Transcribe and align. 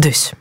Dus, 0.00 0.32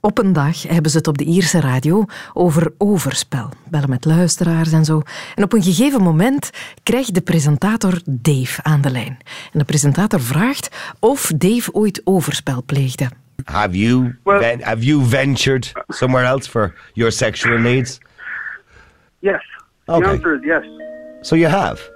op 0.00 0.18
een 0.18 0.32
dag 0.32 0.62
hebben 0.62 0.90
ze 0.90 0.96
het 0.96 1.06
op 1.06 1.18
de 1.18 1.24
Ierse 1.24 1.60
radio 1.60 2.04
over 2.32 2.72
overspel. 2.78 3.48
Bellen 3.68 3.90
met 3.90 4.04
luisteraars 4.04 4.72
en 4.72 4.84
zo. 4.84 5.02
En 5.34 5.42
op 5.42 5.52
een 5.52 5.62
gegeven 5.62 6.02
moment 6.02 6.50
krijgt 6.82 7.14
de 7.14 7.20
presentator 7.20 8.00
Dave 8.04 8.62
aan 8.62 8.80
de 8.80 8.90
lijn. 8.90 9.18
En 9.52 9.58
de 9.58 9.64
presentator 9.64 10.20
vraagt 10.20 10.94
of 11.00 11.32
Dave 11.36 11.72
ooit 11.72 12.00
overspel 12.04 12.62
pleegde. 12.64 13.08
Have 13.44 13.78
you 13.78 14.16
Well- 14.24 14.58
have 14.60 14.84
you 14.84 15.04
ventured 15.04 15.72
somewhere 15.88 16.26
else 16.26 16.50
for 16.50 16.74
your 16.92 17.12
sexual 17.12 17.58
needs? 17.58 17.98
Yes. 19.18 19.42
Okay. 19.84 20.00
The 20.00 20.08
answer 20.08 20.34
is 20.34 20.44
yes. 20.44 20.64
So 21.20 21.36
you 21.36 21.50
have. 21.52 21.90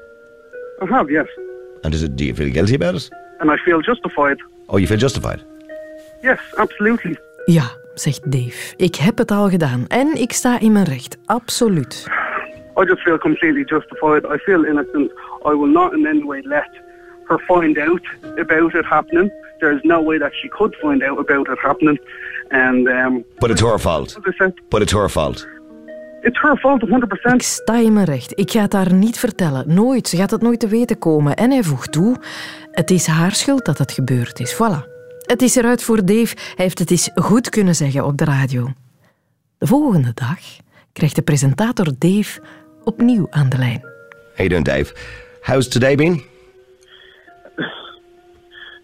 I 0.82 0.86
have, 0.92 1.10
yes. 1.12 1.28
And 1.80 1.94
is 1.94 2.02
it, 2.02 2.18
do 2.18 2.24
you 2.24 2.36
feel 2.36 2.52
guilty 2.52 2.74
about 2.74 2.94
it? 2.94 3.08
And 3.38 3.50
I 3.50 3.56
feel 3.56 3.80
justified. 3.82 4.44
Oh, 4.66 4.78
you 4.78 4.86
feel 4.86 5.00
justified? 5.00 5.44
Yes, 6.20 6.38
absolutely. 6.54 7.16
Ja, 7.44 7.62
zegt 7.94 8.32
Dave. 8.32 8.74
Ik 8.76 8.94
heb 8.94 9.18
het 9.18 9.30
al 9.30 9.48
gedaan 9.48 9.84
en 9.88 10.14
ik 10.14 10.32
sta 10.32 10.60
in 10.60 10.72
mijn 10.72 10.84
recht. 10.84 11.18
Absoluut. 11.26 12.06
I 12.80 12.84
just 12.84 13.00
feel 13.00 13.18
completely 13.18 13.62
justified. 13.64 14.24
I 14.24 14.36
feel 14.38 14.64
innocent. 14.64 15.10
I 15.44 15.54
will 15.56 15.70
not 15.72 15.92
in 15.92 16.06
any 16.06 16.22
way 16.24 16.40
let 16.44 16.68
her 17.24 17.38
find 17.38 17.78
out 17.78 18.00
about 18.38 18.74
it 18.74 18.84
happening. 18.84 19.32
There 19.58 19.74
is 19.74 19.82
no 19.82 20.02
way 20.04 20.18
that 20.18 20.32
she 20.34 20.48
could 20.48 20.74
find 20.74 21.02
out 21.02 21.18
about 21.18 21.48
it 21.48 21.58
happening. 21.58 22.00
And 22.48 22.88
um, 22.88 23.24
But 23.38 23.50
it's 23.50 23.60
her 23.60 23.78
fault. 23.78 24.18
But 24.68 24.82
it's 24.82 24.92
her 24.92 25.08
fault. 25.08 25.46
it's 26.22 26.40
her 26.40 26.56
fault 26.56 26.82
100%. 26.86 27.34
Ik 27.34 27.42
sta 27.42 27.74
in 27.76 27.92
mijn 27.92 28.04
recht. 28.06 28.32
Ik 28.38 28.50
ga 28.50 28.60
het 28.60 28.72
haar 28.72 28.92
niet 28.92 29.18
vertellen. 29.18 29.74
Nooit. 29.74 30.08
Ze 30.08 30.16
gaat 30.16 30.30
het 30.30 30.42
nooit 30.42 30.60
te 30.60 30.68
weten 30.68 30.98
komen. 30.98 31.36
En 31.36 31.50
hij 31.50 31.62
voegt 31.62 31.92
toe: 31.92 32.16
het 32.70 32.90
is 32.90 33.06
haar 33.06 33.32
schuld 33.32 33.64
dat 33.64 33.78
het 33.78 33.92
gebeurd 33.92 34.40
is. 34.40 34.54
Voilà. 34.54 34.99
Het 35.30 35.42
is 35.42 35.56
eruit 35.56 35.82
voor 35.82 36.04
Dave. 36.04 36.34
Hij 36.36 36.54
heeft 36.56 36.78
het 36.78 36.90
eens 36.90 37.10
goed 37.14 37.48
kunnen 37.48 37.74
zeggen 37.74 38.04
op 38.04 38.16
de 38.16 38.24
radio. 38.24 38.72
De 39.58 39.66
volgende 39.66 40.12
dag 40.14 40.38
krijgt 40.92 41.14
de 41.14 41.22
presentator 41.22 41.92
Dave 41.98 42.42
opnieuw 42.84 43.26
aan 43.30 43.48
de 43.48 43.58
lijn. 43.58 43.84
You 44.36 44.48
doing, 44.48 44.64
Dave? 44.64 44.94
How's 45.42 45.68
today 45.68 45.94
been? 45.94 46.22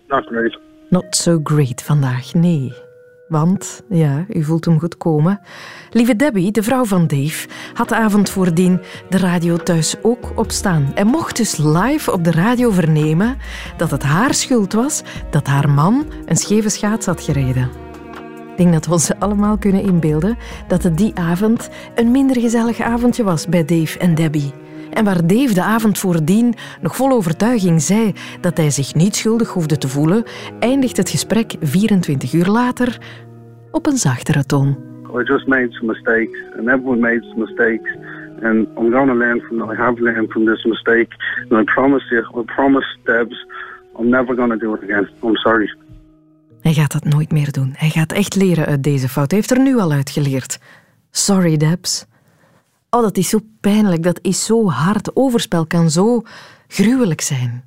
Not 0.09 0.27
great. 0.27 0.59
Not 0.91 1.17
so 1.17 1.41
great 1.43 1.83
vandaag, 1.83 2.35
nee. 2.35 2.73
Want, 3.29 3.83
ja, 3.89 4.25
u 4.29 4.45
voelt 4.45 4.65
hem 4.65 4.79
goed 4.79 4.97
komen. 4.97 5.41
Lieve 5.91 6.17
Debbie, 6.17 6.53
de 6.53 6.63
vrouw 6.63 6.85
van 6.85 7.07
Dave, 7.07 7.49
had 7.75 7.89
de 7.89 7.97
avond 7.97 8.31
voordien 8.31 8.81
de 9.09 9.19
radio 9.19 9.57
thuis 9.57 9.95
ook 10.03 10.33
op 10.35 10.51
staan. 10.51 10.93
En 10.95 11.07
mocht 11.07 11.37
dus 11.37 11.57
live 11.57 12.13
op 12.13 12.25
de 12.25 12.31
radio 12.31 12.71
vernemen 12.71 13.37
dat 13.77 13.91
het 13.91 14.03
haar 14.03 14.35
schuld 14.35 14.73
was 14.73 15.03
dat 15.31 15.47
haar 15.47 15.71
man 15.71 16.07
een 16.25 16.37
scheve 16.37 16.69
schaats 16.69 17.07
had 17.07 17.23
gereden. 17.23 17.71
Ik 18.51 18.57
denk 18.57 18.73
dat 18.73 18.87
we 18.87 18.93
ons 18.93 19.11
allemaal 19.19 19.59
kunnen 19.59 19.83
inbeelden 19.83 20.37
dat 20.69 20.83
het 20.83 20.97
die 20.97 21.15
avond 21.15 21.69
een 21.95 22.11
minder 22.11 22.41
gezellig 22.41 22.81
avondje 22.81 23.25
was 23.25 23.47
bij 23.47 23.65
Dave 23.65 23.99
en 23.99 24.15
Debbie. 24.15 24.53
En 24.97 25.05
waar 25.05 25.27
Dave 25.27 25.55
de 25.55 25.63
avond 25.63 25.99
voordien 25.99 26.55
nog 26.81 26.97
vol 26.97 27.11
overtuiging 27.11 27.83
zei 27.83 28.13
dat 28.41 28.57
hij 28.57 28.71
zich 28.71 28.95
niet 28.95 29.17
schuldig 29.17 29.49
hoefde 29.53 29.79
te 29.79 29.89
voelen, 29.89 30.25
eindigt 30.61 30.97
het 30.97 31.11
gesprek 31.11 31.55
24 31.61 32.33
uur 32.33 32.47
later 32.47 32.99
op 33.71 33.87
een 33.87 33.97
zachtere 33.97 34.45
toon. 34.45 34.77
I 35.19 35.23
just 35.23 35.47
made 35.47 35.69
some 35.71 35.93
mistakes, 35.93 36.39
and 36.59 36.69
everyone 36.69 37.01
made 37.01 37.23
some 37.23 37.39
mistakes. 37.39 37.97
And 38.43 38.67
I'm 38.79 38.91
going 38.91 39.09
to 39.09 39.15
learn 39.15 39.41
from. 39.41 39.71
I 39.71 39.75
have 39.75 40.03
learned 40.03 40.31
from 40.31 40.45
this 40.47 40.65
mistake, 40.65 41.09
and 41.49 41.61
I 41.61 41.65
promise 41.65 42.15
you, 42.15 42.41
I 42.41 42.45
promise 42.45 42.99
Debs, 43.05 43.47
I'm 43.99 44.09
never 44.09 44.37
going 44.37 44.51
to 44.51 44.59
do 44.59 44.75
it 44.75 44.83
again. 44.83 45.09
I'm 45.23 45.37
sorry. 45.37 45.77
Hij 46.61 46.73
gaat 46.73 46.93
dat 46.93 47.05
nooit 47.05 47.33
meer 47.33 47.53
doen. 47.53 47.75
Hij 47.77 47.91
gaat 47.91 48.13
echt 48.13 48.35
leren 48.35 48.67
uit 48.67 48.83
deze 48.83 49.09
fout. 49.09 49.31
Hij 49.31 49.39
heeft 49.39 49.51
er 49.51 49.61
nu 49.61 49.77
al 49.79 49.93
uit 49.93 50.11
geleerd. 50.11 50.59
Sorry, 51.11 51.57
Debs. 51.57 52.07
Oh, 52.97 53.03
dat 53.03 53.17
is 53.17 53.29
zo 53.29 53.39
pijnlijk. 53.61 54.03
Dat 54.03 54.19
is 54.23 54.45
zo 54.45 54.71
hard. 54.71 55.17
Overspel 55.17 55.67
kan 55.67 55.91
zo 55.91 56.23
gruwelijk 56.69 57.21
zijn. 57.21 57.65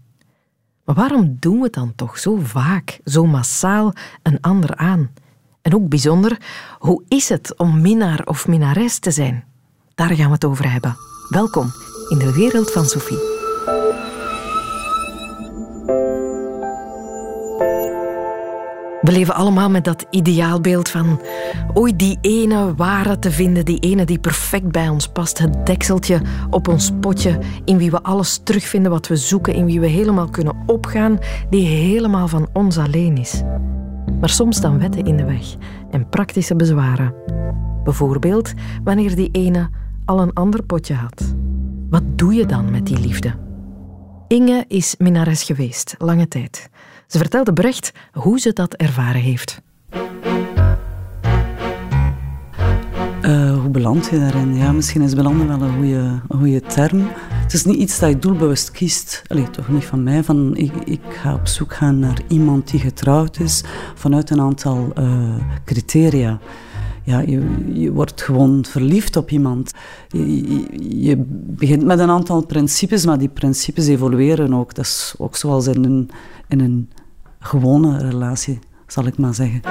Maar 0.86 0.96
waarom 0.96 1.38
doen 1.40 1.58
we 1.58 1.64
het 1.64 1.74
dan 1.74 1.96
toch 1.96 2.20
zo 2.20 2.40
vaak, 2.44 3.00
zo 3.06 3.26
massaal 3.26 3.94
een 4.24 4.42
ander 4.42 4.76
aan? 4.76 5.09
En 5.62 5.76
ook 5.76 5.90
bijzonder, 5.90 6.38
hoe 6.80 7.03
is 7.08 7.30
het 7.30 7.58
om 7.58 7.81
minnaar 7.81 8.22
of 8.26 8.48
minnares 8.48 9.00
te 9.00 9.12
zijn? 9.12 9.44
Daar 9.96 10.16
gaan 10.16 10.28
we 10.28 10.34
het 10.34 10.46
over 10.46 10.72
hebben. 10.72 10.98
Welkom 11.30 11.72
in 12.09 12.18
de 12.18 12.34
wereld 12.34 12.72
van 12.72 12.86
Sophie. 12.86 13.39
We 19.09 19.16
leven 19.16 19.36
allemaal 19.36 19.70
met 19.70 19.84
dat 19.84 20.06
ideaalbeeld 20.09 20.90
van 20.90 21.22
ooit 21.74 22.00
die 22.00 22.18
ene 22.22 22.75
ware 22.75 23.20
te 23.20 23.31
vinden, 23.31 23.66
die 23.66 23.80
ene 23.80 24.06
die 24.06 24.20
perfect 24.20 24.72
bij 24.72 24.90
ons 24.90 25.08
past, 25.08 25.38
het 25.38 25.66
dekseltje 25.66 26.22
op 26.50 26.68
ons 26.68 26.92
potje, 27.00 27.40
in 27.66 27.78
wie 27.78 27.92
we 27.92 28.03
alles 28.03 28.42
terugvinden 28.44 28.92
wat 28.92 29.08
we 29.08 29.16
zoeken, 29.16 29.53
in 29.53 29.66
wie 29.66 29.80
we 29.80 29.88
helemaal 29.88 30.30
kunnen 30.30 30.58
opgaan, 30.66 31.18
die 31.50 31.66
helemaal 31.66 32.28
van 32.28 32.50
ons 32.53 32.78
alleen 32.78 33.18
is. 33.18 33.42
Maar 34.20 34.30
soms 34.30 34.58
staan 34.58 34.80
wetten 34.80 35.06
in 35.06 35.18
de 35.18 35.26
weg 35.26 35.56
en 35.91 36.09
praktische 36.09 36.56
bezwaren. 36.56 37.14
Bijvoorbeeld 37.84 38.53
wanneer 38.84 39.16
die 39.16 39.30
ene 39.31 39.70
al 40.06 40.22
een 40.22 40.34
ander 40.34 40.64
potje 40.64 40.94
had. 40.94 41.36
Wat 41.90 42.03
doe 42.16 42.34
je 42.34 42.46
dan 42.46 42.72
met 42.72 42.86
die 42.86 43.00
liefde? 43.00 43.34
Inge 44.28 44.66
is 44.68 44.96
minnares 44.97 45.44
geweest, 45.44 45.96
lange 45.97 46.28
tijd. 46.28 46.70
Ze 47.09 47.18
vertelde 47.18 47.53
Brecht 47.53 47.92
hoe 48.14 48.40
ze 48.40 48.53
dat 48.53 48.74
ervaren 48.74 49.22
heeft. 49.22 49.62
Eh, 53.22 53.59
hoe 53.59 53.70
beland 53.70 54.08
je 54.12 54.20
daarin? 54.20 54.56
Ja, 54.56 54.72
misschien 54.72 55.02
is 55.02 55.14
belanden 55.16 55.47
wel 55.47 55.62
een 55.62 55.74
goede, 55.75 56.22
een 56.28 56.38
goede 56.40 56.62
term. 56.62 57.08
Het 57.30 57.53
is 57.53 57.66
niet 57.66 57.75
iets 57.75 58.00
dat 58.00 58.09
je 58.09 58.20
doelbewust 58.20 58.72
kiest. 58.72 59.22
Allee, 59.28 59.50
toch 59.50 59.70
niet 59.70 59.84
van 59.86 60.03
mij. 60.03 60.24
Van, 60.24 60.56
ik, 60.56 60.74
ik 60.86 61.02
ga 61.09 61.34
op 61.34 61.47
zoek 61.47 61.74
gaan 61.74 62.00
naar 62.00 62.22
iemand 62.28 62.72
die 62.72 62.80
getrouwd 62.80 63.40
is 63.40 63.64
vanuit 63.96 64.30
een 64.30 64.41
aantal 64.41 64.91
eh, 64.96 65.36
criteria. 65.66 66.40
Ja, 67.03 67.20
je, 67.20 67.41
je 67.74 67.91
wordt 67.91 68.22
gewoon 68.22 68.66
verliefd 68.66 69.16
op 69.16 69.31
iemand. 69.31 69.72
Je, 70.08 70.41
je- 70.53 71.06
je 71.06 71.18
begint 71.31 71.84
met 71.86 72.00
een 72.00 72.09
aantal 72.09 72.46
principes, 72.46 73.06
maar 73.06 73.18
die 73.18 73.30
principes 73.30 73.88
evolueren 73.88 74.53
ook. 74.53 74.76
Dat 74.76 74.86
is 74.86 75.14
ook 75.18 75.36
zoals 75.36 75.68
in 75.68 75.84
een, 75.84 76.09
in 76.47 76.59
een 76.59 76.90
gewone 77.40 77.98
relatie, 77.98 78.60
zal 78.88 79.06
ik 79.06 79.18
maar 79.18 79.34
zeggen. 79.34 79.62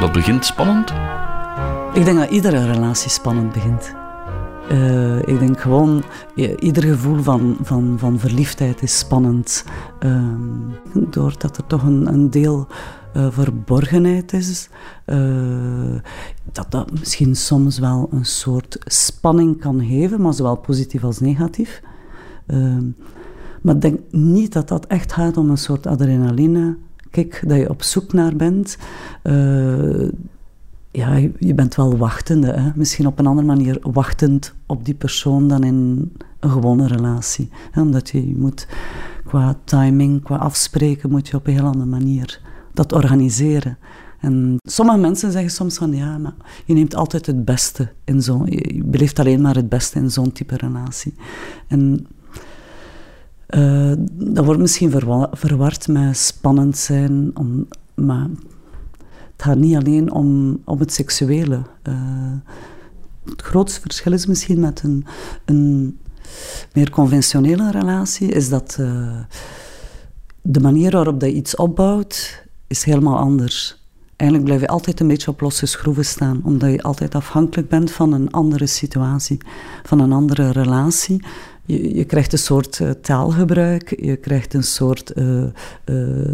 Dat 0.00 0.12
begint 0.12 0.44
spannend. 0.44 0.92
Ik 1.94 2.04
denk 2.04 2.18
dat 2.18 2.30
iedere 2.30 2.72
relatie 2.72 3.10
spannend 3.10 3.52
begint. 3.52 3.94
Eh, 4.68 5.18
ik 5.18 5.38
denk 5.38 5.60
gewoon, 5.60 6.02
ieder 6.58 6.82
gevoel 6.82 7.22
van, 7.22 7.56
van, 7.62 7.94
van 7.98 8.18
verliefdheid 8.18 8.82
is 8.82 8.98
spannend. 8.98 9.64
Ehm, 9.98 10.58
doordat 11.10 11.56
er 11.56 11.66
toch 11.66 11.82
een, 11.82 12.06
een 12.06 12.30
deel 12.30 12.66
eh, 13.12 13.26
verborgenheid 13.30 14.32
is. 14.32 14.68
eh, 15.04 15.94
dat 16.52 16.66
dat 16.70 16.98
misschien 16.98 17.36
soms 17.36 17.78
wel 17.78 18.08
een 18.12 18.24
soort 18.26 18.76
spanning 18.84 19.60
kan 19.60 19.86
geven, 19.86 20.20
maar 20.20 20.34
zowel 20.34 20.56
positief 20.56 21.04
als 21.04 21.20
negatief. 21.20 21.82
Maar 23.62 23.80
denk 23.80 24.00
niet 24.10 24.52
dat 24.52 24.68
dat 24.68 24.86
echt 24.86 25.12
gaat 25.12 25.36
om 25.36 25.50
een 25.50 25.58
soort 25.58 25.86
adrenaline. 25.86 26.76
Kijk, 27.10 27.42
dat 27.46 27.58
je 27.58 27.70
op 27.70 27.82
zoek 27.82 28.12
naar 28.12 28.36
bent. 28.36 28.76
Eh, 29.22 30.08
ja, 30.90 31.16
je, 31.38 31.54
bent 31.54 31.74
wel 31.74 31.96
wachtende. 31.96 32.52
Hè? 32.52 32.70
Misschien 32.74 33.06
op 33.06 33.18
een 33.18 33.26
andere 33.26 33.46
manier 33.46 33.78
wachtend 33.82 34.54
op 34.66 34.84
die 34.84 34.94
persoon 34.94 35.48
dan 35.48 35.64
in 35.64 36.10
een 36.40 36.50
gewone 36.50 36.86
relatie. 36.86 37.50
Omdat 37.74 38.10
je, 38.10 38.34
moet 38.36 38.66
qua 39.24 39.56
timing, 39.64 40.22
qua 40.22 40.36
afspreken, 40.36 41.10
moet 41.10 41.28
je 41.28 41.36
op 41.36 41.46
een 41.46 41.52
heel 41.52 41.64
andere 41.64 41.90
manier 41.90 42.40
dat 42.74 42.92
organiseren. 42.92 43.78
En 44.20 44.56
sommige 44.62 44.98
mensen 44.98 45.32
zeggen 45.32 45.50
soms 45.50 45.76
van 45.76 45.94
ja, 45.94 46.18
maar 46.18 46.34
je 46.64 46.74
neemt 46.74 46.94
altijd 46.94 47.26
het 47.26 47.44
beste 47.44 47.92
in 48.04 48.22
zo'n... 48.22 48.46
Je 48.46 48.82
beleeft 48.84 49.18
alleen 49.18 49.40
maar 49.40 49.54
het 49.54 49.68
beste 49.68 49.98
in 49.98 50.10
zo'n 50.10 50.32
type 50.32 50.56
relatie. 50.56 51.14
En 51.68 52.06
eh, 53.52 53.92
dat 54.12 54.44
wordt 54.44 54.60
misschien 54.60 54.90
verwa- 54.90 55.30
verward 55.32 55.88
met 55.88 56.16
spannend 56.16 56.78
zijn, 56.78 57.30
om, 57.34 57.68
maar 57.94 58.28
het 59.32 59.42
gaat 59.42 59.56
niet 59.56 59.76
alleen 59.76 60.12
om, 60.12 60.60
om 60.64 60.78
het 60.78 60.92
seksuele. 60.92 61.62
Eh, 61.82 61.94
het 63.24 63.42
grootste 63.42 63.80
verschil 63.80 64.12
is 64.12 64.26
misschien 64.26 64.60
met 64.60 64.82
een, 64.82 65.06
een 65.44 65.98
meer 66.72 66.90
conventionele 66.90 67.70
relatie, 67.70 68.28
is 68.28 68.48
dat 68.48 68.76
eh, 68.80 69.20
de 70.42 70.60
manier 70.60 70.90
waarop 70.90 71.20
dat 71.20 71.28
je 71.28 71.34
iets 71.34 71.56
opbouwt, 71.56 72.44
is 72.66 72.84
helemaal 72.84 73.18
anders. 73.18 73.80
Eigenlijk 74.16 74.50
blijf 74.50 74.60
je 74.60 74.74
altijd 74.74 75.00
een 75.00 75.08
beetje 75.08 75.30
op 75.30 75.40
losse 75.40 75.66
schroeven 75.66 76.04
staan, 76.04 76.40
omdat 76.44 76.70
je 76.70 76.82
altijd 76.82 77.14
afhankelijk 77.14 77.68
bent 77.68 77.90
van 77.90 78.12
een 78.12 78.30
andere 78.30 78.66
situatie, 78.66 79.38
van 79.82 80.00
een 80.00 80.12
andere 80.12 80.50
relatie. 80.50 81.24
Je, 81.64 81.94
je 81.94 82.04
krijgt 82.04 82.32
een 82.32 82.38
soort 82.38 82.78
uh, 82.78 82.90
taalgebruik, 82.90 83.94
je 84.00 84.16
krijgt 84.16 84.54
een 84.54 84.62
soort, 84.62 85.12
uh, 85.16 85.44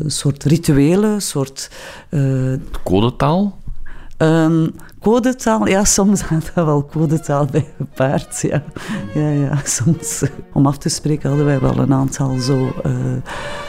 soort 0.06 0.44
rituelen, 0.44 1.22
soort... 1.22 1.70
Codetaal? 2.84 3.58
Um, 4.19 4.75
codetaal, 5.00 5.66
ja, 5.69 5.84
soms 5.84 6.22
gaat 6.28 6.50
er 6.54 6.64
wel 6.64 6.86
codetaal 6.86 7.46
bij 7.46 7.66
gepaard. 7.76 8.40
Ja. 8.40 8.62
Ja, 9.14 9.28
ja, 9.28 9.60
soms. 9.64 10.22
Om 10.52 10.66
af 10.66 10.78
te 10.78 10.88
spreken 10.88 11.28
hadden 11.28 11.46
wij 11.46 11.60
wel 11.60 11.78
een 11.78 11.94
aantal 11.94 12.38
zo. 12.38 12.72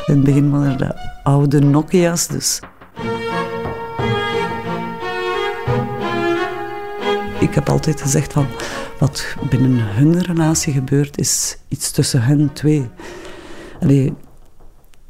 in 0.06 0.16
het 0.16 0.24
begin 0.24 0.50
van 0.50 0.78
de 0.78 0.96
oude 1.24 1.60
Nokia's, 1.60 2.28
dus 2.28 2.60
ik 7.50 7.56
heb 7.56 7.70
altijd 7.70 8.02
gezegd 8.02 8.34
van 8.34 8.46
wat 9.00 9.36
binnen 9.50 9.80
hun 9.80 10.22
relatie 10.22 10.74
gebeurt, 10.74 11.18
is 11.18 11.58
iets 11.68 11.92
tussen 11.92 12.22
hen 12.22 12.54
twee. 12.54 12.90
Allee, 13.80 14.14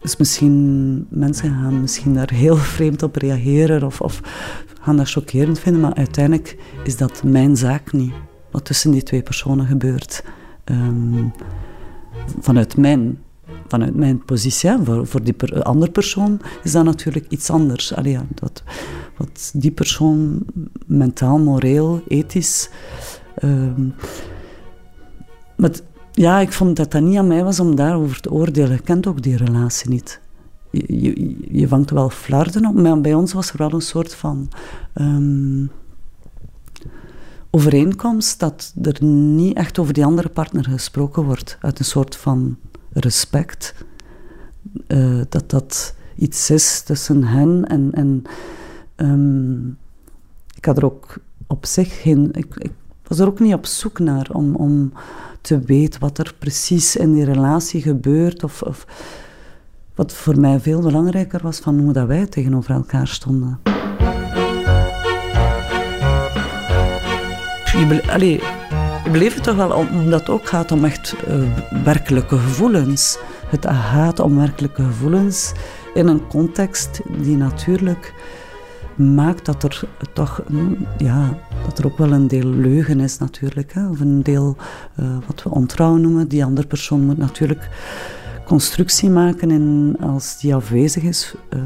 dus 0.01 0.17
misschien, 0.17 1.07
mensen 1.09 1.49
gaan 1.49 1.81
misschien 1.81 2.13
daar 2.13 2.31
heel 2.33 2.55
vreemd 2.75 3.03
op 3.03 3.15
reageren 3.15 3.83
of, 3.83 4.01
of 4.01 4.21
gaan 4.81 4.97
dat 4.97 5.09
chockerend 5.11 5.59
vinden, 5.59 5.81
maar 5.81 5.93
uiteindelijk 5.93 6.57
is 6.83 6.97
dat 6.97 7.23
mijn 7.23 7.57
zaak 7.57 7.91
niet, 7.91 8.13
wat 8.51 8.65
tussen 8.65 8.91
die 8.91 9.03
twee 9.03 9.21
personen 9.21 9.65
gebeurt. 9.65 10.23
Ehm, 10.63 11.23
vanuit 12.39 12.77
mijn 12.77 13.19
vanuit 13.69 13.95
mijn 13.95 14.25
positie. 14.25 14.71
Voor, 14.83 15.07
voor 15.07 15.23
die 15.23 15.53
andere 15.53 15.91
persoon 15.91 16.41
is 16.63 16.71
dat 16.71 16.83
natuurlijk 16.83 17.25
iets 17.29 17.49
anders. 17.49 17.93
Allee, 17.95 18.19
dat, 18.35 18.63
wat 19.17 19.51
die 19.53 19.71
persoon 19.71 20.45
mentaal, 20.85 21.39
moreel, 21.39 22.03
ethisch. 22.07 22.69
Uh, 23.39 23.73
maar 25.55 25.71
ja, 26.11 26.39
ik 26.39 26.51
vond 26.51 26.75
dat 26.75 26.91
dat 26.91 27.01
niet 27.01 27.17
aan 27.17 27.27
mij 27.27 27.43
was 27.43 27.59
om 27.59 27.75
daarover 27.75 28.21
te 28.21 28.31
oordelen. 28.31 28.77
Ik 28.77 28.83
kent 28.83 29.07
ook 29.07 29.21
die 29.21 29.37
relatie 29.37 29.89
niet. 29.89 30.19
Je, 30.71 31.01
je, 31.01 31.37
je 31.51 31.67
vangt 31.67 31.91
wel 31.91 32.09
flarden 32.09 32.65
op, 32.65 32.75
maar 32.75 33.01
bij 33.01 33.13
ons 33.13 33.33
was 33.33 33.51
er 33.51 33.57
wel 33.57 33.73
een 33.73 33.81
soort 33.81 34.15
van 34.15 34.49
um, 34.93 35.71
overeenkomst 37.49 38.39
dat 38.39 38.73
er 38.81 39.03
niet 39.03 39.57
echt 39.57 39.79
over 39.79 39.93
die 39.93 40.05
andere 40.05 40.29
partner 40.29 40.63
gesproken 40.63 41.23
wordt. 41.23 41.57
Uit 41.61 41.79
een 41.79 41.85
soort 41.85 42.15
van 42.15 42.57
respect. 42.91 43.75
Uh, 44.87 45.21
dat 45.29 45.49
dat 45.49 45.95
iets 46.15 46.49
is 46.49 46.81
tussen 46.81 47.23
hen 47.23 47.65
en. 47.67 47.91
en 47.93 48.23
um, 48.95 49.77
ik 50.55 50.65
had 50.65 50.77
er 50.77 50.85
ook 50.85 51.17
op 51.47 51.65
zich 51.65 52.01
geen. 52.01 52.29
Ik, 52.31 52.55
ik, 52.55 52.71
was 53.07 53.19
er 53.19 53.27
ook 53.27 53.39
niet 53.39 53.53
op 53.53 53.65
zoek 53.65 53.99
naar 53.99 54.29
om, 54.31 54.55
om 54.55 54.93
te 55.41 55.59
weten 55.59 55.99
wat 55.99 56.17
er 56.17 56.33
precies 56.39 56.95
in 56.95 57.13
die 57.13 57.25
relatie 57.25 57.81
gebeurt. 57.81 58.43
Of, 58.43 58.61
of 58.61 58.85
wat 59.95 60.13
voor 60.13 60.39
mij 60.39 60.59
veel 60.59 60.81
belangrijker 60.81 61.39
was 61.43 61.59
van 61.59 61.79
hoe 61.79 61.93
dat 61.93 62.07
wij 62.07 62.25
tegenover 62.25 62.73
elkaar 62.73 63.07
stonden. 63.07 63.59
Allee, 68.09 68.41
ik 69.15 69.33
het 69.33 69.43
toch 69.43 69.55
wel 69.55 69.71
omdat 69.71 70.19
het 70.19 70.29
ook 70.29 70.47
gaat 70.47 70.71
om 70.71 70.85
echt 70.85 71.15
uh, 71.27 71.83
werkelijke 71.83 72.37
gevoelens. 72.37 73.19
Het 73.47 73.65
gaat 73.69 74.19
om 74.19 74.35
werkelijke 74.35 74.83
gevoelens 74.83 75.51
in 75.93 76.07
een 76.07 76.27
context 76.27 77.01
die 77.21 77.37
natuurlijk 77.37 78.13
maakt 78.95 79.45
dat 79.45 79.63
er 79.63 79.83
toch, 80.13 80.41
ja, 80.97 81.37
dat 81.65 81.79
er 81.79 81.85
ook 81.85 81.97
wel 81.97 82.11
een 82.11 82.27
deel 82.27 82.49
leugen 82.49 82.99
is 82.99 83.17
natuurlijk. 83.17 83.73
Hè? 83.73 83.89
Of 83.89 83.99
een 83.99 84.23
deel 84.23 84.55
uh, 84.99 85.17
wat 85.27 85.43
we 85.43 85.49
ontrouw 85.49 85.95
noemen. 85.95 86.27
Die 86.27 86.45
andere 86.45 86.67
persoon 86.67 87.05
moet 87.05 87.17
natuurlijk 87.17 87.69
constructie 88.45 89.09
maken 89.09 89.51
en 89.51 89.95
als 89.99 90.39
die 90.39 90.55
afwezig 90.55 91.03
is, 91.03 91.35
uh, 91.53 91.59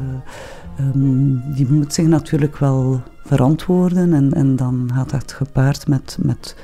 um, 0.94 1.42
die 1.54 1.66
moet 1.70 1.94
zich 1.94 2.06
natuurlijk 2.06 2.56
wel 2.56 3.02
verantwoorden 3.24 4.12
en, 4.12 4.32
en 4.32 4.56
dan 4.56 4.90
gaat 4.94 5.10
dat 5.10 5.32
gepaard 5.32 5.88
met, 5.88 6.16
met 6.20 6.56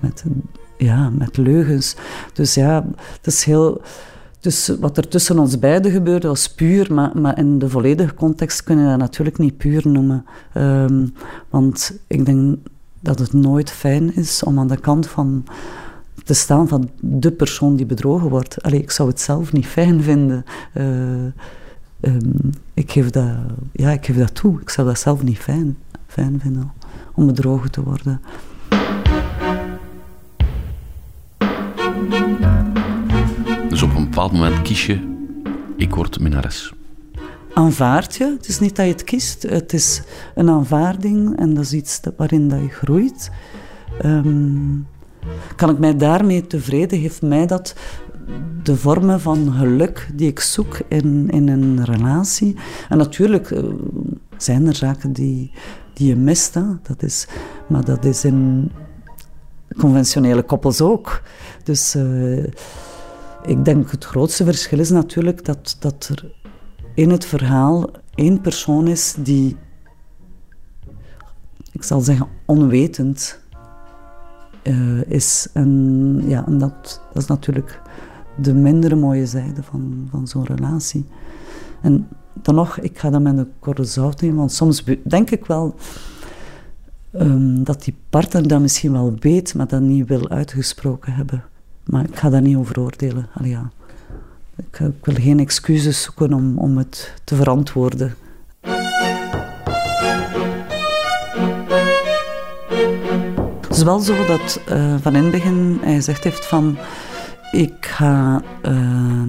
met, 0.00 0.24
ja, 0.78 1.10
met 1.10 1.36
leugens. 1.36 1.96
Dus 2.32 2.54
ja, 2.54 2.86
het 3.16 3.26
is 3.26 3.44
heel... 3.44 3.80
Dus 4.40 4.72
wat 4.80 4.96
er 4.96 5.08
tussen 5.08 5.38
ons 5.38 5.58
beiden 5.58 5.90
gebeurde 5.90 6.28
was 6.28 6.54
puur, 6.54 6.94
maar, 6.94 7.10
maar 7.18 7.38
in 7.38 7.58
de 7.58 7.68
volledige 7.68 8.14
context 8.14 8.62
kunnen 8.62 8.84
we 8.84 8.90
dat 8.90 8.98
natuurlijk 8.98 9.38
niet 9.38 9.56
puur 9.56 9.88
noemen. 9.88 10.24
Um, 10.54 11.14
want 11.48 11.98
ik 12.06 12.24
denk 12.24 12.58
dat 13.00 13.18
het 13.18 13.32
nooit 13.32 13.70
fijn 13.70 14.14
is 14.14 14.42
om 14.42 14.58
aan 14.58 14.68
de 14.68 14.80
kant 14.80 15.06
van 15.06 15.44
te 16.24 16.34
staan 16.34 16.68
van 16.68 16.90
de 17.00 17.32
persoon 17.32 17.76
die 17.76 17.86
bedrogen 17.86 18.28
wordt. 18.28 18.62
Allee, 18.62 18.80
ik 18.80 18.90
zou 18.90 19.08
het 19.08 19.20
zelf 19.20 19.52
niet 19.52 19.66
fijn 19.66 20.02
vinden. 20.02 20.44
Uh, 20.74 20.84
um, 22.00 22.50
ik, 22.74 22.90
geef 22.90 23.10
dat, 23.10 23.28
ja, 23.72 23.90
ik 23.90 24.06
geef 24.06 24.16
dat 24.16 24.34
toe. 24.34 24.60
Ik 24.60 24.70
zou 24.70 24.86
dat 24.86 24.98
zelf 24.98 25.22
niet 25.22 25.38
fijn, 25.38 25.76
fijn 26.06 26.40
vinden 26.40 26.72
om 27.14 27.26
bedrogen 27.26 27.70
te 27.70 27.82
worden. 27.82 28.20
Bepaald 34.16 34.40
moment 34.40 34.62
kies 34.62 34.86
je, 34.86 35.16
ik 35.76 35.94
word 35.94 36.20
minnares. 36.20 36.72
Aanvaard 37.54 38.16
je. 38.16 38.24
Het 38.24 38.48
is 38.48 38.58
niet 38.58 38.76
dat 38.76 38.86
je 38.86 38.92
het 38.92 39.04
kiest. 39.04 39.42
Het 39.42 39.72
is 39.72 40.02
een 40.34 40.50
aanvaarding 40.50 41.38
en 41.38 41.54
dat 41.54 41.64
is 41.64 41.72
iets 41.72 42.00
waarin 42.16 42.48
dat 42.48 42.60
je 42.60 42.68
groeit. 42.68 43.30
Um, 44.04 44.86
kan 45.56 45.70
ik 45.70 45.78
mij 45.78 45.96
daarmee 45.96 46.46
tevreden? 46.46 46.98
Heeft 46.98 47.22
mij 47.22 47.46
dat 47.46 47.74
de 48.62 48.76
vormen 48.76 49.20
van 49.20 49.52
geluk 49.52 50.08
die 50.14 50.28
ik 50.28 50.40
zoek 50.40 50.78
in, 50.88 51.30
in 51.30 51.48
een 51.48 51.84
relatie? 51.84 52.56
En 52.88 52.98
natuurlijk 52.98 53.50
uh, 53.50 53.64
zijn 54.36 54.66
er 54.66 54.74
zaken 54.74 55.12
die, 55.12 55.50
die 55.92 56.08
je 56.08 56.16
mist. 56.16 56.52
Dat 56.82 57.02
is, 57.02 57.26
maar 57.66 57.84
dat 57.84 58.04
is 58.04 58.24
in 58.24 58.70
conventionele 59.78 60.42
koppels 60.42 60.80
ook. 60.80 61.22
Dus... 61.64 61.94
Uh, 61.96 62.44
ik 63.46 63.64
denk 63.64 63.90
het 63.90 64.04
grootste 64.04 64.44
verschil 64.44 64.78
is 64.78 64.90
natuurlijk 64.90 65.44
dat, 65.44 65.76
dat 65.80 66.08
er 66.08 66.34
in 66.94 67.10
het 67.10 67.24
verhaal 67.24 67.90
één 68.14 68.40
persoon 68.40 68.86
is 68.88 69.14
die, 69.18 69.56
ik 71.72 71.82
zal 71.82 72.00
zeggen, 72.00 72.28
onwetend 72.44 73.40
uh, 74.62 75.02
is. 75.10 75.48
En, 75.52 76.22
ja, 76.26 76.46
en 76.46 76.58
dat, 76.58 77.00
dat 77.12 77.22
is 77.22 77.28
natuurlijk 77.28 77.80
de 78.36 78.54
mindere 78.54 78.94
mooie 78.94 79.26
zijde 79.26 79.62
van, 79.62 80.08
van 80.10 80.28
zo'n 80.28 80.44
relatie. 80.44 81.06
En 81.82 82.08
dan 82.32 82.54
nog, 82.54 82.78
ik 82.78 82.98
ga 82.98 83.10
dat 83.10 83.22
met 83.22 83.38
een 83.38 83.52
korte 83.58 83.84
zout 83.84 84.22
in, 84.22 84.34
want 84.34 84.52
soms 84.52 84.84
denk 85.02 85.30
ik 85.30 85.46
wel 85.46 85.74
um, 87.12 87.64
dat 87.64 87.84
die 87.84 87.96
partner 88.10 88.48
dat 88.48 88.60
misschien 88.60 88.92
wel 88.92 89.14
weet, 89.18 89.54
maar 89.54 89.66
dat 89.66 89.80
niet 89.80 90.06
wil 90.06 90.28
uitgesproken 90.28 91.12
hebben. 91.12 91.44
Maar 91.86 92.04
ik 92.04 92.16
ga 92.16 92.30
daar 92.30 92.42
niet 92.42 92.56
over 92.56 92.80
oordelen. 92.80 93.28
Ja. 93.42 93.70
ik, 94.56 94.78
ik, 94.78 95.04
wil 95.04 95.14
geen 95.14 95.40
excuses 95.40 96.02
zoeken 96.02 96.32
om, 96.32 96.58
om 96.58 96.78
het 96.78 97.14
te 97.24 97.34
verantwoorden. 97.34 98.14
Het 103.60 103.76
is 103.76 103.82
wel 103.82 103.98
zo 103.98 104.26
dat 104.26 104.60
uh, 104.70 104.94
van 105.00 105.14
in 105.14 105.22
het 105.22 105.32
begin 105.32 105.78
hij 105.80 105.94
gezegd 105.94 106.24
heeft 106.24 106.46
van 106.46 106.76
ik 107.52 107.86
ga 107.86 108.42
uh, 108.62 109.22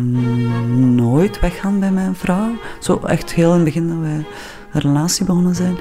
nooit 0.96 1.40
weggaan 1.40 1.80
bij 1.80 1.92
mijn 1.92 2.16
vrouw. 2.16 2.52
Zo 2.80 3.00
echt 3.00 3.34
heel 3.34 3.50
in 3.50 3.56
het 3.56 3.64
begin 3.64 3.88
dat 3.88 3.98
wij 3.98 4.26
een 4.74 4.82
relatie 4.82 5.26
begonnen 5.26 5.56
zijn. 5.56 5.78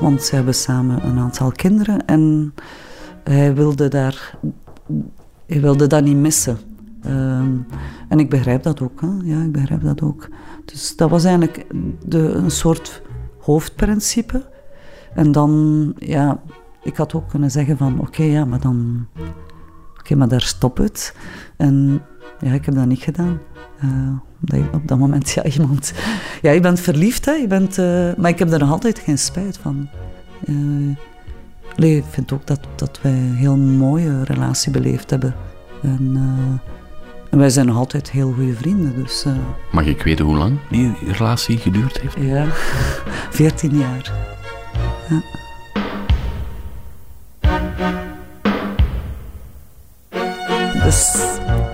Want 0.00 0.22
ze 0.22 0.34
hebben 0.34 0.54
samen 0.54 1.06
een 1.06 1.18
aantal 1.18 1.50
kinderen 1.50 2.06
en 2.06 2.54
hij 3.24 3.54
wilde 3.54 3.88
daar 3.88 4.34
ik 5.48 5.60
wilde 5.60 5.86
dat 5.86 6.04
niet 6.04 6.16
missen. 6.16 6.58
Ehm, 7.02 7.56
en 8.08 8.18
ik 8.18 8.30
begrijp 8.30 8.62
dat 8.62 8.80
ook. 8.80 9.00
Ja, 9.24 9.42
ik 9.42 9.52
begrijp 9.52 9.82
dat 9.82 10.02
ook. 10.02 10.28
Dus 10.64 10.96
dat 10.96 11.10
was 11.10 11.24
eigenlijk 11.24 11.66
de, 12.06 12.18
een 12.18 12.50
soort 12.50 13.02
hoofdprincipe. 13.38 14.46
En 15.14 15.32
dan, 15.32 15.92
ja, 15.98 16.40
ik 16.82 16.96
had 16.96 17.14
ook 17.14 17.28
kunnen 17.28 17.50
zeggen 17.50 17.76
van, 17.76 18.00
oké, 18.00 18.22
ja, 18.22 18.44
maar 18.44 18.60
dan... 18.60 19.06
Oké, 19.98 20.14
maar 20.14 20.28
daar 20.28 20.40
stop 20.40 20.76
het. 20.76 21.14
En 21.56 22.02
ja, 22.40 22.52
ik 22.52 22.64
heb 22.64 22.74
dat 22.74 22.86
niet 22.86 23.02
gedaan. 23.02 23.38
Uh, 23.84 24.66
op 24.72 24.88
dat 24.88 24.98
moment, 24.98 25.30
ja, 25.30 25.44
iemand... 25.44 25.92
Ja, 26.42 26.50
je 26.50 26.60
bent 26.60 26.80
verliefd, 26.80 27.24
hè. 27.24 27.32
Je 27.32 27.46
bent, 27.46 27.78
uh, 27.78 28.14
maar 28.16 28.30
ik 28.30 28.38
heb 28.38 28.52
er 28.52 28.58
nog 28.58 28.70
altijd 28.70 28.98
geen 28.98 29.18
spijt 29.18 29.58
van. 29.58 29.88
Uh, 30.48 30.96
Nee, 31.78 31.96
ik 31.96 32.04
vind 32.10 32.32
ook 32.32 32.46
dat, 32.46 32.60
dat 32.76 32.98
wij 33.02 33.12
een 33.12 33.34
heel 33.34 33.56
mooie 33.56 34.24
relatie 34.24 34.72
beleefd 34.72 35.10
hebben. 35.10 35.34
En, 35.82 36.10
uh, 36.12 36.72
en 37.30 37.38
wij 37.38 37.50
zijn 37.50 37.66
nog 37.66 37.76
altijd 37.76 38.10
heel 38.10 38.32
goede 38.32 38.54
vrienden. 38.54 38.94
Dus, 39.02 39.24
uh, 39.26 39.32
Mag 39.72 39.84
ik 39.86 40.02
weten 40.02 40.24
hoe 40.24 40.36
lang 40.36 40.58
die 40.70 40.92
relatie 41.12 41.58
geduurd 41.58 42.00
heeft? 42.00 42.16
Ja, 42.20 42.46
14 43.30 43.78
jaar. 43.78 44.12
Ja. 45.08 45.22
Dus 50.84 51.12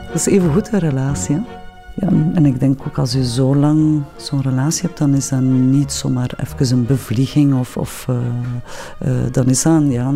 Dat 0.06 0.14
is 0.14 0.26
even 0.26 0.52
goed 0.52 0.72
een 0.72 0.78
relatie. 0.78 1.34
Hè? 1.34 1.63
Ja, 1.96 2.08
en 2.08 2.46
ik 2.46 2.60
denk 2.60 2.80
ook 2.86 2.98
als 2.98 3.12
je 3.12 3.26
zo 3.26 3.56
lang 3.56 4.02
zo'n 4.16 4.42
relatie 4.42 4.82
hebt, 4.82 4.98
dan 4.98 5.14
is 5.14 5.28
dat 5.28 5.40
niet 5.40 5.92
zomaar 5.92 6.30
even 6.36 6.76
een 6.76 6.86
bevlieging 6.86 7.54
of, 7.58 7.76
of 7.76 8.06
uh, 8.10 8.16
uh, 9.06 9.32
dan 9.32 9.46
is 9.46 9.62
dat 9.62 9.82
ja, 9.88 10.12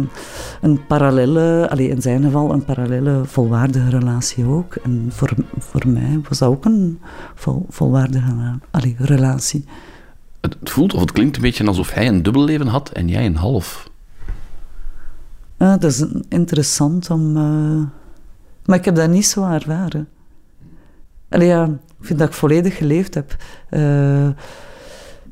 een 0.60 0.86
parallele, 0.86 1.66
allee, 1.70 1.88
in 1.88 2.02
zijn 2.02 2.22
geval 2.22 2.52
een 2.52 2.64
parallele 2.64 3.20
volwaardige 3.24 3.88
relatie 3.88 4.44
ook. 4.44 4.74
En 4.74 5.06
voor, 5.08 5.30
voor 5.58 5.88
mij 5.88 6.20
was 6.28 6.38
dat 6.38 6.48
ook 6.48 6.64
een 6.64 7.00
vol, 7.34 7.66
volwaardige 7.68 8.58
allee, 8.70 8.96
relatie. 8.98 9.64
Het 10.40 10.56
voelt 10.62 10.94
of 10.94 11.00
het 11.00 11.12
klinkt 11.12 11.36
een 11.36 11.42
beetje 11.42 11.66
alsof 11.66 11.92
hij 11.92 12.08
een 12.08 12.22
dubbel 12.22 12.44
leven 12.44 12.66
had 12.66 12.90
en 12.90 13.08
jij 13.08 13.26
een 13.26 13.36
half. 13.36 13.90
Ja, 15.58 15.76
dat 15.76 15.90
is 15.90 16.04
interessant 16.28 17.10
om. 17.10 17.36
Uh, 17.36 17.82
maar 18.64 18.78
ik 18.78 18.84
heb 18.84 18.94
dat 18.94 19.10
niet 19.10 19.26
zo 19.26 19.44
ervaren. 19.44 20.08
Allee, 21.28 21.46
ja, 21.46 21.64
ik 21.64 22.06
vind 22.06 22.18
dat 22.18 22.28
ik 22.28 22.34
volledig 22.34 22.76
geleefd 22.76 23.14
heb. 23.14 23.36
Uh, 23.70 24.28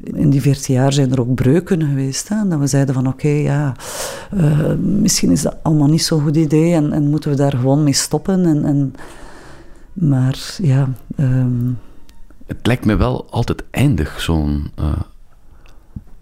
in 0.02 0.30
die 0.30 0.40
veertien 0.40 0.74
jaar 0.74 0.92
zijn 0.92 1.12
er 1.12 1.20
ook 1.20 1.34
breuken 1.34 1.82
geweest. 1.82 2.28
Hè, 2.28 2.48
dat 2.48 2.58
we 2.58 2.66
zeiden 2.66 2.94
van 2.94 3.06
oké, 3.06 3.26
okay, 3.26 3.42
ja, 3.42 3.74
uh, 4.34 4.74
misschien 4.78 5.30
is 5.30 5.42
dat 5.42 5.56
allemaal 5.62 5.88
niet 5.88 6.02
zo'n 6.02 6.22
goed 6.22 6.36
idee 6.36 6.74
en, 6.74 6.92
en, 6.92 7.08
moeten 7.10 7.30
we 7.30 7.36
daar 7.36 7.52
gewoon 7.52 7.82
mee 7.82 7.92
stoppen. 7.92 8.46
En, 8.46 8.64
en 8.64 8.94
maar 9.92 10.56
ja... 10.62 10.88
Um... 11.20 11.78
Het 12.46 12.66
lijkt 12.66 12.84
me 12.84 12.96
wel 12.96 13.26
altijd 13.30 13.64
eindig, 13.70 14.20
zo'n 14.20 14.70
uh, 14.80 14.92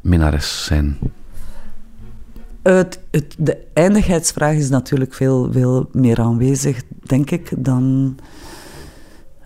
minnares 0.01 0.65
zijn. 0.65 0.99
Het, 2.63 3.01
het, 3.11 3.35
de 3.39 3.59
eindigheidsvraag 3.75 4.55
is 4.55 4.69
natuurlijk 4.69 5.15
veel, 5.15 5.53
veel 5.53 5.89
meer 5.93 6.21
aanwezig, 6.21 6.83
denk 7.03 7.31
ik, 7.31 7.53
dan 7.57 8.17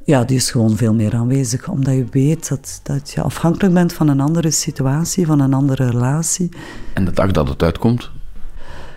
ja, 0.08 0.24
die 0.24 0.36
is 0.36 0.50
gewoon 0.50 0.76
veel 0.76 0.94
meer 0.94 1.14
aanwezig, 1.14 1.68
omdat 1.68 1.94
je 1.94 2.06
weet 2.10 2.48
dat, 2.48 2.80
dat 2.82 3.10
je 3.10 3.22
afhankelijk 3.22 3.74
bent 3.74 3.92
van 3.92 4.08
een 4.08 4.20
andere 4.20 4.50
situatie, 4.50 5.26
van 5.26 5.40
een 5.40 5.54
andere 5.54 5.90
relatie. 5.90 6.48
En 6.94 7.04
de 7.04 7.10
dag 7.10 7.30
dat 7.30 7.48
het 7.48 7.62
uitkomt? 7.62 8.10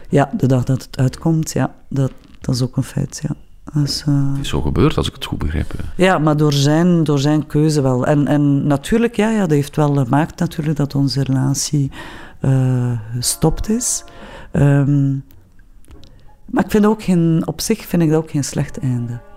Ja, 0.10 0.30
de 0.38 0.48
dag 0.48 0.64
dat 0.64 0.84
het 0.84 0.98
uitkomt, 0.98 1.52
ja, 1.52 1.74
dat, 1.90 2.12
dat 2.42 2.56
is 2.56 2.62
ook 2.62 2.78
een 2.78 2.84
feit, 2.84 3.22
ja. 3.28 3.36
Dus, 3.82 4.04
uh... 4.10 4.32
Het 4.32 4.42
is 4.42 4.50
zo 4.50 4.62
gebeurd, 4.62 4.98
als 4.98 5.08
ik 5.08 5.14
het 5.14 5.26
goed 5.26 5.38
begrijp. 5.38 5.74
Ja, 5.96 6.18
maar 6.18 6.38
door 6.38 6.54
zijn, 6.54 7.04
door 7.04 7.20
zijn 7.20 7.48
keuze 7.48 7.82
wel. 7.82 8.06
En, 8.06 8.28
en 8.28 8.68
natuurlijk, 8.68 9.16
ja, 9.16 9.30
ja, 9.30 9.40
dat 9.40 9.50
heeft 9.52 9.76
wel 9.76 9.96
gemaakt 9.96 10.40
natuurlijk 10.40 10.78
dat 10.78 10.96
onze 10.96 11.24
relatie 11.24 11.92
uh, 12.42 13.00
gestopt 13.16 13.70
is. 13.70 14.04
Um, 14.52 15.24
maar 16.46 16.64
ik 16.64 16.72
vind 16.72 16.86
ook 16.86 17.04
geen, 17.04 17.42
op 17.46 17.62
zich 17.62 17.86
vind 17.86 18.02
ik 18.02 18.10
dat 18.10 18.18
ook 18.18 18.32
geen 18.32 18.44
slecht 18.44 18.80
einde 18.80 19.30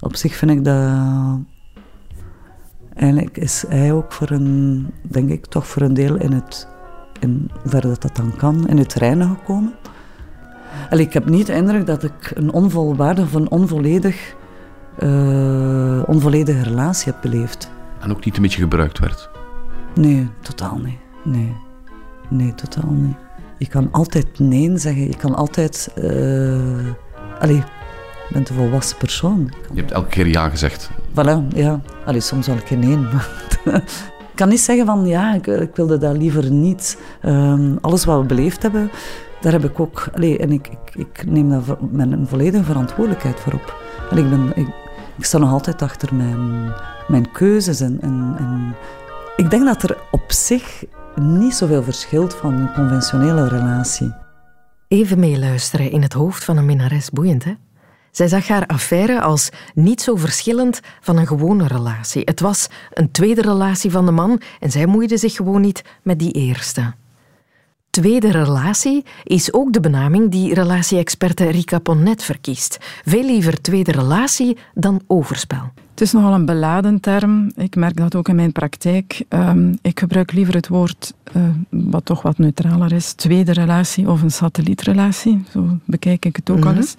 op 0.00 0.16
zich 0.16 0.34
vind 0.34 0.50
ik 0.50 0.64
dat. 0.64 0.98
Eigenlijk 2.94 3.36
is 3.36 3.64
hij 3.68 3.92
ook 3.92 4.12
voor 4.12 4.30
een, 4.30 4.86
denk 5.02 5.30
ik, 5.30 5.46
toch 5.46 5.66
voor 5.66 5.82
een 5.82 5.94
deel 5.94 6.16
in 6.16 6.32
het, 6.32 6.68
in 7.20 7.50
ver 7.64 7.80
dat 7.80 8.02
dat 8.02 8.16
dan 8.16 8.36
kan, 8.36 8.68
in 8.68 8.78
het 8.78 8.94
reinen 8.94 9.28
gekomen. 9.28 9.74
Allee, 10.90 11.06
ik 11.06 11.12
heb 11.12 11.28
niet 11.28 11.46
de 11.46 11.54
indruk 11.54 11.86
dat 11.86 12.02
ik 12.02 12.32
een 12.34 12.52
onvolwaardig 12.52 13.24
of 13.24 13.34
een 13.34 13.50
onvolledig, 13.50 14.34
uh, 14.98 16.02
onvolledige 16.06 16.62
relatie 16.62 17.12
heb 17.12 17.22
beleefd. 17.22 17.70
En 18.00 18.10
ook 18.10 18.24
niet 18.24 18.36
een 18.36 18.42
beetje 18.42 18.60
gebruikt 18.60 18.98
werd? 18.98 19.30
Nee, 19.94 20.28
totaal 20.40 20.78
niet. 20.78 20.98
Nee, 21.24 21.56
nee 22.28 22.54
totaal 22.54 22.90
niet. 22.90 23.16
Je 23.58 23.68
kan 23.68 23.88
altijd 23.92 24.38
nee 24.38 24.78
zeggen, 24.78 25.02
je 25.02 25.16
kan 25.16 25.34
altijd. 25.34 25.92
Uh, 25.98 26.92
allee, 27.38 27.62
bent 28.32 28.48
een 28.48 28.56
volwassen 28.56 28.96
persoon. 28.96 29.52
Je 29.72 29.80
hebt 29.80 29.92
elke 29.92 30.08
keer 30.08 30.26
ja 30.26 30.48
gezegd. 30.48 30.90
Voilà, 31.10 31.54
ja. 31.54 31.80
Allee, 32.04 32.20
soms 32.20 32.46
wel 32.46 32.56
een 32.56 32.62
keer 32.62 32.78
nee. 32.78 32.98
ik 34.30 34.34
kan 34.34 34.48
niet 34.48 34.60
zeggen 34.60 34.86
van 34.86 35.06
ja, 35.06 35.34
ik, 35.34 35.46
ik 35.46 35.76
wilde 35.76 35.98
dat 35.98 36.16
liever 36.16 36.50
niet. 36.50 36.98
Um, 37.22 37.78
alles 37.80 38.04
wat 38.04 38.20
we 38.20 38.26
beleefd 38.26 38.62
hebben, 38.62 38.90
daar 39.40 39.52
heb 39.52 39.64
ik 39.64 39.80
ook... 39.80 40.08
Allee, 40.14 40.38
en 40.38 40.52
ik, 40.52 40.68
ik, 40.68 40.94
ik 40.94 41.24
neem 41.26 41.50
daar 41.50 41.62
mijn 41.90 42.26
volledige 42.26 42.64
verantwoordelijkheid 42.64 43.40
voor 43.40 43.52
op. 43.52 43.76
Allee, 44.10 44.24
ik, 44.24 44.30
ben, 44.30 44.52
ik, 44.54 44.68
ik 45.18 45.24
sta 45.24 45.38
nog 45.38 45.50
altijd 45.50 45.82
achter 45.82 46.14
mijn, 46.14 46.72
mijn 47.08 47.30
keuzes. 47.30 47.80
En, 47.80 47.98
en, 48.00 48.34
en 48.38 48.74
ik 49.36 49.50
denk 49.50 49.64
dat 49.64 49.82
er 49.82 49.96
op 50.10 50.32
zich 50.32 50.84
niet 51.14 51.54
zoveel 51.54 51.82
verschilt 51.82 52.34
van 52.34 52.54
een 52.54 52.72
conventionele 52.72 53.48
relatie. 53.48 54.14
Even 54.88 55.18
meeluisteren 55.18 55.90
in 55.90 56.02
het 56.02 56.12
hoofd 56.12 56.44
van 56.44 56.56
een 56.56 56.66
minnares. 56.66 57.10
Boeiend, 57.10 57.44
hè? 57.44 57.52
Zij 58.10 58.28
zag 58.28 58.48
haar 58.48 58.66
affaire 58.66 59.20
als 59.20 59.48
niet 59.74 60.00
zo 60.00 60.16
verschillend 60.16 60.80
van 61.00 61.16
een 61.16 61.26
gewone 61.26 61.66
relatie. 61.66 62.22
Het 62.24 62.40
was 62.40 62.68
een 62.92 63.10
tweede 63.10 63.42
relatie 63.42 63.90
van 63.90 64.06
de 64.06 64.12
man 64.12 64.40
en 64.60 64.70
zij 64.70 64.86
moeide 64.86 65.16
zich 65.16 65.34
gewoon 65.34 65.60
niet 65.60 65.82
met 66.02 66.18
die 66.18 66.32
eerste. 66.32 66.94
Tweede 67.90 68.30
relatie 68.30 69.04
is 69.24 69.52
ook 69.52 69.72
de 69.72 69.80
benaming 69.80 70.30
die 70.30 70.54
relatie-experte 70.54 71.50
Rika 71.50 71.78
Ponnet 71.78 72.22
verkiest. 72.22 72.78
Veel 73.04 73.24
liever 73.24 73.60
tweede 73.60 73.92
relatie 73.92 74.56
dan 74.74 75.02
overspel. 75.06 75.72
Het 75.98 76.06
is 76.06 76.12
nogal 76.12 76.34
een 76.34 76.44
beladen 76.44 77.00
term. 77.00 77.50
Ik 77.56 77.76
merk 77.76 77.96
dat 77.96 78.14
ook 78.14 78.28
in 78.28 78.36
mijn 78.36 78.52
praktijk. 78.52 79.24
Um, 79.28 79.78
ik 79.82 79.98
gebruik 79.98 80.32
liever 80.32 80.54
het 80.54 80.68
woord, 80.68 81.14
uh, 81.36 81.42
wat 81.68 82.04
toch 82.04 82.22
wat 82.22 82.38
neutraler 82.38 82.92
is, 82.92 83.12
tweede 83.12 83.52
relatie 83.52 84.08
of 84.08 84.22
een 84.22 84.30
satellietrelatie. 84.30 85.44
Zo 85.52 85.78
bekijk 85.84 86.24
ik 86.24 86.36
het 86.36 86.50
ook 86.50 86.56
mm 86.56 86.66
al 86.66 86.74
eens. 86.74 86.94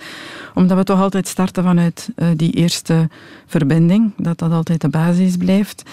Omdat 0.53 0.77
we 0.77 0.83
toch 0.83 1.01
altijd 1.01 1.27
starten 1.27 1.63
vanuit 1.63 2.09
uh, 2.15 2.27
die 2.35 2.51
eerste 2.51 3.09
verbinding, 3.45 4.11
dat 4.17 4.37
dat 4.37 4.51
altijd 4.51 4.81
de 4.81 4.89
basis 4.89 5.37
blijft. 5.37 5.83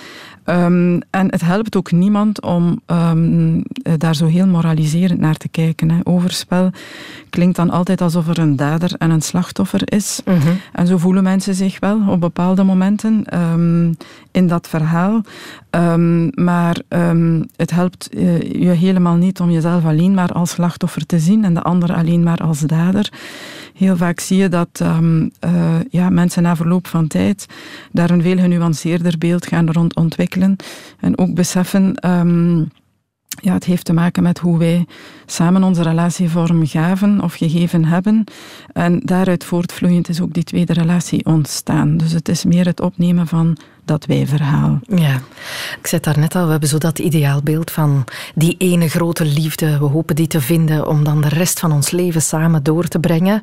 Um, 0.48 1.00
en 1.10 1.30
het 1.30 1.40
helpt 1.40 1.76
ook 1.76 1.92
niemand 1.92 2.42
om 2.42 2.80
um, 2.86 3.62
daar 3.96 4.16
zo 4.16 4.26
heel 4.26 4.46
moraliserend 4.46 5.20
naar 5.20 5.36
te 5.36 5.48
kijken. 5.48 5.90
Hè. 5.90 5.98
Overspel 6.04 6.70
klinkt 7.30 7.56
dan 7.56 7.70
altijd 7.70 8.00
alsof 8.00 8.28
er 8.28 8.38
een 8.38 8.56
dader 8.56 8.94
en 8.98 9.10
een 9.10 9.22
slachtoffer 9.22 9.92
is. 9.92 10.20
-hmm. 10.24 10.38
En 10.72 10.86
zo 10.86 10.98
voelen 10.98 11.22
mensen 11.22 11.54
zich 11.54 11.80
wel 11.80 12.00
op 12.08 12.20
bepaalde 12.20 12.62
momenten 12.62 12.95
um, 13.04 13.96
in 14.30 14.46
dat 14.46 14.68
verhaal. 14.68 15.22
maar 16.34 16.76
het 17.56 17.70
helpt 17.70 18.08
uh, 18.14 18.40
je 18.40 18.68
helemaal 18.68 19.16
niet 19.16 19.40
om 19.40 19.50
jezelf 19.50 19.84
alleen 19.84 20.14
maar 20.14 20.32
als 20.32 20.50
slachtoffer 20.50 21.06
te 21.06 21.18
zien 21.18 21.44
en 21.44 21.54
de 21.54 21.62
ander 21.62 21.94
alleen 21.94 22.22
maar 22.22 22.38
als 22.38 22.60
dader. 22.60 23.12
Heel 23.74 23.96
vaak 23.96 24.20
zie 24.20 24.36
je 24.36 24.48
dat 24.48 24.80
uh, 24.82 25.80
ja, 25.90 26.10
mensen 26.10 26.42
na 26.42 26.56
verloop 26.56 26.86
van 26.86 27.06
tijd 27.06 27.46
daar 27.92 28.10
een 28.10 28.22
veel 28.22 28.38
genuanceerder 28.38 29.18
beeld 29.18 29.46
gaan 29.46 29.70
rond 29.70 29.94
ontwikkelen. 29.96 30.56
En 31.00 31.18
ook 31.18 31.34
beseffen. 31.34 31.94
Ja, 33.40 33.52
het 33.52 33.64
heeft 33.64 33.84
te 33.84 33.92
maken 33.92 34.22
met 34.22 34.38
hoe 34.38 34.58
wij 34.58 34.86
samen 35.26 35.62
onze 35.62 35.82
relatie 35.82 36.28
vorm 36.28 36.66
gaven 36.66 37.20
of 37.20 37.34
gegeven 37.34 37.84
hebben. 37.84 38.24
En 38.72 39.00
daaruit 39.04 39.44
voortvloeiend 39.44 40.08
is 40.08 40.20
ook 40.20 40.32
die 40.32 40.44
tweede 40.44 40.72
relatie 40.72 41.24
ontstaan. 41.24 41.96
Dus 41.96 42.12
het 42.12 42.28
is 42.28 42.44
meer 42.44 42.64
het 42.66 42.80
opnemen 42.80 43.26
van 43.26 43.56
dat 43.86 44.06
wij-verhaal. 44.06 44.80
Ja, 44.82 45.20
ik 45.78 45.86
zei 45.86 46.00
daar 46.00 46.18
net 46.18 46.34
al, 46.34 46.44
we 46.44 46.50
hebben 46.50 46.68
zo 46.68 46.78
dat 46.78 46.98
ideaalbeeld 46.98 47.70
van 47.70 48.04
die 48.34 48.54
ene 48.58 48.88
grote 48.88 49.24
liefde. 49.24 49.78
We 49.78 49.84
hopen 49.84 50.16
die 50.16 50.26
te 50.26 50.40
vinden 50.40 50.86
om 50.86 51.04
dan 51.04 51.20
de 51.20 51.28
rest 51.28 51.60
van 51.60 51.72
ons 51.72 51.90
leven 51.90 52.22
samen 52.22 52.62
door 52.62 52.88
te 52.88 52.98
brengen. 52.98 53.42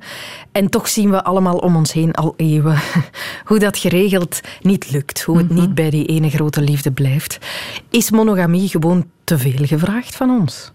En 0.52 0.70
toch 0.70 0.88
zien 0.88 1.10
we 1.10 1.24
allemaal 1.24 1.58
om 1.58 1.76
ons 1.76 1.94
heen 1.94 2.14
al 2.14 2.34
eeuwen 2.38 2.80
hoe 3.46 3.60
dat 3.60 3.78
geregeld 3.78 4.42
niet 4.62 4.92
lukt. 4.92 5.22
Hoe 5.22 5.38
het 5.38 5.50
mm 5.50 5.58
-hmm. 5.58 5.66
niet 5.66 5.76
bij 5.76 5.90
die 5.90 6.06
ene 6.06 6.30
grote 6.30 6.62
liefde 6.62 6.92
blijft. 6.92 7.38
Is 7.90 8.12
monogamie 8.12 8.70
gewoon 8.70 9.06
te 9.24 9.38
veel 9.38 9.66
gevraagd 9.66 10.16
van 10.16 10.30
ons? 10.30 10.72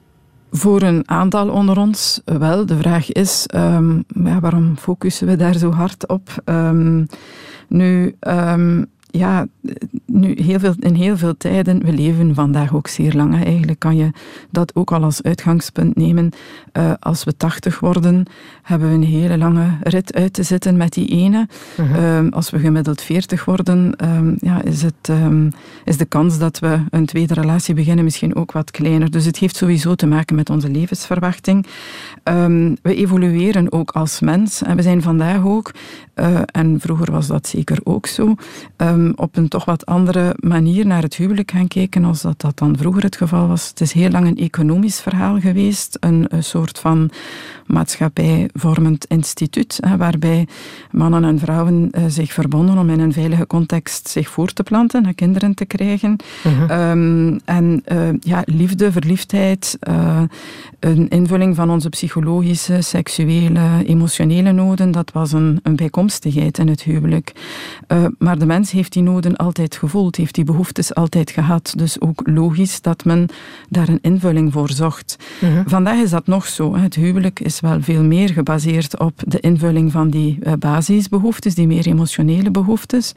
Voor 0.50 0.82
een 0.82 1.02
aantal 1.08 1.48
onder 1.48 1.78
ons 1.78 2.20
wel. 2.25 2.66
De 2.66 2.76
vraag 2.76 3.12
is, 3.12 3.46
um, 3.54 4.04
ja, 4.25 4.40
waarom 4.40 4.76
focussen 4.76 5.26
we 5.26 5.37
daar 5.37 5.56
zo 5.56 5.70
hard 5.72 6.08
op? 6.08 6.42
Um, 6.44 7.06
nu... 7.68 8.16
Um, 8.20 8.87
ja, 9.12 9.46
nu 10.12 10.34
heel 10.42 10.58
veel, 10.58 10.74
in 10.78 10.94
heel 10.94 11.16
veel 11.16 11.36
tijden, 11.36 11.84
we 11.84 11.92
leven 11.92 12.34
vandaag 12.34 12.74
ook 12.74 12.88
zeer 12.88 13.12
lang. 13.12 13.36
Hè. 13.36 13.44
Eigenlijk 13.44 13.78
kan 13.78 13.96
je 13.96 14.10
dat 14.50 14.74
ook 14.74 14.92
al 14.92 15.02
als 15.02 15.22
uitgangspunt 15.22 15.96
nemen. 15.96 16.30
Uh, 16.72 16.92
als 17.00 17.24
we 17.24 17.36
tachtig 17.36 17.80
worden, 17.80 18.26
hebben 18.62 18.88
we 18.88 18.94
een 18.94 19.02
hele 19.02 19.38
lange 19.38 19.70
rit 19.82 20.14
uit 20.14 20.32
te 20.32 20.42
zitten 20.42 20.76
met 20.76 20.92
die 20.92 21.08
ene. 21.08 21.48
Uh 21.80 21.92
-huh. 21.92 22.24
uh, 22.24 22.32
als 22.32 22.50
we 22.50 22.58
gemiddeld 22.58 23.02
veertig 23.02 23.44
worden, 23.44 23.94
um, 24.04 24.36
ja, 24.40 24.62
is, 24.62 24.82
het, 24.82 25.08
um, 25.10 25.50
is 25.84 25.96
de 25.96 26.04
kans 26.04 26.38
dat 26.38 26.58
we 26.58 26.80
een 26.90 27.06
tweede 27.06 27.34
relatie 27.34 27.74
beginnen 27.74 28.04
misschien 28.04 28.36
ook 28.36 28.52
wat 28.52 28.70
kleiner. 28.70 29.10
Dus 29.10 29.24
het 29.24 29.38
heeft 29.38 29.56
sowieso 29.56 29.94
te 29.94 30.06
maken 30.06 30.36
met 30.36 30.50
onze 30.50 30.70
levensverwachting. 30.70 31.66
We 32.82 32.94
evolueren 32.94 33.72
ook 33.72 33.90
als 33.90 34.20
mens. 34.20 34.62
En 34.62 34.76
we 34.76 34.82
zijn 34.82 35.02
vandaag 35.02 35.44
ook, 35.44 35.72
eh, 36.14 36.40
en 36.46 36.80
vroeger 36.80 37.12
was 37.12 37.26
dat 37.26 37.46
zeker 37.46 37.78
ook 37.84 38.06
zo, 38.06 38.34
op 39.14 39.36
een 39.36 39.48
toch 39.48 39.64
wat 39.64 39.86
andere 39.86 39.98
manier 40.40 40.87
naar 40.87 41.02
het 41.02 41.17
huwelijk 41.17 41.50
gaan 41.50 41.69
kijken 41.69 42.05
als 42.05 42.23
dat, 42.23 42.40
dat 42.40 42.59
dan 42.59 42.76
vroeger 42.76 43.02
het 43.02 43.17
geval 43.17 43.49
was. 43.49 43.69
Het 43.69 43.81
is 43.81 43.93
heel 43.93 44.11
lang 44.11 44.26
een 44.26 44.37
economisch 44.37 45.00
verhaal 45.00 45.40
geweest, 45.40 45.97
een, 46.00 46.26
een 46.28 46.45
soort 46.45 46.78
van 46.78 47.11
maatschappijvormend 47.69 49.05
instituut, 49.05 49.78
hè, 49.81 49.97
waarbij 49.97 50.47
mannen 50.90 51.25
en 51.25 51.38
vrouwen 51.38 51.90
uh, 51.93 52.05
zich 52.09 52.33
verbonden 52.33 52.78
om 52.78 52.90
in 52.90 53.00
een 53.00 53.12
veilige 53.12 53.47
context 53.47 54.09
zich 54.09 54.28
voor 54.28 54.52
te 54.52 54.62
planten 54.62 55.07
en 55.07 55.14
kinderen 55.14 55.55
te 55.55 55.64
krijgen. 55.64 56.17
Mhm. 56.45 56.71
Ehm, 56.71 57.38
en 57.45 57.83
uh, 57.93 58.09
ja, 58.21 58.43
liefde, 58.45 58.93
verliefdheid, 58.93 59.78
uh, 59.88 60.23
een 60.81 61.09
invulling 61.09 61.57
van 61.57 61.71
onze 61.71 61.88
psychologische, 61.88 62.81
seksuele, 62.81 63.85
emotionele 63.87 64.52
noden, 64.52 64.90
dat 64.90 65.12
was 65.12 65.33
een, 65.33 65.61
een 65.62 65.76
bijkomstigheid 65.76 66.59
in 66.59 66.69
het 66.69 66.83
huwelijk. 66.83 67.33
maar 68.19 68.38
de 68.38 68.47
mens 68.47 68.71
heeft 68.71 68.93
die 68.93 69.02
noden 69.02 69.37
altijd 69.37 69.76
gevoeld, 69.76 69.88
heeft 70.16 70.35
die 70.35 70.45
behoeftes 70.45 70.95
altijd 70.95 71.30
gehad. 71.30 71.73
Dus 71.76 72.00
ook 72.00 72.21
logisch 72.25 72.80
dat 72.80 73.04
men 73.04 73.26
daar 73.68 73.88
een 73.88 73.99
invulling 74.02 74.52
voor 74.52 74.71
zocht. 74.71 75.16
Mhm. 75.40 75.62
Vandaag 75.66 75.99
is 76.02 76.11
dat 76.11 76.26
nog 76.26 76.47
zo. 76.47 76.76
Het 76.76 76.95
huwelijk 76.95 77.40
is 77.40 77.61
wel 77.61 77.83
veel 77.83 78.02
meer 78.02 78.28
gebaseerd 78.28 78.99
op 78.99 79.12
de 79.26 79.40
invulling 79.40 79.92
van 79.92 80.11
die 80.11 80.38
uh, 80.42 80.52
basisbehoeftes, 80.59 81.54
die 81.54 81.66
meer 81.66 81.87
emotionele 81.87 82.50
behoeftes. 82.50 83.12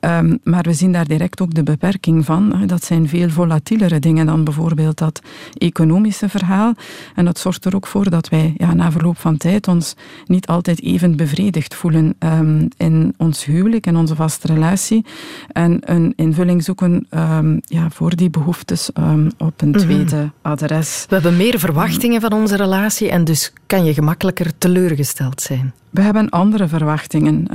Um, 0.00 0.38
maar 0.42 0.62
we 0.62 0.72
zien 0.72 0.92
daar 0.92 1.08
direct 1.08 1.40
ook 1.40 1.54
de 1.54 1.62
beperking 1.62 2.24
van. 2.24 2.62
Dat 2.66 2.84
zijn 2.84 3.08
veel 3.08 3.28
volatielere 3.28 3.98
dingen 3.98 4.26
dan 4.26 4.44
bijvoorbeeld 4.44 4.98
dat 4.98 5.20
economische 5.58 6.28
verhaal. 6.28 6.74
En 7.14 7.24
dat 7.24 7.38
zorgt 7.38 7.64
er 7.64 7.74
ook 7.74 7.86
voor 7.86 8.10
dat 8.10 8.28
wij 8.28 8.54
ja, 8.56 8.74
na 8.74 8.92
verloop 8.92 9.18
van 9.18 9.36
tijd 9.36 9.68
ons 9.68 9.94
niet 10.26 10.46
altijd 10.46 10.82
even 10.82 11.16
bevredigd 11.16 11.74
voelen 11.74 12.14
um, 12.18 12.68
in 12.76 13.14
ons 13.16 13.44
huwelijk, 13.44 13.86
in 13.86 13.96
onze 13.96 14.14
vaste 14.14 14.46
relatie. 14.46 15.04
En 15.52 15.78
een 15.80 16.05
invulling 16.16 16.64
zoeken 16.64 17.06
um, 17.10 17.60
ja, 17.64 17.90
voor 17.90 18.16
die 18.16 18.30
behoeftes 18.30 18.90
op 19.38 19.62
een 19.62 19.68
mhm. 19.68 19.78
tweede 19.78 20.30
adres. 20.42 21.06
We 21.08 21.14
hebben 21.14 21.36
meer 21.36 21.58
verwachtingen 21.58 22.20
van 22.20 22.32
onze 22.32 22.56
relatie 22.56 23.10
en 23.10 23.24
dus 23.24 23.52
kan 23.66 23.84
je 23.84 23.94
gemakkelijker 23.94 24.58
teleurgesteld 24.58 25.40
zijn. 25.40 25.72
We 25.90 26.00
hebben 26.02 26.28
andere 26.28 26.68
verwachtingen. 26.68 27.46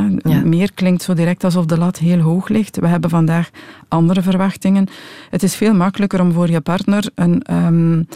Meer 0.44 0.74
klinkt 0.74 1.04
zo 1.04 1.14
direct 1.14 1.44
alsof 1.44 1.66
de 1.66 1.78
lat 1.78 1.98
heel 1.98 2.20
hoog 2.20 2.48
ligt. 2.48 2.80
We 2.80 2.88
hebben 2.88 3.10
vandaag 3.10 3.50
andere 3.88 4.22
verwachtingen. 4.22 4.88
Het 5.30 5.44
is 5.44 5.56
veel 5.56 5.74
makkelijker 5.74 6.22
om 6.22 6.32
voor 6.32 6.50
je 6.50 6.62
partner 6.62 7.10
een. 7.16 7.44
Um, 7.54 8.08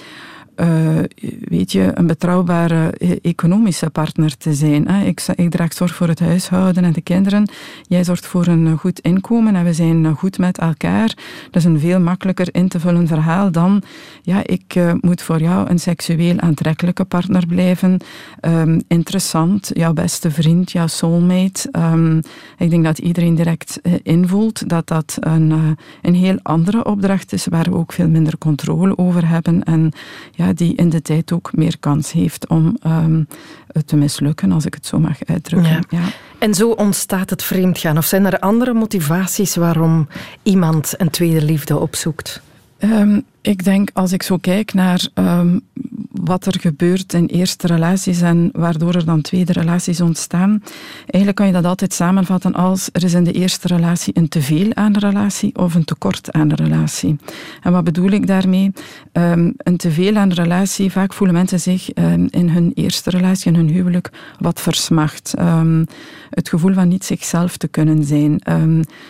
uh, 0.56 1.00
weet 1.40 1.72
je, 1.72 1.92
een 1.94 2.08
betrouwbare 2.08 2.90
eh, 2.90 3.12
economische 3.22 3.90
partner 3.90 4.38
te 4.38 4.54
zijn. 4.54 4.88
Ik, 4.88 5.22
ik 5.36 5.52
draag 5.52 5.74
zorg 5.74 5.96
voor 5.96 6.08
het 6.08 6.20
huishouden 6.20 6.84
en 6.84 6.94
de 6.94 7.02
kinderen. 7.02 7.50
Jij 7.88 8.04
zorgt 8.04 8.28
voor 8.28 8.48
een 8.48 8.78
goed 8.78 9.00
inkomen 9.00 9.56
en 9.56 9.64
we 9.64 9.74
zijn 9.74 10.14
goed 10.14 10.38
met 10.38 10.58
elkaar. 10.58 11.08
Dat 11.52 11.56
is 11.56 11.64
een 11.64 11.80
veel 11.80 12.00
makkelijker 12.00 12.48
in 12.52 12.68
te 12.68 12.80
vullen 12.80 13.08
verhaal 13.08 13.52
dan, 13.52 13.82
ja, 14.22 14.42
ik 14.46 14.76
uh, 14.76 14.94
moet 15.02 15.22
voor 15.22 15.42
jou 15.42 15.70
een 15.70 15.80
seksueel 15.80 16.40
aantrekkelijke 16.40 17.04
partner 17.04 17.46
blijven. 17.46 18.00
Um, 18.42 18.82
interessant, 18.88 19.72
jouw 19.74 19.94
beste 19.94 20.32
vriend, 20.32 20.72
jouw 20.72 20.88
soulmate. 20.88 21.70
Um, 21.72 22.20
ik 22.58 22.70
denk 22.70 22.84
dat 22.84 22.98
iedereen 22.98 23.36
direct 23.36 23.80
invoelt 24.04 24.70
dat 24.70 24.88
dat 24.88 25.18
een, 25.20 25.78
een 26.02 26.16
heel 26.16 26.40
andere 26.42 26.86
opdracht 26.86 27.34
is 27.34 27.46
waar 27.46 27.64
we 27.64 27.76
ook 27.76 27.94
veel 27.94 28.10
minder 28.10 28.38
controle 28.38 28.98
over 28.98 29.28
hebben. 29.28 29.64
En 29.64 29.92
ja, 30.32 30.45
die 30.54 30.76
in 30.76 30.90
de 30.90 31.02
tijd 31.02 31.32
ook 31.32 31.50
meer 31.54 31.80
kans 31.80 32.12
heeft 32.12 32.48
om 32.48 32.78
um, 32.88 33.28
te 33.86 33.96
mislukken, 33.96 34.52
als 34.52 34.66
ik 34.66 34.74
het 34.74 34.86
zo 34.86 35.00
mag 35.00 35.18
uitdrukken. 35.26 35.86
Ja. 35.90 36.02
En 36.40 36.54
zo 36.54 36.70
ontstaat 36.70 37.30
het 37.30 37.44
vreemdgaan. 37.44 37.98
Of 37.98 38.06
zijn 38.06 38.26
er 38.26 38.40
andere 38.40 38.74
motivaties 38.74 39.56
waarom 39.56 40.08
iemand 40.44 40.94
een 40.98 41.10
tweede 41.10 41.42
liefde 41.42 41.80
opzoekt? 41.80 42.42
Um, 42.80 43.24
ik 43.42 43.64
denk, 43.64 43.90
als 43.94 44.12
ik 44.12 44.24
zo 44.24 44.38
kijk 44.38 44.74
naar 44.74 45.08
um, 45.14 45.62
wat 46.26 46.46
er 46.46 46.60
gebeurt 46.60 47.14
in 47.14 47.26
eerste 47.26 47.68
relaties 47.68 48.22
en 48.22 48.50
waardoor 48.54 48.96
er 48.96 49.06
dan 49.06 49.22
tweede 49.22 49.54
relaties 49.54 50.02
ontstaan, 50.02 50.64
eigenlijk 51.00 51.36
kan 51.36 51.48
je 51.48 51.54
dat 51.54 51.66
altijd 51.66 51.94
samenvatten 51.94 52.54
als 52.54 52.90
er 52.92 53.04
is 53.04 53.14
in 53.14 53.24
de 53.24 53.32
eerste 53.32 53.68
relatie 53.68 54.18
een 54.18 54.28
teveel 54.28 54.74
aan 54.74 54.94
de 54.94 55.00
relatie 55.00 55.56
of 55.56 55.76
een 55.76 55.84
tekort 55.86 56.32
aan 56.32 56.48
de 56.48 56.56
relatie. 56.56 57.16
En 57.62 57.72
wat 57.72 57.84
bedoel 57.84 58.10
ik 58.10 58.28
daarmee? 58.28 58.72
Um, 59.14 59.54
een 59.58 59.78
teveel 59.78 60.16
aan 60.16 60.30
de 60.30 60.36
relatie, 60.36 60.92
vaak 60.92 61.14
voelen 61.14 61.36
mensen 61.36 61.60
zich 61.60 61.90
um, 61.96 62.28
in 62.30 62.50
hun 62.50 62.72
eerste 62.74 63.10
relatie, 63.10 63.52
in 63.52 63.58
hun 63.58 63.70
huwelijk, 63.70 64.12
wat 64.40 64.62
versmacht. 64.62 65.34
het 66.30 66.50
gevoel 66.50 66.74
van 66.74 66.88
niet 66.88 67.06
zichzelf 67.06 67.58
te 67.58 67.68
kunnen 67.68 68.04
zijn, 68.04 68.42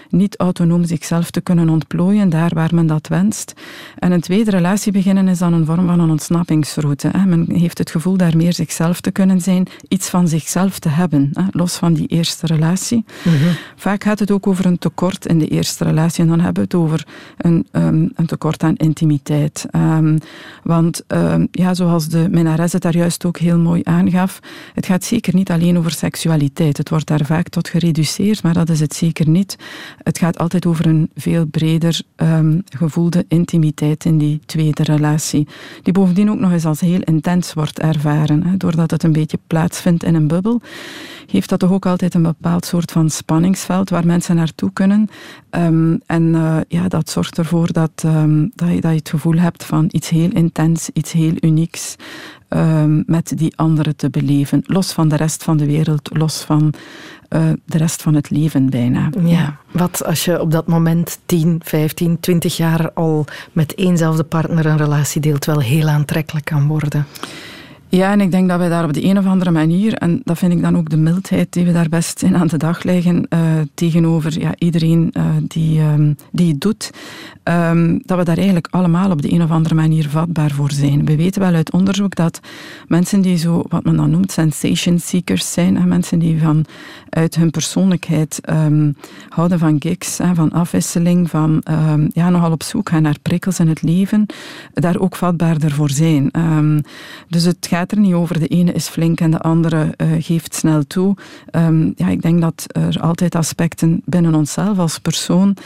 niet 0.10 0.38
autonoom 0.38 0.86
zichzelf 0.86 1.32
te 1.32 1.42
kunnen 1.42 1.70
ontplooien 1.70 2.30
daar 2.30 2.52
waar 2.54 2.76
men 2.76 2.88
dat 2.88 3.08
wenst. 3.08 3.54
En 4.00 4.12
een 4.12 4.22
tweede 4.22 4.52
relatie 4.52 4.92
beginnen 4.92 5.28
is 5.28 5.38
dan 5.38 5.54
een 5.54 5.66
vorm 5.66 5.88
van 5.88 6.00
een 6.00 6.10
ontsnappingsroute. 6.10 7.05
Men 7.26 7.46
heeft 7.52 7.78
het 7.78 7.92
gevoel 7.92 8.18
daar 8.18 8.38
meer 8.38 8.54
zichzelf 8.54 9.02
te 9.02 9.12
kunnen 9.12 9.42
zijn, 9.42 9.68
iets 9.88 10.10
van 10.10 10.28
zichzelf 10.28 10.80
te 10.80 10.90
hebben, 10.90 11.32
los 11.52 11.76
van 11.76 11.94
die 11.94 12.08
eerste 12.08 12.46
relatie. 12.46 13.06
Mhm. 13.24 13.36
Vaak 13.76 14.04
gaat 14.04 14.20
het 14.20 14.32
ook 14.32 14.48
over 14.48 14.66
een 14.66 14.78
tekort 14.78 15.26
in 15.26 15.40
de 15.40 15.48
eerste 15.48 15.84
relatie 15.84 16.24
en 16.24 16.30
dan 16.30 16.40
hebben 16.40 16.68
we 16.70 16.78
het 16.78 16.84
over 16.86 17.08
een, 17.38 17.68
um, 17.72 18.12
een 18.16 18.26
tekort 18.26 18.64
aan 18.64 18.76
intimiteit. 18.76 19.66
Um, 19.76 20.18
want 20.64 21.04
um, 21.08 21.48
ja, 21.52 21.74
zoals 21.74 22.08
de 22.08 22.28
Menares 22.32 22.74
het 22.74 22.82
daar 22.82 22.96
juist 22.96 23.26
ook 23.26 23.38
heel 23.38 23.58
mooi 23.58 23.82
aangaf, 23.84 24.40
het 24.74 24.86
gaat 24.86 25.04
zeker 25.04 25.36
niet 25.36 25.52
alleen 25.52 25.78
over 25.78 25.92
seksualiteit. 25.92 26.78
Het 26.78 26.90
wordt 26.90 27.08
daar 27.08 27.26
vaak 27.26 27.50
tot 27.50 27.70
gereduceerd, 27.70 28.44
maar 28.44 28.54
dat 28.54 28.70
is 28.70 28.80
het 28.80 28.96
zeker 28.96 29.30
niet. 29.30 29.58
Het 30.04 30.18
gaat 30.18 30.38
altijd 30.38 30.66
over 30.66 30.86
een 30.86 31.10
veel 31.16 31.46
breder 31.46 32.02
gevoelde 32.70 33.26
intimiteit 33.28 34.06
in 34.06 34.18
die 34.18 34.40
tweede 34.46 34.84
relatie. 34.84 35.48
Die 35.84 35.94
bovendien 35.94 36.30
ook 36.32 36.40
nog 36.40 36.52
eens 36.52 36.66
als 36.66 36.82
heel 36.86 37.02
intens 37.02 37.54
wordt 37.54 37.80
ervaren. 37.80 38.58
Doordat 38.58 38.92
het 38.92 39.04
een 39.04 39.12
beetje 39.12 39.40
plaatsvindt 39.48 40.04
in 40.04 40.16
een 40.16 40.28
bubbel, 40.28 40.62
heeft 41.32 41.50
dat 41.50 41.60
toch 41.60 41.72
ook 41.72 41.86
altijd 41.86 42.14
een 42.14 42.22
bepaald 42.22 42.66
soort 42.66 42.92
van 42.92 43.10
spanningsveld 43.10 43.90
waar 43.90 44.06
mensen 44.06 44.36
naartoe 44.36 44.74
kunnen. 44.74 45.10
Um, 45.50 46.02
en 46.06 46.24
uh, 46.24 46.58
ja, 46.68 46.88
dat 46.88 47.10
zorgt 47.10 47.38
ervoor 47.38 47.72
dat, 47.72 48.04
um, 48.06 48.52
dat, 48.56 48.70
je, 48.70 48.82
dat 48.82 48.92
je 48.92 48.98
het 48.98 49.10
gevoel 49.10 49.38
hebt 49.38 49.64
van 49.64 49.90
iets 49.92 50.10
heel 50.10 50.32
intens, 50.32 50.90
iets 50.94 51.12
heel 51.12 51.34
unieks. 51.40 51.96
Um, 52.50 53.04
met 53.08 53.38
die 53.38 53.58
anderen 53.58 53.96
te 53.96 54.10
beleven. 54.10 54.62
Los 54.66 54.92
van 54.92 55.08
de 55.08 55.16
rest 55.16 55.44
van 55.44 55.58
de 55.58 55.66
wereld, 55.66 56.10
los 56.14 56.42
van 56.42 56.74
uh, 57.30 57.50
de 57.66 57.78
rest 57.78 58.02
van 58.02 58.14
het 58.14 58.30
leven 58.30 58.70
bijna. 58.70 59.10
Ja. 59.24 59.58
Wat 59.72 60.06
als 60.06 60.26
je 60.26 60.42
op 60.42 60.52
dat 60.52 60.68
moment 60.68 61.20
10, 61.26 61.62
15, 61.64 62.20
20 62.20 62.58
jaar 62.58 62.92
al 62.92 63.26
met 63.52 63.76
éénzelfde 63.76 64.24
partner 64.24 64.66
een 64.66 64.78
relatie 64.78 65.22
deelt, 65.22 65.46
wel 65.46 65.60
heel 65.60 65.88
aantrekkelijk 65.88 66.46
kan 66.46 66.68
worden? 66.68 67.06
Ja, 67.90 68.12
en 68.12 68.22
ik 68.22 68.32
denk 68.32 68.50
dat 68.50 68.60
wij 68.60 68.70
daar 68.70 68.84
op 68.84 68.94
de 68.94 69.04
een 69.04 69.18
of 69.18 69.26
andere 69.26 69.52
manier, 69.52 69.94
en 69.94 70.22
dat 70.24 70.38
vind 70.38 70.54
ik 70.54 70.62
dan 70.62 70.78
ook 70.78 70.90
de 70.90 70.98
mildheid 70.98 71.54
die 71.54 71.66
we 71.66 71.72
daar 71.72 71.90
best 71.90 72.24
in 72.24 72.36
aan 72.36 72.48
de 72.48 72.58
dag 72.58 72.84
leggen, 72.84 73.28
uh, 73.30 73.40
tegenover 73.74 74.40
ja, 74.40 74.54
iedereen 74.58 75.14
uh, 75.18 75.26
die, 75.42 75.82
um, 75.82 76.16
die 76.32 76.52
het 76.52 76.62
doet, 76.62 76.92
um, 77.44 78.02
dat 78.06 78.18
we 78.18 78.24
daar 78.24 78.38
eigenlijk 78.38 78.68
allemaal 78.72 79.12
op 79.12 79.22
de 79.22 79.32
een 79.32 79.42
of 79.42 79.50
andere 79.50 79.76
manier 79.76 80.10
vatbaar 80.10 80.52
voor 80.52 80.72
zijn. 80.72 81.06
We 81.06 81.16
weten 81.16 81.42
wel 81.42 81.54
uit 81.54 81.72
onderzoek 81.72 82.16
dat 82.16 82.40
mensen 82.88 83.22
die 83.22 83.38
zo, 83.38 83.64
wat 83.68 83.84
men 83.84 83.96
dan 83.96 84.10
noemt, 84.10 84.32
sensation 84.32 85.00
seekers 85.00 85.54
zijn, 85.54 85.78
en 85.78 85.88
mensen 85.88 86.20
die 86.20 86.40
van 86.40 86.66
uit 87.10 87.36
hun 87.36 87.52
persoonlijkheid 87.52 88.40
um, 88.50 88.96
houden 89.30 89.60
van 89.60 89.76
gigs, 89.80 90.20
van 90.34 90.52
afwisseling, 90.52 91.30
van 91.30 91.64
ja, 92.14 92.30
nogal 92.30 92.52
op 92.52 92.64
zoek 92.64 92.90
gaan 92.90 93.02
naar 93.02 93.18
prikkels 93.22 93.60
in 93.60 93.68
het 93.68 93.82
leven, 93.82 94.26
daar 94.74 95.00
ook 95.00 95.16
vatbaarder 95.16 95.72
voor 95.72 95.90
zijn. 95.90 96.32
dus 97.28 97.44
het 97.44 97.68
gaat 97.76 97.92
er 97.92 98.00
niet 98.00 98.14
over. 98.14 98.40
De 98.40 98.48
ene 98.48 98.72
is 98.72 98.88
flink 98.88 99.20
en 99.20 99.32
de 99.32 99.40
andere 99.40 99.94
uh, 99.98 100.08
geeft 100.20 100.56
snel 100.56 100.88
toe. 100.88 101.16
Um, 101.52 101.94
ja, 101.96 102.08
ik 102.08 102.22
denk 102.22 102.42
dat 102.42 102.66
er 102.68 103.00
altijd 103.00 103.36
aspecten 103.36 104.02
binnen 104.06 104.36
onszelf 104.36 104.78
als 104.78 105.00
persoon 105.00 105.58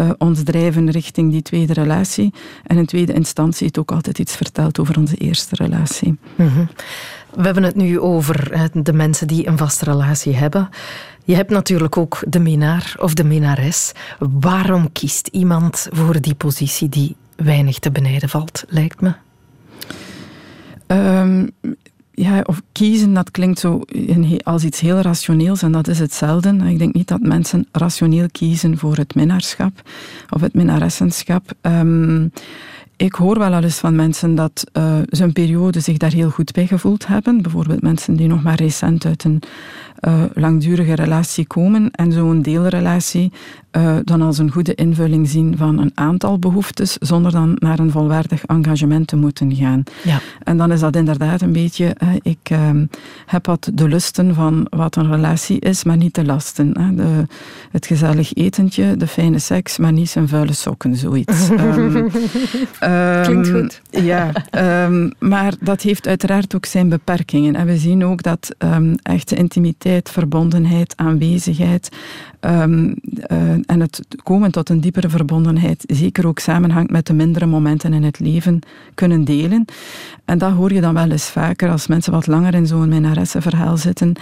uh, 0.00 0.10
ons 0.18 0.42
drijven 0.42 0.90
richting 0.90 1.30
die 1.30 1.42
tweede 1.42 1.72
relatie. 1.72 2.32
En 2.66 2.78
in 2.78 2.86
tweede 2.86 3.12
instantie 3.12 3.66
het 3.66 3.78
ook 3.78 3.92
altijd 3.92 4.18
iets 4.18 4.36
vertelt 4.36 4.78
over 4.78 4.98
onze 4.98 5.16
eerste 5.16 5.54
relatie. 5.54 6.18
-hmm. 6.36 6.68
We 7.34 7.42
hebben 7.42 7.62
het 7.62 7.76
nu 7.76 8.00
over 8.00 8.68
de 8.72 8.92
mensen 8.92 9.26
die 9.26 9.46
een 9.46 9.58
vaste 9.58 9.84
relatie 9.84 10.34
hebben. 10.34 10.68
Je 11.24 11.34
hebt 11.34 11.50
natuurlijk 11.50 11.96
ook 11.96 12.22
de 12.28 12.38
minnaar 12.38 12.94
of 12.98 13.14
de 13.14 13.24
minnares. 13.24 13.92
Waarom 14.18 14.92
kiest 14.92 15.26
iemand 15.26 15.88
voor 15.90 16.20
die 16.20 16.34
positie 16.34 16.88
die 16.88 17.16
weinig 17.36 17.78
te 17.78 17.90
benijden 17.90 18.28
valt, 18.28 18.64
lijkt 18.68 19.00
me? 19.00 19.12
Um, 20.92 21.50
ja, 22.14 22.40
of 22.40 22.62
kiezen, 22.72 23.14
dat 23.14 23.30
klinkt 23.30 23.58
zo 23.58 23.82
als 24.42 24.64
iets 24.64 24.80
heel 24.80 25.00
rationeels 25.00 25.62
en 25.62 25.72
dat 25.72 25.88
is 25.88 25.98
het 25.98 26.14
zelden. 26.14 26.60
Ik 26.60 26.78
denk 26.78 26.94
niet 26.94 27.08
dat 27.08 27.20
mensen 27.20 27.66
rationeel 27.72 28.26
kiezen 28.32 28.78
voor 28.78 28.96
het 28.96 29.14
minnaarschap 29.14 29.82
of 30.30 30.40
het 30.40 30.54
minnaressenschap. 30.54 31.52
Um, 31.62 32.32
ik 33.02 33.14
hoor 33.14 33.38
wel 33.38 33.54
al 33.54 33.62
eens 33.62 33.78
van 33.78 33.94
mensen 33.94 34.34
dat 34.34 34.64
uh, 34.72 34.98
ze 35.10 35.22
een 35.22 35.32
periode 35.32 35.80
zich 35.80 35.96
daar 35.96 36.12
heel 36.12 36.30
goed 36.30 36.52
bij 36.52 36.66
gevoeld 36.66 37.06
hebben. 37.06 37.42
Bijvoorbeeld 37.42 37.82
mensen 37.82 38.16
die 38.16 38.28
nog 38.28 38.42
maar 38.42 38.54
recent 38.54 39.04
uit 39.04 39.24
een 39.24 39.42
uh, 40.00 40.22
langdurige 40.34 40.94
relatie 40.94 41.46
komen 41.46 41.90
en 41.90 42.12
zo'n 42.12 42.42
deelrelatie 42.42 43.32
uh, 43.72 43.96
dan 44.04 44.22
als 44.22 44.38
een 44.38 44.50
goede 44.50 44.74
invulling 44.74 45.28
zien 45.28 45.56
van 45.56 45.78
een 45.78 45.90
aantal 45.94 46.38
behoeftes, 46.38 46.96
zonder 47.00 47.32
dan 47.32 47.56
naar 47.58 47.78
een 47.78 47.90
volwaardig 47.90 48.44
engagement 48.44 49.06
te 49.06 49.16
moeten 49.16 49.54
gaan. 49.54 49.82
Ja. 50.02 50.20
En 50.42 50.56
dan 50.56 50.72
is 50.72 50.80
dat 50.80 50.96
inderdaad 50.96 51.40
een 51.40 51.52
beetje, 51.52 51.96
ik 52.22 52.50
uh, 52.52 52.70
heb 53.26 53.46
wat 53.46 53.70
de 53.74 53.88
lusten 53.88 54.34
van 54.34 54.66
wat 54.70 54.96
een 54.96 55.10
relatie 55.10 55.60
is, 55.60 55.84
maar 55.84 55.96
niet 55.96 56.14
de 56.14 56.24
lasten. 56.24 56.80
Hè. 56.80 56.94
De, 56.94 57.26
het 57.70 57.86
gezellig 57.86 58.34
etentje, 58.34 58.96
de 58.96 59.06
fijne 59.06 59.38
seks, 59.38 59.78
maar 59.78 59.92
niet 59.92 60.10
zijn 60.10 60.28
vuile 60.28 60.52
sokken, 60.52 60.96
zoiets. 60.96 61.48
um, 61.50 62.10
Klinkt 63.22 63.50
goed. 63.50 63.80
Ja, 64.02 64.32
um, 64.84 65.12
maar 65.18 65.54
dat 65.60 65.82
heeft 65.82 66.06
uiteraard 66.06 66.54
ook 66.54 66.66
zijn 66.66 66.88
beperkingen. 66.88 67.56
En 67.56 67.66
we 67.66 67.76
zien 67.76 68.04
ook 68.04 68.22
dat 68.22 68.54
um, 68.58 68.94
echte 69.02 69.36
intimiteit, 69.36 70.10
verbondenheid, 70.10 70.92
aanwezigheid, 70.96 71.88
uh, 72.46 72.62
en 73.66 73.80
het 73.80 74.00
komen 74.22 74.50
tot 74.50 74.68
een 74.68 74.80
diepere 74.80 75.08
verbondenheid 75.08 75.84
zeker 75.86 76.26
ook 76.26 76.38
samenhangt 76.38 76.90
met 76.90 77.06
de 77.06 77.12
mindere 77.12 77.46
momenten 77.46 77.92
in 77.92 78.02
het 78.02 78.18
leven 78.18 78.58
kunnen 78.94 79.24
delen. 79.24 79.64
En 80.24 80.38
dat 80.38 80.52
hoor 80.52 80.72
je 80.72 80.80
dan 80.80 80.94
wel 80.94 81.10
eens 81.10 81.30
vaker 81.30 81.70
als 81.70 81.86
mensen 81.86 82.12
wat 82.12 82.26
langer 82.26 82.54
in 82.54 82.66
zo'n 82.66 82.88
minnaressenverhaal 82.88 83.76
zitten. 83.76 84.12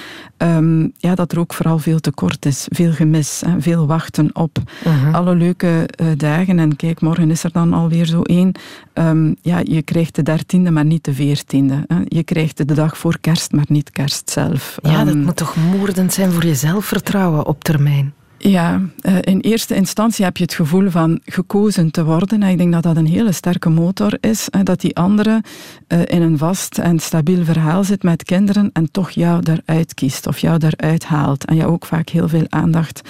Ja, 0.99 1.15
dat 1.15 1.33
er 1.33 1.39
ook 1.39 1.55
vooral 1.55 1.79
veel 1.79 2.01
tekort 2.01 2.47
is, 2.47 2.67
veel 2.71 2.93
gemis, 2.93 3.43
hè, 3.47 3.61
veel 3.61 3.87
wachten 3.87 4.31
op 4.33 4.59
uh-huh. 4.87 5.15
alle 5.15 5.35
leuke 5.35 5.89
uh, 6.01 6.07
dagen. 6.17 6.59
En 6.59 6.77
kijk, 6.77 7.01
morgen 7.01 7.31
is 7.31 7.45
er 7.45 7.53
dan 7.53 7.73
alweer 7.73 8.07
zo 8.07 8.23
één. 8.23 8.53
Um, 8.95 9.37
ja, 9.43 9.61
je 9.65 9.83
krijgt 9.83 10.15
de 10.15 10.23
dertiende, 10.23 10.71
maar 10.71 10.85
niet 10.85 11.05
de 11.05 11.15
veertiende. 11.15 11.85
Hè. 11.87 12.01
Je 12.05 12.23
krijgt 12.23 12.57
de 12.57 12.75
dag 12.75 12.99
voor 12.99 13.19
kerst, 13.21 13.53
maar 13.53 13.65
niet 13.69 13.91
kerst 13.91 14.31
zelf. 14.31 14.79
Ja, 14.83 15.05
dat 15.05 15.15
moet 15.15 15.37
toch 15.37 15.57
moordend 15.57 16.13
zijn 16.13 16.33
voor 16.33 16.47
je 16.47 16.55
zelfvertrouwen 16.55 17.47
op 17.47 17.65
termijn? 17.65 18.15
Ja, 18.43 18.81
eh, 19.01 19.15
in 19.21 19.41
eerste 19.41 19.75
instantie 19.75 20.25
heb 20.25 20.37
je 20.37 20.43
het 20.43 20.55
gevoel 20.55 20.91
van 20.91 21.21
gekozen 21.25 21.91
te 21.91 22.05
worden. 22.05 22.43
Ik 22.43 22.59
denk 22.59 22.73
dat 22.73 22.83
dat 22.83 22.97
een 22.97 23.07
hele 23.07 23.33
sterke 23.33 23.69
motor 23.69 24.19
is. 24.21 24.49
Dat 24.63 24.81
die 24.81 24.97
andere 24.97 25.43
eh, 25.87 26.01
in 26.05 26.23
een 26.23 26.39
vast 26.39 26.79
en 26.79 26.99
stabiel 26.99 27.45
verhaal 27.45 27.85
zit 27.85 28.03
met 28.03 28.23
kinderen 28.23 28.71
en 28.73 28.91
toch 28.91 29.11
jou 29.11 29.43
eruit 29.45 29.95
kiest 29.95 30.27
of 30.27 30.39
jou 30.39 30.61
eruit 30.67 31.05
haalt. 31.05 31.45
En 31.45 31.57
je 31.57 31.67
ook 31.67 31.87
vaak 31.87 32.09
heel 32.09 32.29
veel 32.29 32.47
aandacht 32.49 33.01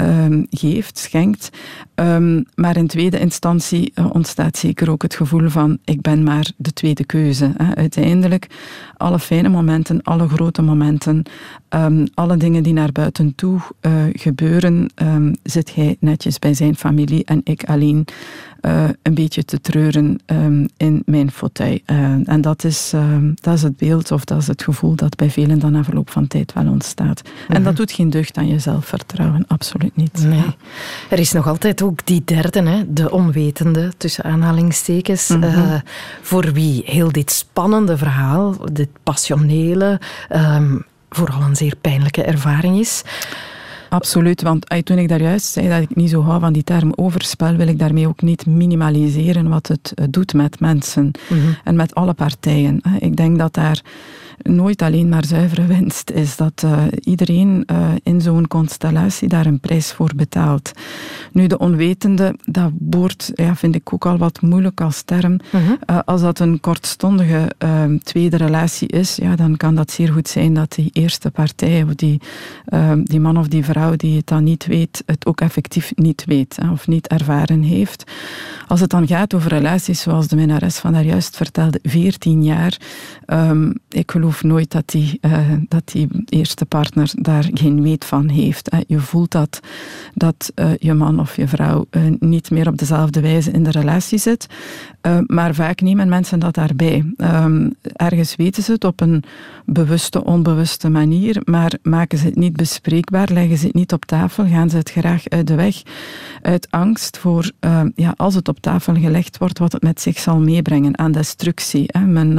um, 0.00 0.46
geeft, 0.50 0.98
schenkt. 0.98 1.50
Um, 1.94 2.44
maar 2.54 2.76
in 2.76 2.86
tweede 2.86 3.18
instantie 3.18 3.92
uh, 3.94 4.10
ontstaat 4.12 4.56
zeker 4.56 4.90
ook 4.90 5.02
het 5.02 5.14
gevoel 5.14 5.48
van 5.48 5.78
ik 5.84 6.00
ben 6.00 6.22
maar 6.22 6.50
de 6.56 6.72
tweede 6.72 7.04
keuze. 7.04 7.52
Hè. 7.56 7.74
Uiteindelijk, 7.76 8.46
alle 8.96 9.18
fijne 9.18 9.48
momenten, 9.48 10.02
alle 10.02 10.28
grote 10.28 10.62
momenten, 10.62 11.22
um, 11.68 12.06
alle 12.14 12.36
dingen 12.36 12.62
die 12.62 12.72
naar 12.72 12.92
buiten 12.92 13.34
toe 13.34 13.60
uh, 13.80 13.92
gebeuren, 14.12 14.90
zit 15.42 15.74
hij 15.74 15.96
netjes 16.00 16.38
bij 16.38 16.54
zijn 16.54 16.76
familie 16.76 17.24
en 17.24 17.40
ik 17.44 17.64
alleen 17.64 18.04
uh, 18.60 18.84
een 19.02 19.14
beetje 19.14 19.44
te 19.44 19.60
treuren 19.60 20.18
in 20.76 21.02
mijn 21.06 21.30
fauteuil. 21.30 21.78
Uh, 21.86 22.28
en 22.28 22.40
dat 22.40 22.64
is, 22.64 22.92
dat 23.34 23.54
is 23.54 23.62
het 23.62 23.76
beeld 23.76 24.10
of 24.10 24.24
dat 24.24 24.38
is 24.40 24.46
het 24.46 24.62
gevoel 24.62 24.94
dat 24.94 25.16
bij 25.16 25.30
velen 25.30 25.58
dan 25.58 25.72
na 25.72 25.84
verloop 25.84 26.10
van 26.10 26.26
tijd 26.26 26.52
wel 26.52 26.68
ontstaat. 26.68 27.22
Mm 27.24 27.30
-hmm. 27.30 27.54
En 27.54 27.62
dat 27.62 27.72
mhm. 27.72 27.80
doet 27.80 27.92
geen 27.92 28.10
deugd 28.10 28.36
aan 28.36 28.48
je 28.48 28.58
zelfvertrouwen, 28.58 29.44
absoluut 29.46 29.87
niet. 29.96 30.24
Nee. 30.24 30.56
Er 31.10 31.18
is 31.18 31.32
nog 31.32 31.46
altijd 31.48 31.82
ook 31.82 32.06
die 32.06 32.22
derde, 32.24 32.62
hè, 32.62 32.92
de 32.92 33.10
onwetende, 33.10 33.92
tussen 33.96 34.24
aanhalingstekens, 34.24 35.28
mm 35.28 35.42
-hmm. 35.42 35.82
voor 36.22 36.52
wie 36.52 36.82
heel 36.84 37.12
dit 37.12 37.30
spannende 37.32 37.96
verhaal, 37.96 38.56
dit 38.72 38.88
passionele, 39.02 40.00
um, 40.32 40.84
vooral 41.10 41.42
een 41.42 41.56
zeer 41.56 41.76
pijnlijke 41.80 42.22
ervaring 42.22 42.78
is. 42.78 43.02
Absoluut, 43.88 44.42
want 44.42 44.84
toen 44.84 44.98
ik 44.98 45.08
daar 45.08 45.20
juist 45.20 45.46
zei 45.46 45.68
dat 45.68 45.80
ik 45.80 45.96
niet 45.96 46.10
zo 46.10 46.22
hou 46.22 46.40
van 46.40 46.52
die 46.52 46.64
term 46.64 46.92
overspel, 46.94 47.56
wil 47.56 47.68
ik 47.68 47.78
daarmee 47.78 48.08
ook 48.08 48.22
niet 48.22 48.46
minimaliseren 48.46 49.48
wat 49.48 49.66
het 49.68 49.92
doet 50.10 50.32
met 50.34 50.60
mensen 50.60 51.10
mm 51.28 51.40
-hmm. 51.40 51.56
en 51.64 51.76
met 51.76 51.94
alle 51.94 52.14
partijen. 52.14 52.80
Ik 52.98 53.16
denk 53.16 53.38
dat 53.38 53.54
daar 53.54 53.82
nooit 54.42 54.82
alleen 54.82 55.08
maar 55.08 55.24
zuivere 55.24 55.66
winst 55.76 56.10
is. 56.10 56.36
Dat 56.36 56.62
uh, 56.64 56.82
iedereen 57.00 57.64
uh, 57.66 57.88
in 58.02 58.20
zo'n 58.20 58.48
constellatie 58.48 59.28
daar 59.28 59.46
een 59.46 59.60
prijs 59.60 59.92
voor 59.92 60.10
betaalt. 60.16 60.72
Nu, 61.32 61.46
de 61.46 61.58
onwetende, 61.58 62.34
dat 62.44 62.70
woord 62.78 63.30
ja, 63.34 63.56
vind 63.56 63.74
ik 63.74 63.92
ook 63.92 64.06
al 64.06 64.18
wat 64.18 64.40
moeilijk 64.40 64.80
als 64.80 65.02
term. 65.02 65.40
-huh. 65.50 65.62
uh, 65.62 65.98
als 66.04 66.20
dat 66.20 66.38
een 66.38 66.60
kortstondige 66.60 67.52
ehm, 67.58 67.98
tweede 67.98 68.36
relatie 68.36 68.88
is, 68.88 69.16
ja, 69.16 69.36
dan 69.36 69.56
kan 69.56 69.74
dat 69.74 69.90
zeer 69.90 70.12
goed 70.12 70.28
zijn 70.28 70.54
dat 70.54 70.72
die 70.72 70.90
eerste 70.92 71.30
partij, 71.30 71.82
of 71.82 71.94
die, 71.94 72.20
ehm, 72.64 73.02
die 73.02 73.20
man 73.20 73.38
of 73.38 73.48
die 73.48 73.64
vrouw 73.64 73.96
die 73.96 74.16
het 74.16 74.26
dan 74.26 74.44
niet 74.44 74.66
weet, 74.66 75.02
het 75.06 75.26
ook 75.26 75.40
effectief 75.40 75.92
niet 75.94 76.24
weet 76.26 76.56
hè, 76.60 76.70
of 76.70 76.86
niet 76.86 77.06
ervaren 77.06 77.62
heeft. 77.62 78.04
Als 78.66 78.80
het 78.80 78.90
dan 78.90 79.06
gaat 79.06 79.34
over 79.34 79.50
relaties, 79.50 80.00
zoals 80.00 80.28
de 80.28 80.36
minnares 80.36 80.78
van 80.78 80.92
daar 80.92 81.04
juist 81.04 81.36
vertelde, 81.36 81.78
14 81.82 82.44
jaar, 82.44 82.76
um, 83.26 83.74
ik 83.88 84.10
geloof 84.10 84.27
geloof 84.28 84.42
nooit 84.42 84.70
dat 84.70 84.88
die, 84.88 85.18
uh, 85.20 85.52
dat 85.68 85.82
die 85.84 86.08
eerste 86.28 86.66
partner 86.66 87.10
daar 87.14 87.48
geen 87.52 87.82
weet 87.82 88.04
van 88.04 88.28
heeft. 88.28 88.76
Je 88.86 88.98
voelt 88.98 89.30
dat, 89.30 89.60
dat 90.14 90.52
uh, 90.54 90.70
je 90.78 90.94
man 90.94 91.20
of 91.20 91.36
je 91.36 91.48
vrouw 91.48 91.86
uh, 91.90 92.02
niet 92.18 92.50
meer 92.50 92.68
op 92.68 92.78
dezelfde 92.78 93.20
wijze 93.20 93.50
in 93.50 93.62
de 93.62 93.70
relatie 93.70 94.18
zit. 94.18 94.46
maar 95.26 95.54
vaak 95.54 95.80
nemen 95.80 96.08
mensen 96.08 96.38
dat 96.38 96.54
daarbij. 96.54 97.04
Um, 97.16 97.74
ergens 97.92 98.36
weten 98.36 98.62
ze 98.62 98.72
het 98.72 98.84
op 98.84 99.00
een 99.00 99.24
bewuste, 99.64 100.24
onbewuste 100.24 100.88
manier, 100.88 101.42
maar 101.44 101.72
maken 101.82 102.18
ze 102.18 102.24
het 102.24 102.36
niet 102.36 102.56
bespreekbaar, 102.56 103.28
leggen 103.32 103.58
ze 103.58 103.66
het 103.66 103.74
niet 103.74 103.92
op 103.92 104.04
tafel, 104.04 104.46
gaan 104.46 104.70
ze 104.70 104.76
het 104.76 104.90
graag 104.90 105.28
uit 105.28 105.46
de 105.46 105.54
weg. 105.54 105.82
Uit 106.42 106.66
angst 106.70 107.18
voor, 107.18 107.50
ja, 107.94 108.14
als 108.16 108.34
het 108.34 108.48
op 108.48 108.60
tafel 108.60 108.94
gelegd 108.94 109.38
wordt, 109.38 109.58
wat 109.58 109.72
het 109.72 109.82
met 109.82 110.00
zich 110.00 110.18
zal 110.18 110.38
meebrengen 110.38 110.98
aan 110.98 111.12
destructie. 111.12 111.84
Hè. 111.86 112.00
Men, 112.00 112.34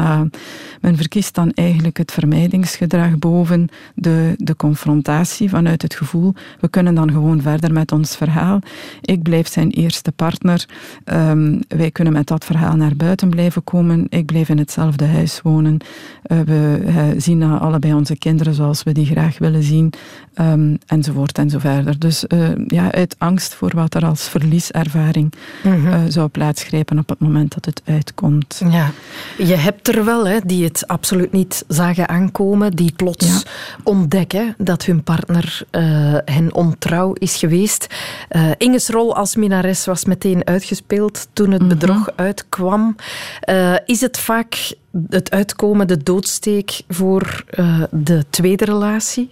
men 0.81 0.97
verkiest 0.97 1.35
dan 1.35 1.51
eigenlijk 1.51 1.78
eigenlijk 1.79 2.09
het 2.09 2.19
vermijdingsgedrag 2.19 3.17
boven 3.17 3.67
de, 3.95 4.33
de 4.37 4.55
confrontatie 4.55 5.49
vanuit 5.49 5.81
het 5.81 5.95
gevoel, 5.95 6.33
we 6.59 6.67
kunnen 6.67 6.95
dan 6.95 7.11
gewoon 7.11 7.41
verder 7.41 7.73
met 7.73 7.91
ons 7.91 8.15
verhaal. 8.15 8.59
Ik 9.01 9.23
blijf 9.23 9.47
zijn 9.47 9.69
eerste 9.69 10.11
partner. 10.11 10.65
Um, 11.05 11.61
wij 11.67 11.91
kunnen 11.91 12.13
met 12.13 12.27
dat 12.27 12.45
verhaal 12.45 12.75
naar 12.75 12.95
buiten 12.95 13.29
blijven 13.29 13.63
komen. 13.63 14.05
Ik 14.09 14.25
blijf 14.25 14.49
in 14.49 14.57
hetzelfde 14.57 15.05
huis 15.05 15.41
wonen. 15.41 15.77
Uh, 16.31 16.39
we 16.39 16.81
uh, 16.85 17.03
zien 17.17 17.43
allebei 17.43 17.93
onze 17.93 18.17
kinderen 18.17 18.53
zoals 18.53 18.83
we 18.83 18.91
die 18.91 19.05
graag 19.05 19.37
willen 19.37 19.63
zien. 19.63 19.93
Um, 20.41 20.77
enzovoort 20.85 21.37
en 21.37 21.49
zo 21.49 21.59
verder. 21.59 21.99
Dus 21.99 22.25
uh, 22.27 22.47
ja, 22.67 22.91
uit 22.91 23.15
angst 23.17 23.53
voor 23.53 23.71
wat 23.75 23.93
er 23.95 24.05
als 24.05 24.29
verlieservaring 24.29 25.33
mm 25.63 25.85
-hmm. 25.85 26.11
zou 26.11 26.27
plaatsgrijpen 26.27 26.99
op 26.99 27.09
het 27.09 27.19
moment 27.19 27.53
dat 27.53 27.65
het 27.65 27.81
uitkomt. 27.85 28.61
Ja, 28.69 28.91
je 29.37 29.55
hebt 29.55 29.87
er 29.87 30.05
wel 30.05 30.27
hè, 30.27 30.37
die 30.43 30.63
het 30.63 30.87
absoluut 30.87 31.31
niet 31.31 31.65
zagen 31.69 32.09
aankomen, 32.09 32.71
die 32.71 32.93
plots 32.95 33.27
ja. 33.27 33.51
ontdekken 33.83 34.55
dat 34.57 34.85
hun 34.85 35.03
partner 35.03 35.61
uh, 35.71 36.17
hen 36.25 36.53
ontrouw 36.53 37.13
is 37.13 37.35
geweest. 37.35 37.87
Uh, 38.31 38.51
Inge's 38.57 38.89
rol 38.89 39.15
als 39.15 39.35
minares 39.35 39.85
was 39.85 40.05
meteen 40.05 40.47
uitgespeeld 40.47 41.27
toen 41.33 41.51
het 41.51 41.61
mm 41.61 41.69
-hmm. 41.69 41.79
bedrog 41.79 42.09
uitkwam. 42.15 42.95
Uh, 43.49 43.75
is 43.85 44.01
het 44.01 44.19
vaak 44.19 44.73
het 45.09 45.31
uitkomen 45.31 45.87
de 45.87 46.03
doodsteek 46.03 46.81
voor 46.87 47.43
de 47.91 48.25
tweede 48.29 48.65
relatie? 48.65 49.29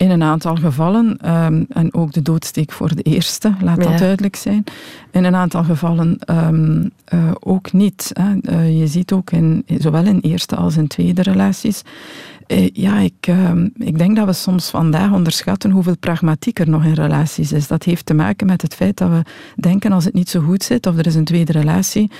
In 0.00 0.10
een 0.10 0.22
aantal 0.22 0.56
gevallen, 0.56 1.34
um, 1.44 1.66
en 1.68 1.94
ook 1.94 2.12
de 2.12 2.22
doodsteek 2.22 2.72
voor 2.72 2.94
de 2.94 3.02
eerste, 3.02 3.54
laat 3.62 3.82
dat 3.82 3.98
duidelijk 3.98 4.36
zijn. 4.36 4.64
In 5.10 5.24
een 5.24 5.34
aantal 5.34 5.64
gevallen 5.64 6.18
um, 6.26 6.90
uh, 7.14 7.30
ook 7.40 7.72
niet. 7.72 8.10
Hè. 8.12 8.34
Uh, 8.42 8.78
je 8.78 8.86
ziet 8.86 9.12
ook 9.12 9.30
in, 9.30 9.64
zowel 9.66 10.04
in 10.04 10.18
eerste 10.20 10.56
als 10.56 10.76
in 10.76 10.86
tweede 10.86 11.22
relaties 11.22 11.82
Eh, 11.82 12.39
ja, 12.72 12.98
ik, 12.98 13.12
ehm, 13.20 13.68
ik 13.78 13.98
denk 13.98 14.16
dat 14.16 14.26
we 14.26 14.32
soms 14.32 14.70
vandaag 14.70 15.12
onderschatten 15.12 15.70
hoeveel 15.70 15.96
pragmatiek 15.96 16.58
er 16.58 16.68
nog 16.68 16.84
in 16.84 16.92
relaties 16.92 17.52
is. 17.52 17.66
Dat 17.66 17.82
heeft 17.82 18.06
te 18.06 18.14
maken 18.14 18.46
met 18.46 18.62
het 18.62 18.74
feit 18.74 18.96
dat 18.96 19.10
we 19.10 19.22
denken 19.56 19.92
als 19.92 20.04
het 20.04 20.14
niet 20.14 20.28
zo 20.28 20.40
goed 20.40 20.62
zit 20.62 20.86
of 20.86 20.98
er 20.98 21.06
is 21.06 21.14
een 21.14 21.24
tweede 21.24 21.52
relatie, 21.52 22.10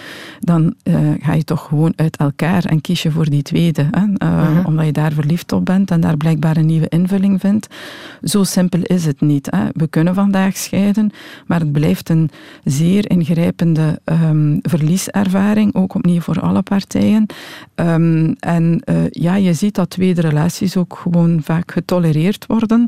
dan 0.40 0.74
uh, 0.84 0.96
ga 1.20 1.32
je 1.32 1.44
toch 1.44 1.66
gewoon 1.66 1.92
uit 1.96 2.16
elkaar 2.16 2.64
en 2.64 2.80
kies 2.80 3.02
je 3.02 3.10
voor 3.10 3.30
die 3.30 3.42
tweede. 3.42 3.88
Hè? 3.90 4.28
Uh 4.28 4.46
-huh. 4.46 4.66
Omdat 4.66 4.86
je 4.86 4.92
daar 4.92 5.12
verliefd 5.12 5.52
op 5.52 5.64
bent 5.64 5.90
en 5.90 6.00
daar 6.00 6.16
blijkbaar 6.16 6.56
een 6.56 6.66
nieuwe 6.66 6.88
invulling 6.88 7.40
vindt. 7.40 7.66
Zo 8.22 8.44
simpel 8.44 8.80
is 8.82 9.06
het 9.06 9.20
niet. 9.20 9.48
Hè? 9.50 9.64
We 9.72 9.86
kunnen 9.88 10.14
vandaag 10.14 10.56
scheiden, 10.56 11.10
maar 11.46 11.60
het 11.60 11.72
blijft 11.72 12.08
een 12.08 12.30
zeer 12.64 13.10
ingrijpende 13.10 14.00
um, 14.04 14.58
verlieservaring, 14.62 15.74
ook 15.74 15.94
opnieuw 15.94 16.20
voor 16.20 16.40
alle 16.40 16.62
partijen. 16.62 17.26
Um, 17.74 18.34
en 18.38 18.82
ja, 19.10 19.36
je 19.36 19.54
ziet 19.54 19.74
dat 19.74 19.90
tweede 19.90 20.19
relaties 20.20 20.76
ook 20.76 20.98
gewoon 21.02 21.40
vaak 21.42 21.72
getolereerd 21.72 22.46
worden. 22.46 22.86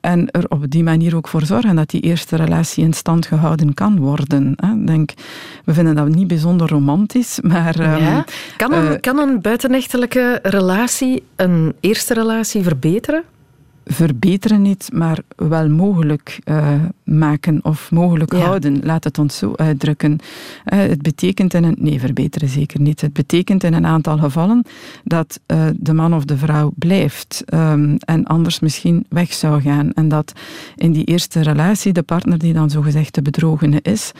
En 0.00 0.30
er 0.30 0.44
op 0.48 0.70
die 0.70 0.82
manier 0.82 1.16
ook 1.16 1.28
voor 1.28 1.44
zorgen 1.44 1.76
dat 1.76 1.90
die 1.90 2.00
eerste 2.00 2.36
relatie 2.36 2.84
in 2.84 2.92
stand 2.92 3.26
gehouden 3.26 3.74
kan 3.74 3.98
worden. 3.98 4.52
Hè. 4.56 4.84
Denk, 4.84 5.10
we 5.64 5.74
vinden 5.74 5.94
dat 5.94 6.08
niet 6.08 6.26
bijzonder 6.26 6.68
romantisch, 6.68 7.40
maar... 7.42 7.80
Ehm, 7.80 8.20
kan, 8.56 8.72
een, 8.72 8.92
uh, 8.92 9.00
kan 9.00 9.18
een 9.18 9.40
buitenechtelijke 9.40 10.38
relatie 10.42 11.22
een 11.36 11.74
eerste 11.80 12.14
relatie 12.14 12.62
verbeteren? 12.62 13.22
verbeteren 13.84 14.62
niet, 14.62 14.88
maar 14.92 15.18
wel 15.36 15.68
mogelijk 15.68 16.38
uh, 16.44 16.74
maken 17.18 17.60
of 17.62 17.90
mogelijk 17.90 18.32
houden. 18.32 18.80
Laat 18.82 19.04
het 19.04 19.18
ons 19.18 19.36
zo 19.36 19.52
uitdrukken. 19.56 20.10
Uh, 20.12 20.78
het 20.78 21.02
betekent 21.02 21.54
in 21.54 21.64
een... 21.64 21.76
Nee, 21.78 22.00
verbeteren 22.00 22.48
zeker 22.48 22.80
niet. 22.80 23.00
Het 23.00 23.12
betekent 23.12 23.64
in 23.64 23.74
een 23.74 23.86
aantal 23.86 24.18
gevallen 24.18 24.64
dat 25.04 25.40
uh, 25.46 25.66
de 25.76 25.92
man 25.92 26.14
of 26.14 26.24
de 26.24 26.36
vrouw 26.36 26.72
blijft 26.76 27.44
um, 27.54 27.96
en 27.98 28.24
anders 28.24 28.60
misschien 28.60 29.06
weg 29.08 29.32
zou 29.32 29.60
gaan. 29.60 29.92
En 29.92 30.08
dat 30.08 30.32
in 30.76 30.92
die 30.92 31.04
eerste 31.04 31.40
relatie 31.42 31.92
de 31.92 32.02
partner 32.02 32.38
die 32.38 32.52
dan 32.52 32.70
zogezegd 32.70 33.14
de 33.14 33.22
bedrogene 33.22 33.80
is, 33.82 34.12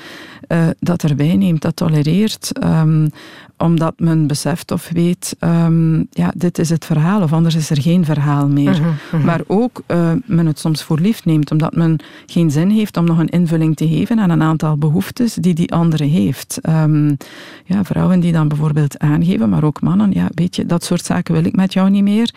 dat 0.78 1.02
erbij 1.02 1.36
neemt, 1.36 1.62
dat 1.62 1.76
tolereert, 1.76 2.50
um, 2.64 3.10
omdat 3.58 3.94
men 3.96 4.26
beseft 4.26 4.70
of 4.70 4.88
weet, 4.92 5.36
um, 5.40 6.06
ja, 6.10 6.32
dit 6.36 6.58
is 6.58 6.68
het 6.68 6.84
verhaal, 6.84 7.22
of 7.22 7.32
anders 7.32 7.54
is 7.54 7.70
er 7.70 7.80
geen 7.80 8.04
verhaal 8.04 8.48
meer. 8.48 8.80
Mm 8.80 8.94
-hmm. 9.10 9.24
Maar 9.24 9.40
ook 9.46 9.82
men 10.24 10.46
het 10.46 10.58
soms 10.58 10.82
voor 10.82 10.98
lief 10.98 11.24
neemt, 11.24 11.50
omdat 11.50 11.74
men 11.74 11.98
geen 12.26 12.50
zin 12.50 12.70
heeft 12.70 12.81
om 12.90 13.04
nog 13.04 13.18
een 13.18 13.28
invulling 13.28 13.76
te 13.76 13.88
geven 13.88 14.18
aan 14.18 14.30
een 14.30 14.42
aantal 14.42 14.76
behoeftes 14.76 15.34
die 15.34 15.54
die 15.54 15.72
andere 15.72 16.04
heeft. 16.04 16.58
Um, 16.68 17.16
ja, 17.64 17.84
vrouwen 17.84 18.20
die 18.20 18.32
dan 18.32 18.48
bijvoorbeeld 18.48 18.98
aangeven, 18.98 19.48
maar 19.48 19.64
ook 19.64 19.80
mannen, 19.80 20.12
ja, 20.12 20.28
weet 20.34 20.56
je, 20.56 20.66
dat 20.66 20.84
soort 20.84 21.04
zaken 21.04 21.34
wil 21.34 21.44
ik 21.44 21.56
met 21.56 21.72
jou 21.72 21.90
niet 21.90 22.02
meer. 22.02 22.34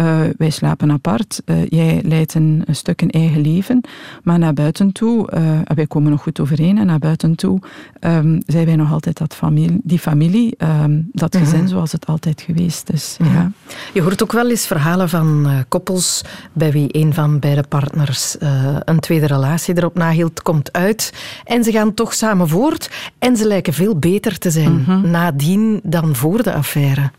Uh, 0.00 0.20
wij 0.36 0.50
slapen 0.50 0.90
apart, 0.90 1.42
uh, 1.44 1.66
jij 1.66 2.00
leidt 2.04 2.34
een, 2.34 2.62
een, 2.66 2.76
stuk 2.76 3.02
een 3.02 3.10
eigen 3.10 3.40
leven, 3.40 3.80
maar 4.22 4.38
naar 4.38 4.54
buiten 4.54 4.92
toe, 4.92 5.28
wij 5.74 5.86
komen 5.86 6.10
nog 6.10 6.22
goed 6.22 6.40
overeen, 6.40 6.78
en 6.78 6.86
naar 6.86 6.98
buiten 6.98 7.34
toe 7.34 7.60
um, 8.00 8.38
zijn 8.46 8.66
wij 8.66 8.76
nog 8.76 8.92
altijd 8.92 9.18
dat 9.18 9.34
familie, 9.34 9.80
die 9.82 9.98
familie, 9.98 10.54
um, 10.58 11.08
dat 11.12 11.36
gezin 11.36 11.54
mm 11.54 11.60
-hmm. 11.60 11.68
zoals 11.68 11.92
het 11.92 12.06
altijd 12.06 12.40
geweest 12.40 12.90
is. 12.90 13.16
Ja. 13.18 13.50
Je 13.92 14.02
hoort 14.02 14.22
ook 14.22 14.32
wel 14.32 14.50
eens 14.50 14.66
verhalen 14.66 15.08
van 15.08 15.46
uh, 15.46 15.58
koppels 15.68 16.24
bij 16.52 16.72
wie 16.72 16.88
een 16.90 17.14
van 17.14 17.38
beide 17.38 17.64
partners 17.68 18.36
uh, 18.42 18.76
een 18.84 19.00
tweede 19.00 19.26
relatie 19.26 19.73
erop 19.78 19.94
nahield, 19.94 20.42
komt 20.42 20.72
uit 20.72 21.12
en 21.44 21.64
ze 21.64 21.72
gaan 21.72 21.94
toch 21.94 22.14
samen 22.14 22.48
voort 22.48 22.90
en 23.18 23.36
ze 23.36 23.46
lijken 23.46 23.72
veel 23.72 23.98
beter 23.98 24.38
te 24.38 24.50
zijn 24.50 24.72
mm 24.72 24.84
-hmm. 24.84 25.10
nadien 25.10 25.80
dan 25.82 26.14
voor 26.14 26.42
de 26.42 26.52
affaire. 26.52 27.10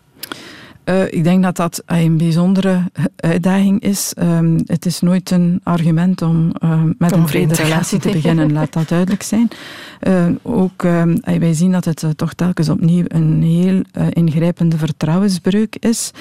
Uh, 0.85 1.03
ik 1.09 1.23
denk 1.23 1.43
dat 1.43 1.55
dat 1.55 1.83
een 1.85 2.17
bijzondere 2.17 2.91
uitdaging 3.15 3.81
is. 3.81 4.13
Um, 4.19 4.59
het 4.65 4.85
is 4.85 4.99
nooit 4.99 5.31
een 5.31 5.59
argument 5.63 6.21
om 6.21 6.51
uh, 6.63 6.81
met 6.97 7.11
om 7.11 7.21
een 7.21 7.27
vrede 7.27 7.55
relatie 7.55 7.99
te 7.99 8.09
beginnen, 8.09 8.51
laat 8.53 8.73
dat 8.73 8.87
duidelijk 8.87 9.23
zijn. 9.23 9.47
Uh, 10.01 10.25
ook 10.43 10.81
wij 11.23 11.53
zien 11.53 11.71
dat 11.71 11.85
het 11.85 12.05
toch 12.15 12.33
telkens 12.33 12.69
opnieuw 12.69 13.03
een 13.07 13.43
heel 13.43 13.81
ingrijpende 14.09 14.77
vertrouwensbreuk 14.77 15.75
is. 15.79 16.11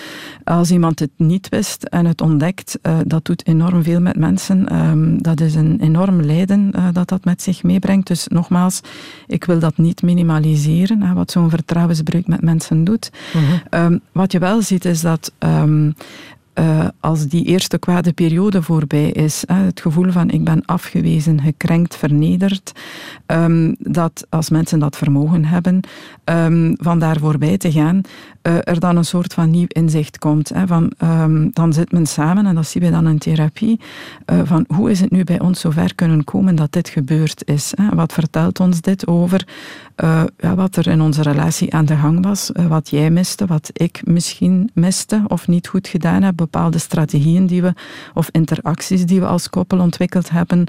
Als 0.45 0.71
iemand 0.71 0.99
het 0.99 1.11
niet 1.17 1.49
wist 1.49 1.85
en 1.85 2.07
het 2.07 2.21
ontdekt, 2.21 2.79
dat 3.07 3.25
doet 3.25 3.47
enorm 3.47 3.83
veel 3.83 4.01
met 4.01 4.17
mensen. 4.17 4.77
Um, 4.77 5.23
dat 5.23 5.41
is 5.41 5.55
een 5.55 5.81
enorm 5.81 6.23
lijden 6.23 6.73
dat 6.93 7.09
dat 7.09 7.25
met 7.25 7.43
zich 7.43 7.63
meebrengt. 7.63 8.07
Dus 8.07 8.27
nogmaals, 8.29 8.81
ik 9.27 9.45
wil 9.45 9.59
dat 9.59 9.79
niet 9.79 10.03
minimaliseren, 10.03 11.15
wat 11.15 11.31
zo'n 11.31 11.51
vertrouwensbreuk 11.51 12.27
met 12.27 12.43
mensen 12.43 12.85
doet. 12.85 13.11
Mm 13.35 13.41
-hmm. 13.45 13.85
um, 13.85 14.01
wat 14.13 14.33
je 14.33 14.39
wel 14.39 14.54
wel 14.55 14.63
ziet, 14.63 14.85
is 14.85 15.01
dat 15.01 15.33
um, 15.39 15.95
uh, 16.55 16.89
als 17.01 17.27
die 17.27 17.45
eerste 17.45 17.79
kwade 17.79 18.13
periode 18.13 18.63
voorbij 18.63 19.11
is, 19.11 19.45
het 19.47 19.81
gevoel 19.81 20.11
van 20.11 20.31
ik 20.31 20.45
ben 20.45 20.65
afgewezen, 20.65 21.41
gekrenkt, 21.41 21.97
vernederd, 21.97 22.73
um, 23.27 23.77
dat 23.79 24.27
als 24.29 24.51
mensen 24.51 24.79
dat 24.79 24.97
vermogen 24.97 25.45
hebben, 25.45 25.81
um, 26.25 26.77
van 26.81 26.99
daar 26.99 27.19
voorbij 27.19 27.57
te 27.57 27.73
gaan, 27.73 28.01
uh, 28.47 28.57
er 28.63 28.81
dan 28.81 28.97
een 28.97 29.05
soort 29.05 29.35
van 29.35 29.51
nieuw 29.51 29.67
inzicht 29.69 30.19
komt. 30.19 30.49
Hè, 30.49 30.67
van, 30.67 30.93
dan 31.53 31.73
zit 31.73 31.93
men 31.93 32.07
samen, 32.07 32.47
en 32.47 32.55
dat 32.55 32.67
zien 32.67 32.83
we 32.83 32.91
dan 32.91 33.09
in 33.09 33.19
therapie, 33.19 33.81
uh, 34.33 34.41
van 34.45 34.65
hoe 34.69 34.91
is 34.91 35.01
het 35.01 35.11
nu 35.11 35.25
bij 35.25 35.41
ons 35.41 35.61
zover 35.61 35.95
kunnen 35.95 36.25
komen 36.25 36.55
dat 36.55 36.73
dit 36.73 36.89
gebeurd 36.89 37.43
is? 37.45 37.73
Hè? 37.77 37.95
Wat 37.95 38.13
vertelt 38.13 38.61
ons 38.61 38.81
dit 38.81 39.07
over 39.07 39.47
ja, 40.37 40.55
wat 40.55 40.77
er 40.77 40.87
in 40.87 41.01
onze 41.01 41.23
relatie 41.23 41.75
aan 41.75 41.85
de 41.85 41.97
gang 41.97 42.25
was, 42.25 42.51
wat 42.69 42.91
jij 42.91 43.11
miste, 43.11 43.47
wat 43.47 43.71
ik 43.73 44.01
misschien 44.05 44.71
miste 44.73 45.23
of 45.27 45.49
niet 45.49 45.69
goed 45.69 45.89
gedaan 45.89 46.23
heb, 46.23 46.37
bepaalde 46.37 46.79
strategieën 46.79 47.47
die 47.47 47.63
we, 47.63 47.73
of 48.15 48.29
interacties 48.31 49.07
die 49.07 49.21
we 49.21 49.27
als 49.27 49.51
koppel 49.51 49.79
ontwikkeld 49.79 50.31
hebben, 50.31 50.67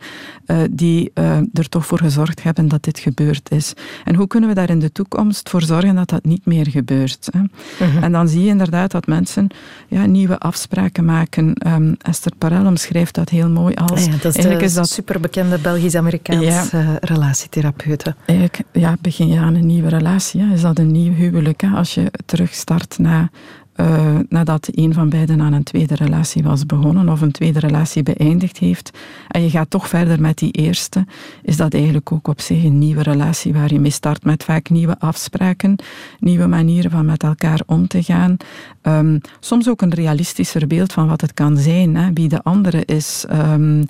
die 0.71 1.11
er 1.53 1.69
toch 1.69 1.85
voor 1.85 1.99
gezorgd 1.99 2.43
hebben 2.43 2.67
dat 2.67 2.83
dit 2.83 2.99
gebeurd 2.99 3.51
is. 3.51 3.73
En 4.03 4.15
hoe 4.15 4.27
kunnen 4.27 4.49
we 4.49 4.55
daar 4.55 4.69
in 4.69 4.79
de 4.79 4.91
toekomst 4.91 5.49
voor 5.49 5.61
zorgen 5.61 5.95
dat 5.95 6.09
dat 6.09 6.25
niet 6.25 6.45
meer 6.45 6.69
gebeurt? 6.69 7.27
Hè? 7.31 7.39
Uh-huh. 7.81 8.03
En 8.03 8.11
dan 8.11 8.27
zie 8.27 8.43
je 8.43 8.49
inderdaad 8.49 8.91
dat 8.91 9.07
mensen 9.07 9.47
ja, 9.87 10.05
nieuwe 10.05 10.37
afspraken 10.39 11.05
maken. 11.05 11.53
Um, 11.67 11.95
Esther 12.01 12.31
Parel 12.37 12.65
omschrijft 12.65 13.15
dat 13.15 13.29
heel 13.29 13.49
mooi 13.49 13.75
als... 13.75 14.05
Ah 14.05 14.11
ja, 14.11 14.17
dat 14.21 14.37
is 14.37 14.43
de 14.43 14.49
is 14.49 14.73
dat, 14.73 14.89
superbekende 14.89 15.57
Belgisch-Amerikaanse 15.57 16.77
ja, 16.77 16.97
relatietherapeute. 17.01 18.15
Eigenlijk, 18.25 18.59
ja, 18.71 18.97
begin 19.01 19.27
je 19.27 19.39
aan 19.39 19.55
een 19.55 19.65
nieuwe 19.65 19.89
relatie. 19.89 20.41
Hè? 20.41 20.53
Is 20.53 20.61
dat 20.61 20.79
een 20.79 20.91
nieuw 20.91 21.13
huwelijk? 21.13 21.61
Hè? 21.61 21.67
Als 21.69 21.93
je 21.93 22.11
terugstart 22.25 22.97
na 22.97 23.29
uh, 23.75 24.15
nadat 24.29 24.67
een 24.71 24.93
van 24.93 25.09
beiden 25.09 25.41
aan 25.41 25.53
een 25.53 25.63
tweede 25.63 25.95
relatie 25.95 26.43
was 26.43 26.65
begonnen 26.65 27.09
of 27.09 27.21
een 27.21 27.31
tweede 27.31 27.59
relatie 27.59 28.03
beëindigd 28.03 28.57
heeft 28.57 28.97
en 29.27 29.41
je 29.41 29.49
gaat 29.49 29.69
toch 29.69 29.87
verder 29.87 30.21
met 30.21 30.37
die 30.37 30.51
eerste, 30.51 31.05
is 31.41 31.57
dat 31.57 31.73
eigenlijk 31.73 32.11
ook 32.11 32.27
op 32.27 32.41
zich 32.41 32.63
een 32.63 32.79
nieuwe 32.79 33.03
relatie 33.03 33.53
waar 33.53 33.73
je 33.73 33.79
mee 33.79 33.91
start 33.91 34.23
met 34.23 34.43
vaak 34.43 34.69
nieuwe 34.69 34.99
afspraken, 34.99 35.75
nieuwe 36.19 36.47
manieren 36.47 36.91
van 36.91 37.05
met 37.05 37.23
elkaar 37.23 37.61
om 37.65 37.87
te 37.87 38.03
gaan. 38.03 38.37
Um, 38.81 39.21
soms 39.39 39.69
ook 39.69 39.81
een 39.81 39.93
realistischer 39.93 40.67
beeld 40.67 40.93
van 40.93 41.07
wat 41.07 41.21
het 41.21 41.33
kan 41.33 41.57
zijn, 41.57 41.95
hè, 41.95 42.13
wie 42.13 42.29
de 42.29 42.43
andere 42.43 42.85
is. 42.85 43.25
Um, 43.31 43.83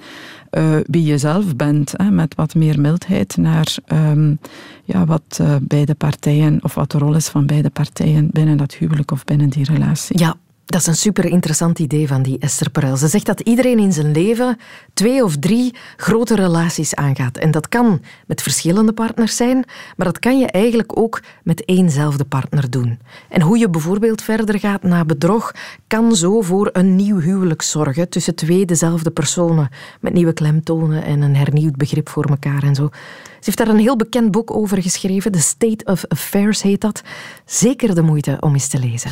uh, 0.52 0.78
wie 0.88 1.04
je 1.04 1.18
zelf 1.18 1.56
bent, 1.56 1.94
hè, 1.98 2.12
met 2.12 2.36
wat 2.36 2.56
meer 2.56 2.80
mildheid 2.80 3.38
naar 3.38 3.76
um, 3.88 4.40
ja, 4.84 5.06
wat 5.06 5.40
uh, 5.42 5.56
beide 5.62 5.96
partijen, 5.96 6.64
of 6.64 6.74
wat 6.74 6.92
de 6.92 6.98
rol 6.98 7.16
is 7.16 7.28
van 7.28 7.46
beide 7.46 7.70
partijen 7.70 8.30
binnen 8.32 8.58
dat 8.58 8.74
huwelijk 8.74 9.12
of 9.12 9.24
binnen 9.24 9.50
die 9.50 9.64
relatie. 9.64 9.75
Ja, 10.08 10.36
dat 10.66 10.82
is 10.82 10.88
een 10.88 10.96
super 10.96 11.26
interessant 11.26 11.80
idee 11.80 12.08
van 12.08 12.22
die 12.22 12.40
Esther 12.40 12.70
Perel. 12.70 12.98
Ze 12.98 13.08
zegt 13.08 13.26
dat 13.26 13.40
iedereen 13.40 13.80
in 13.80 13.94
zijn 13.94 14.12
leven 14.12 14.58
twee 14.94 15.24
of 15.24 15.38
drie 15.38 15.76
grote 15.98 16.36
relaties 16.36 16.96
aangaat. 16.96 17.38
En 17.38 17.52
dat 17.52 17.70
kan 17.70 18.02
met 18.28 18.42
verschillende 18.42 18.94
partners 18.94 19.36
zijn, 19.36 19.66
maar 19.98 20.06
dat 20.06 20.20
kan 20.20 20.40
je 20.40 20.46
eigenlijk 20.48 20.98
ook 20.98 21.22
met 21.44 21.66
éénzelfde 21.66 22.26
partner 22.26 22.70
doen. 22.70 23.00
En 23.30 23.42
hoe 23.42 23.58
je 23.58 23.70
bijvoorbeeld 23.70 24.22
verder 24.22 24.60
gaat 24.60 24.84
na 24.84 25.06
bedrog, 25.06 25.52
kan 25.88 26.16
zo 26.16 26.42
voor 26.42 26.70
een 26.74 26.96
nieuw 26.96 27.20
huwelijk 27.20 27.62
zorgen 27.62 28.10
tussen 28.10 28.36
twee 28.36 28.66
dezelfde 28.66 29.12
personen, 29.12 29.70
met 30.02 30.14
nieuwe 30.14 30.34
klemtonen 30.34 31.04
en 31.04 31.22
een 31.22 31.36
hernieuwd 31.36 31.76
begrip 31.76 32.10
voor 32.10 32.26
elkaar 32.26 32.64
en 32.64 32.76
zo. 32.76 32.90
Ze 32.92 33.52
heeft 33.52 33.58
daar 33.58 33.68
een 33.68 33.80
heel 33.80 33.96
bekend 33.96 34.32
boek 34.32 34.56
over 34.56 34.82
geschreven, 34.82 35.32
The 35.32 35.40
State 35.40 35.86
of 35.86 36.06
Affairs 36.08 36.62
heet 36.62 36.82
dat. 36.82 37.02
Zeker 37.46 37.96
de 37.96 38.02
moeite 38.02 38.38
om 38.40 38.54
eens 38.54 38.68
te 38.68 38.80
lezen. 38.80 39.12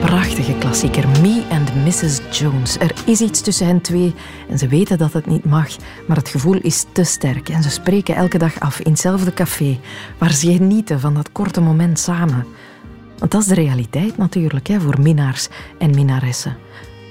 Prachtige 0.00 0.54
klassieker, 0.58 1.08
Me 1.08 1.44
and 1.50 1.74
Mrs. 1.74 2.38
Jones. 2.38 2.78
Er 2.78 2.94
is 3.06 3.20
iets 3.20 3.40
tussen 3.40 3.66
hen 3.66 3.80
twee 3.80 4.14
en 4.48 4.58
ze 4.58 4.68
weten 4.68 4.98
dat 4.98 5.12
het 5.12 5.26
niet 5.26 5.44
mag, 5.44 5.76
maar 6.06 6.16
het 6.16 6.28
gevoel 6.28 6.58
is 6.60 6.84
te 6.92 7.04
sterk. 7.04 7.48
En 7.48 7.62
ze 7.62 7.70
spreken 7.70 8.14
elke 8.14 8.38
dag 8.38 8.60
af 8.60 8.80
in 8.80 8.90
hetzelfde 8.90 9.32
café, 9.32 9.80
waar 10.18 10.32
ze 10.32 10.52
genieten 10.52 11.00
van 11.00 11.14
dat 11.14 11.32
korte 11.32 11.60
moment 11.60 11.98
samen. 11.98 12.46
Want 13.18 13.30
dat 13.30 13.40
is 13.40 13.46
de 13.46 13.54
realiteit 13.54 14.16
natuurlijk 14.16 14.66
hè, 14.66 14.80
voor 14.80 15.00
minnaars 15.00 15.48
en 15.78 15.94
minnaressen. 15.94 16.56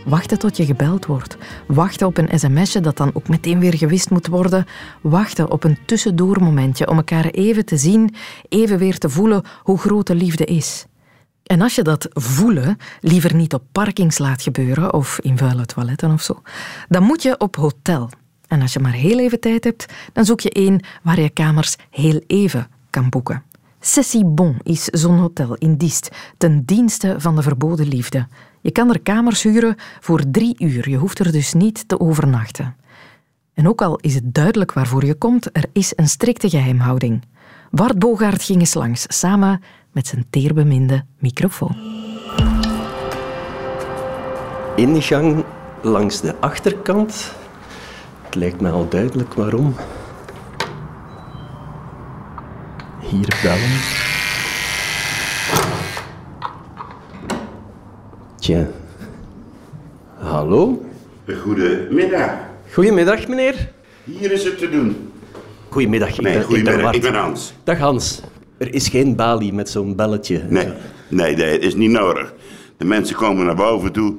Wachten 0.05 0.39
tot 0.39 0.57
je 0.57 0.65
gebeld 0.65 1.05
wordt. 1.05 1.37
Wachten 1.67 2.07
op 2.07 2.17
een 2.17 2.39
sms'je 2.39 2.79
dat 2.79 2.97
dan 2.97 3.11
ook 3.13 3.27
meteen 3.27 3.59
weer 3.59 3.77
gewist 3.77 4.09
moet 4.09 4.27
worden. 4.27 4.65
Wachten 5.01 5.51
op 5.51 5.63
een 5.63 5.77
tussendoormomentje 5.85 6.87
om 6.89 6.97
elkaar 6.97 7.25
even 7.25 7.65
te 7.65 7.77
zien, 7.77 8.15
even 8.49 8.77
weer 8.77 8.97
te 8.97 9.09
voelen 9.09 9.43
hoe 9.63 9.77
groot 9.77 10.07
de 10.07 10.15
liefde 10.15 10.45
is. 10.45 10.85
En 11.49 11.61
als 11.61 11.75
je 11.75 11.81
dat 11.81 12.07
voelen 12.09 12.77
liever 13.01 13.35
niet 13.35 13.53
op 13.53 13.63
parkings 13.71 14.17
laat 14.17 14.41
gebeuren 14.41 14.93
of 14.93 15.19
in 15.19 15.37
vuile 15.37 15.65
toiletten 15.65 16.11
of 16.11 16.21
zo, 16.21 16.41
dan 16.89 17.03
moet 17.03 17.23
je 17.23 17.39
op 17.39 17.55
hotel. 17.55 18.09
En 18.47 18.61
als 18.61 18.73
je 18.73 18.79
maar 18.79 18.93
heel 18.93 19.19
even 19.19 19.39
tijd 19.39 19.63
hebt, 19.63 19.85
dan 20.13 20.25
zoek 20.25 20.39
je 20.39 20.49
één 20.49 20.85
waar 21.03 21.19
je 21.19 21.29
kamers 21.29 21.75
heel 21.89 22.21
even 22.27 22.67
kan 22.89 23.09
boeken. 23.09 23.43
Cessie 23.79 24.25
Bon 24.25 24.57
is 24.63 24.83
zo'n 24.83 25.17
hotel 25.17 25.55
in 25.55 25.75
Diest, 25.77 26.09
ten 26.37 26.65
dienste 26.65 27.15
van 27.17 27.35
de 27.35 27.41
verboden 27.41 27.87
liefde. 27.87 28.27
Je 28.61 28.71
kan 28.71 28.89
er 28.89 28.99
kamers 28.99 29.43
huren 29.43 29.75
voor 29.99 30.23
drie 30.31 30.55
uur. 30.57 30.89
Je 30.89 30.97
hoeft 30.97 31.19
er 31.19 31.31
dus 31.31 31.53
niet 31.53 31.87
te 31.87 31.99
overnachten. 31.99 32.75
En 33.53 33.67
ook 33.67 33.81
al 33.81 33.95
is 33.95 34.15
het 34.15 34.33
duidelijk 34.33 34.73
waarvoor 34.73 35.05
je 35.05 35.15
komt, 35.15 35.57
er 35.57 35.65
is 35.73 35.93
een 35.95 36.09
strikte 36.09 36.49
geheimhouding. 36.49 37.21
Bart 37.71 37.99
Bogaert 37.99 38.43
ging 38.43 38.59
eens 38.59 38.73
langs, 38.73 39.05
samen 39.07 39.61
met 39.91 40.07
zijn 40.07 40.25
teerbeminde 40.29 41.05
microfoon. 41.19 41.75
Ingang 44.75 45.43
langs 45.81 46.21
de 46.21 46.35
achterkant. 46.39 47.31
Het 48.21 48.35
lijkt 48.35 48.61
me 48.61 48.69
al 48.69 48.87
duidelijk 48.89 49.33
waarom. 49.33 49.75
Hier 52.99 53.39
bellen. 53.43 53.79
Tja. 58.35 58.67
Hallo? 60.17 60.85
Goedemiddag. 61.43 62.31
Goedemiddag, 62.73 63.27
meneer. 63.27 63.71
Hier 64.03 64.31
is 64.31 64.43
het 64.43 64.57
te 64.57 64.69
doen. 64.69 65.11
Goedemiddag, 65.69 66.09
ik 66.09 66.21
Nee, 66.21 66.33
ben, 66.33 66.41
ik 66.41 66.47
ben 66.47 66.57
goedemiddag. 66.57 66.93
Ik 66.93 67.01
ben 67.01 67.13
Hans. 67.13 67.53
Dag 67.63 67.77
Hans. 67.77 68.21
Er 68.59 68.73
is 68.73 68.87
geen 68.87 69.15
balie 69.15 69.53
met 69.53 69.69
zo'n 69.69 69.95
belletje. 69.95 70.41
Nee, 70.49 70.67
nee, 71.07 71.35
dat 71.35 71.47
is 71.47 71.75
niet 71.75 71.89
nodig. 71.91 72.33
De 72.77 72.85
mensen 72.85 73.15
komen 73.15 73.45
naar 73.45 73.55
boven 73.55 73.91
toe. 73.91 74.15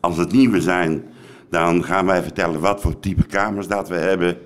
Als 0.00 0.16
het 0.16 0.32
nieuwe 0.32 0.60
zijn, 0.60 1.02
dan 1.50 1.84
gaan 1.84 2.06
wij 2.06 2.22
vertellen 2.22 2.60
wat 2.60 2.80
voor 2.80 3.00
type 3.00 3.26
kamers 3.26 3.66
dat 3.66 3.88
we 3.88 3.94
hebben. 3.94 4.36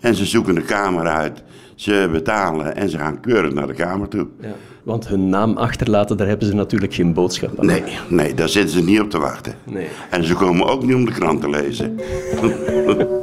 En 0.00 0.14
ze 0.14 0.24
zoeken 0.24 0.54
de 0.54 0.62
kamer 0.62 1.06
uit. 1.06 1.42
Ze 1.74 2.08
betalen 2.12 2.76
en 2.76 2.88
ze 2.88 2.98
gaan 2.98 3.20
keurig 3.20 3.52
naar 3.52 3.66
de 3.66 3.74
kamer 3.74 4.08
toe. 4.08 4.26
Ja, 4.40 4.54
want 4.82 5.08
hun 5.08 5.28
naam 5.28 5.56
achterlaten, 5.56 6.16
daar 6.16 6.28
hebben 6.28 6.46
ze 6.46 6.54
natuurlijk 6.54 6.94
geen 6.94 7.12
boodschap 7.12 7.58
aan. 7.58 7.66
Nee, 7.66 7.82
nee, 8.08 8.34
daar 8.34 8.48
zitten 8.48 8.70
ze 8.70 8.84
niet 8.84 9.00
op 9.00 9.10
te 9.10 9.18
wachten. 9.18 9.54
Nee. 9.64 9.88
En 10.10 10.24
ze 10.24 10.34
komen 10.34 10.66
ook 10.66 10.82
niet 10.82 10.94
om 10.94 11.04
de 11.04 11.12
krant 11.12 11.40
te 11.40 11.50
lezen. 11.50 11.98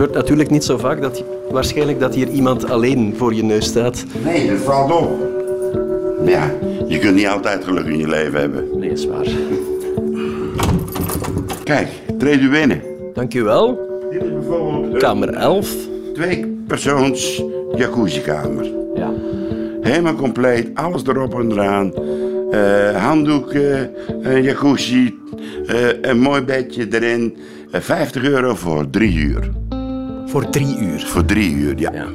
gebeurt 0.00 0.18
natuurlijk 0.18 0.50
niet 0.50 0.64
zo 0.64 0.78
vaak 0.78 1.00
dat 1.00 1.24
waarschijnlijk 1.50 2.00
dat 2.00 2.14
hier 2.14 2.28
iemand 2.28 2.70
alleen 2.70 3.14
voor 3.16 3.34
je 3.34 3.42
neus 3.42 3.64
staat. 3.64 4.04
Nee, 4.24 4.50
dat 4.50 4.58
valt 4.58 4.92
op. 4.92 5.10
Maar 6.18 6.30
ja, 6.30 6.50
je 6.86 6.98
kunt 6.98 7.14
niet 7.14 7.26
altijd 7.26 7.64
geluk 7.64 7.86
in 7.86 7.98
je 7.98 8.08
leven 8.08 8.40
hebben. 8.40 8.64
Nee, 8.78 8.90
is 8.90 9.06
waar. 9.06 9.26
Kijk, 11.64 11.88
treed 12.18 12.40
u 12.40 12.50
binnen. 12.50 12.82
Dank 13.14 13.34
u 13.34 13.42
wel. 13.42 13.78
Dit 14.10 14.22
is 14.22 14.30
bijvoorbeeld 14.32 14.98
Kamer 14.98 15.28
11. 15.28 15.74
twee 16.14 16.62
persoons 16.66 17.42
jacuzzi-kamer. 17.76 18.64
Ja. 18.94 19.12
Helemaal 19.80 20.14
compleet, 20.14 20.70
alles 20.74 21.06
erop 21.06 21.34
en 21.34 21.52
eraan. 21.52 21.92
Eh, 22.50 23.04
handdoeken, 23.04 23.90
een 24.22 24.42
jacuzzi, 24.42 25.18
eh, 25.66 25.76
een 26.00 26.20
mooi 26.20 26.42
bedje 26.42 26.86
erin. 26.90 27.36
Eh, 27.70 27.80
50 27.80 28.22
euro 28.22 28.54
voor 28.54 28.90
drie 28.90 29.14
uur. 29.14 29.50
Voor 30.30 30.48
drie 30.50 30.78
uur. 30.78 31.00
Voor 31.06 31.24
drie 31.24 31.52
uur, 31.54 31.78
ja. 31.78 31.90
Ja. 31.92 32.06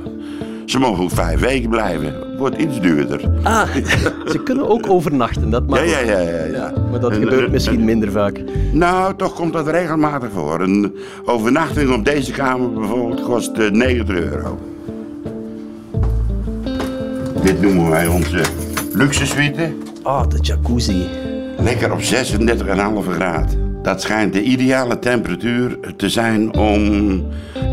Ze 0.66 0.80
mogen 0.80 1.04
ook 1.04 1.12
vijf 1.12 1.40
weken 1.40 1.70
blijven. 1.70 2.38
Wordt 2.38 2.58
iets 2.58 2.82
duurder. 2.82 3.22
Ah, 3.44 3.70
ze 4.32 4.40
kunnen 4.44 4.70
ook 4.70 4.90
overnachten, 4.90 5.50
dat 5.50 5.68
mag. 5.68 5.80
Ja, 5.90 6.00
ja, 6.00 6.20
ja, 6.20 6.30
ja. 6.30 6.46
ja. 6.46 6.74
Maar 6.92 7.00
dat 7.00 7.14
gebeurt 7.14 7.46
en- 7.46 7.52
misschien 7.52 7.86
minder 7.86 8.12
vaak. 8.12 8.42
Nou, 8.72 9.16
toch 9.16 9.34
komt 9.34 9.54
dat 9.54 9.68
regelmatig 9.68 10.30
voor. 10.34 10.62
Een 10.62 10.96
overnachting 11.26 11.94
op 11.94 12.06
deze 12.06 12.32
kamer 12.32 12.74
bijvoorbeeld 12.74 13.22
kost 13.24 13.58
eh, 13.58 13.70
90 13.72 14.16
euro. 14.16 14.60
Dit 17.44 17.62
noemen 17.62 17.90
wij 17.90 18.08
onze 18.08 18.42
luxe 18.94 19.26
suite. 19.26 19.74
Ah, 20.04 20.28
de 20.30 20.38
jacuzzi. 20.42 21.04
Lekker 21.58 21.92
op 21.92 22.00
36,5 22.00 23.10
graden. 23.10 23.80
Dat 23.84 24.02
schijnt 24.02 24.34
de 24.34 24.44
ideale 24.44 25.00
temperatuur 25.00 25.80
te 25.98 26.10
zijn 26.10 26.56
om 26.58 27.24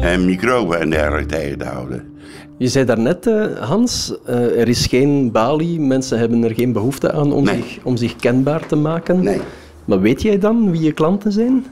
eh, 0.02 0.18
microben 0.18 0.80
en 0.80 0.90
dergelijke 0.90 1.26
tegen 1.26 1.58
te 1.58 1.64
houden. 1.64 2.16
Je 2.58 2.68
zei 2.68 2.84
daarnet, 2.84 3.26
eh, 3.26 3.44
Hans, 3.58 4.14
eh, 4.26 4.60
er 4.60 4.68
is 4.68 4.86
geen 4.86 5.30
balie. 5.32 5.80
Mensen 5.80 6.18
hebben 6.18 6.44
er 6.44 6.54
geen 6.54 6.72
behoefte 6.72 7.12
aan 7.12 7.32
om, 7.32 7.44
Nee. 7.44 7.54
zich, 7.56 7.78
om 7.82 7.96
zich 7.96 8.16
kenbaar 8.16 8.66
te 8.66 8.76
maken. 8.76 9.22
Nee. 9.22 9.40
Maar 9.84 10.00
weet 10.00 10.22
jij 10.22 10.38
dan 10.38 10.70
wie 10.70 10.80
je 10.80 10.92
klanten 10.92 11.32
zijn? 11.32 11.66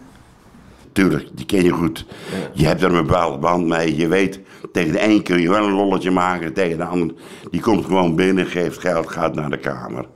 Tuurlijk, 0.92 1.28
die 1.34 1.46
ken 1.46 1.64
je 1.64 1.70
goed. 1.70 2.06
Je 2.52 2.66
hebt 2.66 2.82
er 2.82 2.94
een 2.94 3.06
bepaalde 3.06 3.38
band 3.38 3.66
mee. 3.66 3.96
Je 3.96 4.08
weet, 4.08 4.40
tegen 4.72 4.92
de 4.92 5.04
een 5.04 5.22
kun 5.22 5.40
je 5.40 5.48
wel 5.48 5.64
een 5.64 5.72
lolletje 5.72 6.10
maken. 6.10 6.52
Tegen 6.52 6.76
de 6.78 6.84
ander, 6.84 7.14
die 7.50 7.60
komt 7.60 7.84
gewoon 7.84 8.14
binnen, 8.16 8.46
geeft 8.46 8.78
geld, 8.78 9.08
gaat 9.08 9.34
naar 9.34 9.50
de 9.50 9.58
kamer. 9.58 10.06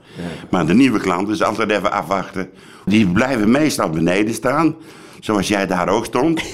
Maar 0.49 0.65
de 0.65 0.73
nieuwe 0.73 0.99
klant 0.99 1.29
is 1.29 1.43
altijd 1.43 1.69
even 1.71 1.91
afwachten. 1.91 2.49
Die 2.85 3.07
blijven 3.07 3.51
meestal 3.51 3.89
beneden 3.89 4.33
staan. 4.33 4.75
Zoals 5.25 5.47
jij 5.47 5.67
daar 5.67 5.89
ook 5.89 6.05
stond. 6.05 6.41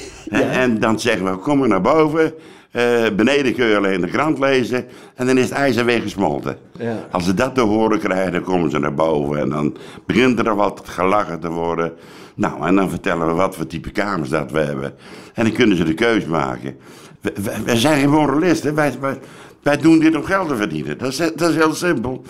En 0.62 0.80
dan 0.80 1.00
zeggen 1.00 1.26
we, 1.32 1.38
kom 1.38 1.58
maar 1.58 1.68
naar 1.68 1.82
boven. 1.82 2.34
Eh, 2.72 2.84
beneden 3.16 3.54
kun 3.54 3.66
je 3.66 3.78
alleen 3.78 4.02
de 4.02 4.08
krant 4.08 4.40
lezen. 4.40 4.86
En 5.16 5.26
dan 5.26 5.38
is 5.38 5.44
het 5.44 5.54
ijzer 5.54 5.86
weer 5.86 6.02
gesmolten. 6.02 6.58
Ja. 6.78 7.08
Als 7.12 7.26
ze 7.26 7.34
dat 7.34 7.56
te 7.56 7.62
horen 7.62 8.00
krijgen, 8.00 8.32
dan 8.32 8.44
komen 8.44 8.72
ze 8.72 8.80
naar 8.80 8.94
boven. 8.94 9.40
En 9.40 9.50
dan 9.50 9.78
begint 10.06 10.40
er 10.40 10.56
wat 10.56 10.82
gelachen 10.86 11.40
te 11.40 11.50
worden. 11.50 11.94
Nou, 12.36 12.68
en 12.68 12.76
dan 12.76 12.90
vertellen 12.90 13.28
we 13.28 13.34
wat 13.34 13.56
voor 13.56 13.68
type 13.68 13.92
kamers 13.92 14.30
dat 14.30 14.52
we 14.52 14.60
hebben. 14.60 14.94
En 15.34 15.44
dan 15.44 15.54
kunnen 15.54 15.78
ze 15.78 15.84
de 15.84 15.94
keus 15.94 16.26
maken. 16.26 16.76
We- 17.22 17.76
zijn 17.76 18.00
geen 18.00 18.10
moralisten. 18.10 18.76
Wij, 18.76 18.94
wij, 19.00 19.20
wij 19.62 19.78
doen 19.78 20.00
dit 20.00 20.16
om 20.16 20.24
geld 20.24 20.48
te 20.48 20.56
verdienen. 20.56 20.98
Dat 20.98 21.08
is, 21.10 21.18
dat 21.18 21.50
is 21.50 21.56
heel 21.56 21.74
simpel. 21.74 22.24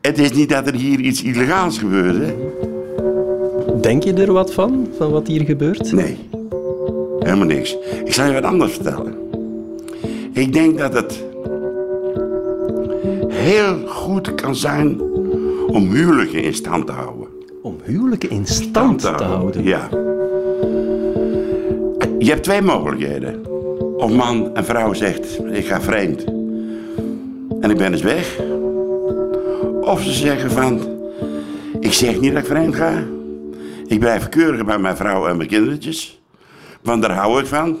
Het 0.00 0.18
is 0.18 0.32
niet 0.32 0.48
dat 0.48 0.66
er 0.66 0.74
hier 0.74 0.98
iets 1.00 1.22
illegaals 1.22 1.78
gebeurt, 1.78 2.16
hè? 2.16 2.34
Denk 3.88 4.02
je 4.02 4.12
er 4.12 4.32
wat 4.32 4.52
van, 4.52 4.88
van 4.96 5.10
wat 5.10 5.26
hier 5.26 5.44
gebeurt? 5.44 5.92
Nee, 5.92 6.18
helemaal 7.18 7.46
niks. 7.46 7.76
Ik 8.04 8.12
zal 8.12 8.26
je 8.26 8.32
wat 8.32 8.42
anders 8.42 8.72
vertellen. 8.72 9.14
Ik 10.32 10.52
denk 10.52 10.78
dat 10.78 10.92
het 10.92 11.24
heel 13.28 13.86
goed 13.86 14.34
kan 14.34 14.56
zijn 14.56 15.00
om 15.66 15.90
huwelijken 15.90 16.42
in 16.42 16.54
stand 16.54 16.86
te 16.86 16.92
houden. 16.92 17.26
Om 17.62 17.76
huwelijken 17.82 18.30
in 18.30 18.46
stand 18.46 19.00
te 19.00 19.08
houden. 19.08 19.64
Ja. 19.64 19.88
Je 22.18 22.28
hebt 22.30 22.42
twee 22.42 22.62
mogelijkheden. 22.62 23.46
Of 23.96 24.12
man 24.12 24.54
en 24.54 24.64
vrouw 24.64 24.92
zegt, 24.92 25.40
ik 25.52 25.66
ga 25.66 25.80
vreemd. 25.80 26.24
En 27.60 27.70
ik 27.70 27.76
ben 27.76 27.92
eens 27.92 28.02
weg. 28.02 28.40
Of 29.80 30.02
ze 30.02 30.12
zeggen 30.12 30.50
van, 30.50 30.80
ik 31.80 31.92
zeg 31.92 32.20
niet 32.20 32.32
dat 32.32 32.42
ik 32.42 32.48
vreemd 32.48 32.74
ga. 32.74 33.16
Ik 33.88 33.98
blijf 33.98 34.28
keurig 34.28 34.64
bij 34.64 34.78
mijn 34.78 34.96
vrouw 34.96 35.26
en 35.26 35.36
mijn 35.36 35.48
kindertjes. 35.48 36.20
Want 36.82 37.02
daar 37.02 37.14
hou 37.14 37.40
ik 37.40 37.46
van. 37.46 37.78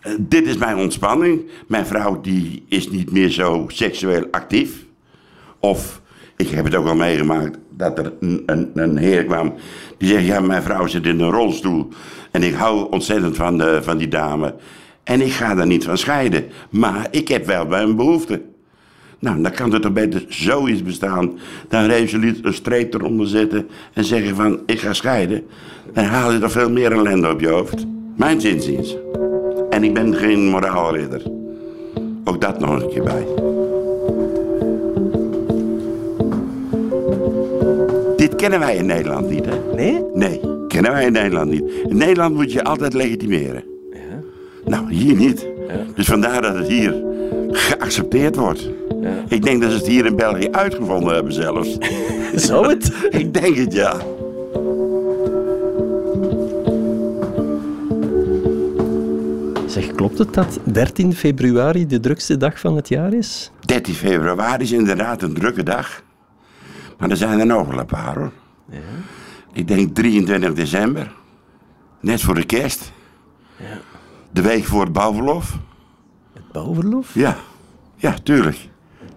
Eh, 0.00 0.12
dit 0.18 0.46
is 0.46 0.56
mijn 0.56 0.76
ontspanning. 0.76 1.50
Mijn 1.66 1.86
vrouw 1.86 2.20
die 2.20 2.64
is 2.68 2.90
niet 2.90 3.10
meer 3.10 3.28
zo 3.28 3.64
seksueel 3.68 4.26
actief. 4.30 4.84
Of, 5.58 6.00
ik 6.36 6.48
heb 6.48 6.64
het 6.64 6.74
ook 6.74 6.86
al 6.86 6.94
meegemaakt, 6.94 7.58
dat 7.70 7.98
er 7.98 8.12
een, 8.20 8.70
een, 8.74 8.96
heer 8.96 9.24
kwam. 9.24 9.54
Die 9.98 10.08
zegt, 10.08 10.26
ja, 10.26 10.40
mijn 10.40 10.62
vrouw 10.62 10.86
zit 10.86 11.06
in 11.06 11.20
een 11.20 11.30
rolstoel. 11.30 11.88
En 12.30 12.42
ik 12.42 12.54
hou 12.54 12.90
ontzettend 12.90 13.36
van, 13.36 13.58
de, 13.58 13.82
van 13.82 13.96
die 13.96 14.08
dame. 14.08 14.54
En 15.04 15.20
ik 15.20 15.32
ga 15.32 15.54
daar 15.54 15.66
niet 15.66 15.84
van 15.84 15.98
scheiden. 15.98 16.44
Maar 16.70 17.06
ik 17.10 17.28
heb 17.28 17.46
wel 17.46 17.66
mijn 17.66 17.96
behoefte. 17.96 18.42
Nou, 19.22 19.42
dan 19.42 19.52
kan 19.52 19.72
er 19.72 19.80
toch 19.80 19.92
beter 19.92 20.24
zoiets 20.28 20.82
bestaan. 20.82 21.38
Dan 21.68 21.84
resoluut 21.84 22.38
een 22.42 22.54
streep 22.54 22.94
eronder 22.94 23.26
zetten 23.26 23.68
en 23.92 24.04
zeggen 24.04 24.36
van, 24.36 24.60
ik 24.66 24.80
ga 24.80 24.92
scheiden. 24.92 25.42
Dan 25.92 26.04
haal 26.04 26.32
je 26.32 26.38
toch 26.38 26.52
veel 26.52 26.70
meer 26.70 26.92
ellende 26.92 27.30
op 27.30 27.40
je 27.40 27.48
hoofd. 27.48 27.86
Mijn 28.16 28.40
zinziens. 28.40 28.96
En 29.70 29.84
ik 29.84 29.94
ben 29.94 30.14
geen 30.14 30.48
moraalridder. 30.48 31.22
Ook 32.24 32.40
dat 32.40 32.58
nog 32.60 32.82
een 32.82 32.88
keer 32.88 33.02
bij. 33.02 33.26
Dit 38.16 38.36
kennen 38.36 38.58
wij 38.58 38.76
in 38.76 38.86
Nederland 38.86 39.30
niet, 39.30 39.44
hè? 39.44 39.74
Nee? 39.74 40.04
Nee, 40.14 40.40
kennen 40.68 40.92
wij 40.92 41.04
in 41.04 41.12
Nederland 41.12 41.50
niet. 41.50 41.64
In 41.88 41.96
Nederland 41.96 42.34
moet 42.34 42.52
je 42.52 42.64
altijd 42.64 42.94
legitimeren. 42.94 43.64
Ja. 43.92 44.20
Nou, 44.64 44.92
hier 44.92 45.16
niet. 45.16 45.46
Ja. 45.68 45.74
Dus 45.94 46.06
vandaar 46.06 46.42
dat 46.42 46.54
het 46.54 46.68
hier 46.68 46.94
geaccepteerd 47.50 48.36
wordt. 48.36 48.70
Ik 49.28 49.42
denk 49.42 49.62
dat 49.62 49.70
ze 49.70 49.76
het 49.76 49.86
hier 49.86 50.06
in 50.06 50.16
België 50.16 50.48
uitgevonden 50.50 51.14
hebben 51.14 51.32
zelfs. 51.32 51.78
Zou 52.48 52.68
het? 52.68 52.92
Ik 53.20 53.34
denk 53.34 53.56
het, 53.56 53.72
ja. 53.72 53.96
Zeg, 59.66 59.86
klopt 59.92 60.18
het 60.18 60.34
dat 60.34 60.58
13 60.64 61.14
februari 61.14 61.86
de 61.86 62.00
drukste 62.00 62.36
dag 62.36 62.60
van 62.60 62.76
het 62.76 62.88
jaar 62.88 63.12
is? 63.12 63.50
13 63.60 63.94
februari 63.94 64.62
is 64.62 64.72
inderdaad 64.72 65.22
een 65.22 65.34
drukke 65.34 65.62
dag. 65.62 66.02
Maar 66.98 67.10
er 67.10 67.16
zijn 67.16 67.40
er 67.40 67.46
nog 67.46 67.66
wel 67.66 67.78
een 67.78 67.86
paar 67.86 68.18
hoor. 68.18 68.32
Ja. 68.70 68.78
Ik 69.52 69.68
denk 69.68 69.94
23 69.94 70.52
december. 70.52 71.12
Net 72.00 72.20
voor 72.20 72.34
de 72.34 72.44
kerst. 72.44 72.92
Ja. 73.56 73.78
De 74.30 74.42
week 74.42 74.64
voor 74.64 74.82
het 74.82 74.92
bouwverlof. 74.92 75.58
Het 76.32 76.52
bouwverlof? 76.52 77.14
Ja, 77.14 77.36
ja, 77.96 78.14
tuurlijk. 78.22 78.70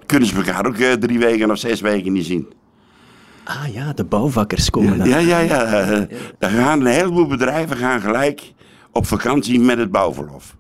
Kunnen 0.06 0.28
ze 0.28 0.36
elkaar 0.36 0.66
ook 0.66 0.78
eh, 0.78 0.92
drie 0.92 1.20
weken 1.20 1.52
of 1.52 1.58
zes 1.58 1.82
weken 1.82 2.14
niet 2.14 2.26
zien. 2.26 2.48
Ah 3.44 3.74
ja, 3.74 3.94
de 3.94 4.04
bouwvakkers 4.04 4.70
komen 4.70 4.98
dan. 4.98 5.10
Ja, 5.10 5.18
ja, 5.18 5.40
ja. 5.40 5.64
eh, 5.66 6.02
Dan 6.40 6.50
gaan 6.50 6.80
een 6.80 6.86
heleboel 6.86 7.28
bedrijven 7.28 7.78
gaan 7.78 8.02
gelijk 8.02 8.54
op 8.92 9.06
vakantie 9.08 9.60
met 9.60 9.78
het 9.78 9.92
bouwverlof. 9.92 10.56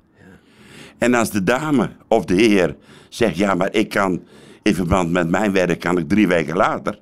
En 0.97 1.13
als 1.13 1.29
de 1.31 1.43
dame 1.43 1.89
of 2.07 2.25
de 2.25 2.33
heer 2.35 2.75
zegt, 3.09 3.37
ja, 3.37 3.53
maar 3.55 3.73
ik 3.73 3.89
kan 3.89 4.21
in 4.61 4.75
verband 4.75 5.11
met 5.11 5.29
mijn 5.29 5.51
werk 5.51 5.79
kan 5.79 5.97
ik 5.97 6.09
drie 6.09 6.27
weken 6.27 6.55
later. 6.55 6.99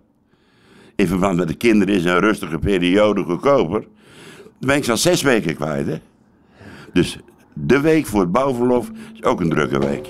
In 0.95 1.07
verband 1.07 1.37
met 1.37 1.47
de 1.47 1.53
kinderen 1.55 1.95
is 1.95 2.05
een 2.05 2.19
rustige 2.19 2.59
periode 2.59 3.23
goedkoper. 3.23 3.79
Dan 3.79 4.67
ben 4.69 4.75
ik 4.75 4.83
zo'n 4.83 4.97
zes 4.97 5.21
weken 5.21 5.55
kwijt, 5.55 5.87
hè. 5.87 5.97
Dus 6.93 7.17
de 7.53 7.79
week 7.79 8.05
voor 8.05 8.21
het 8.21 8.31
bouwverlof 8.31 8.91
is 9.13 9.23
ook 9.23 9.41
een 9.41 9.49
drukke 9.49 9.79
week. 9.79 10.07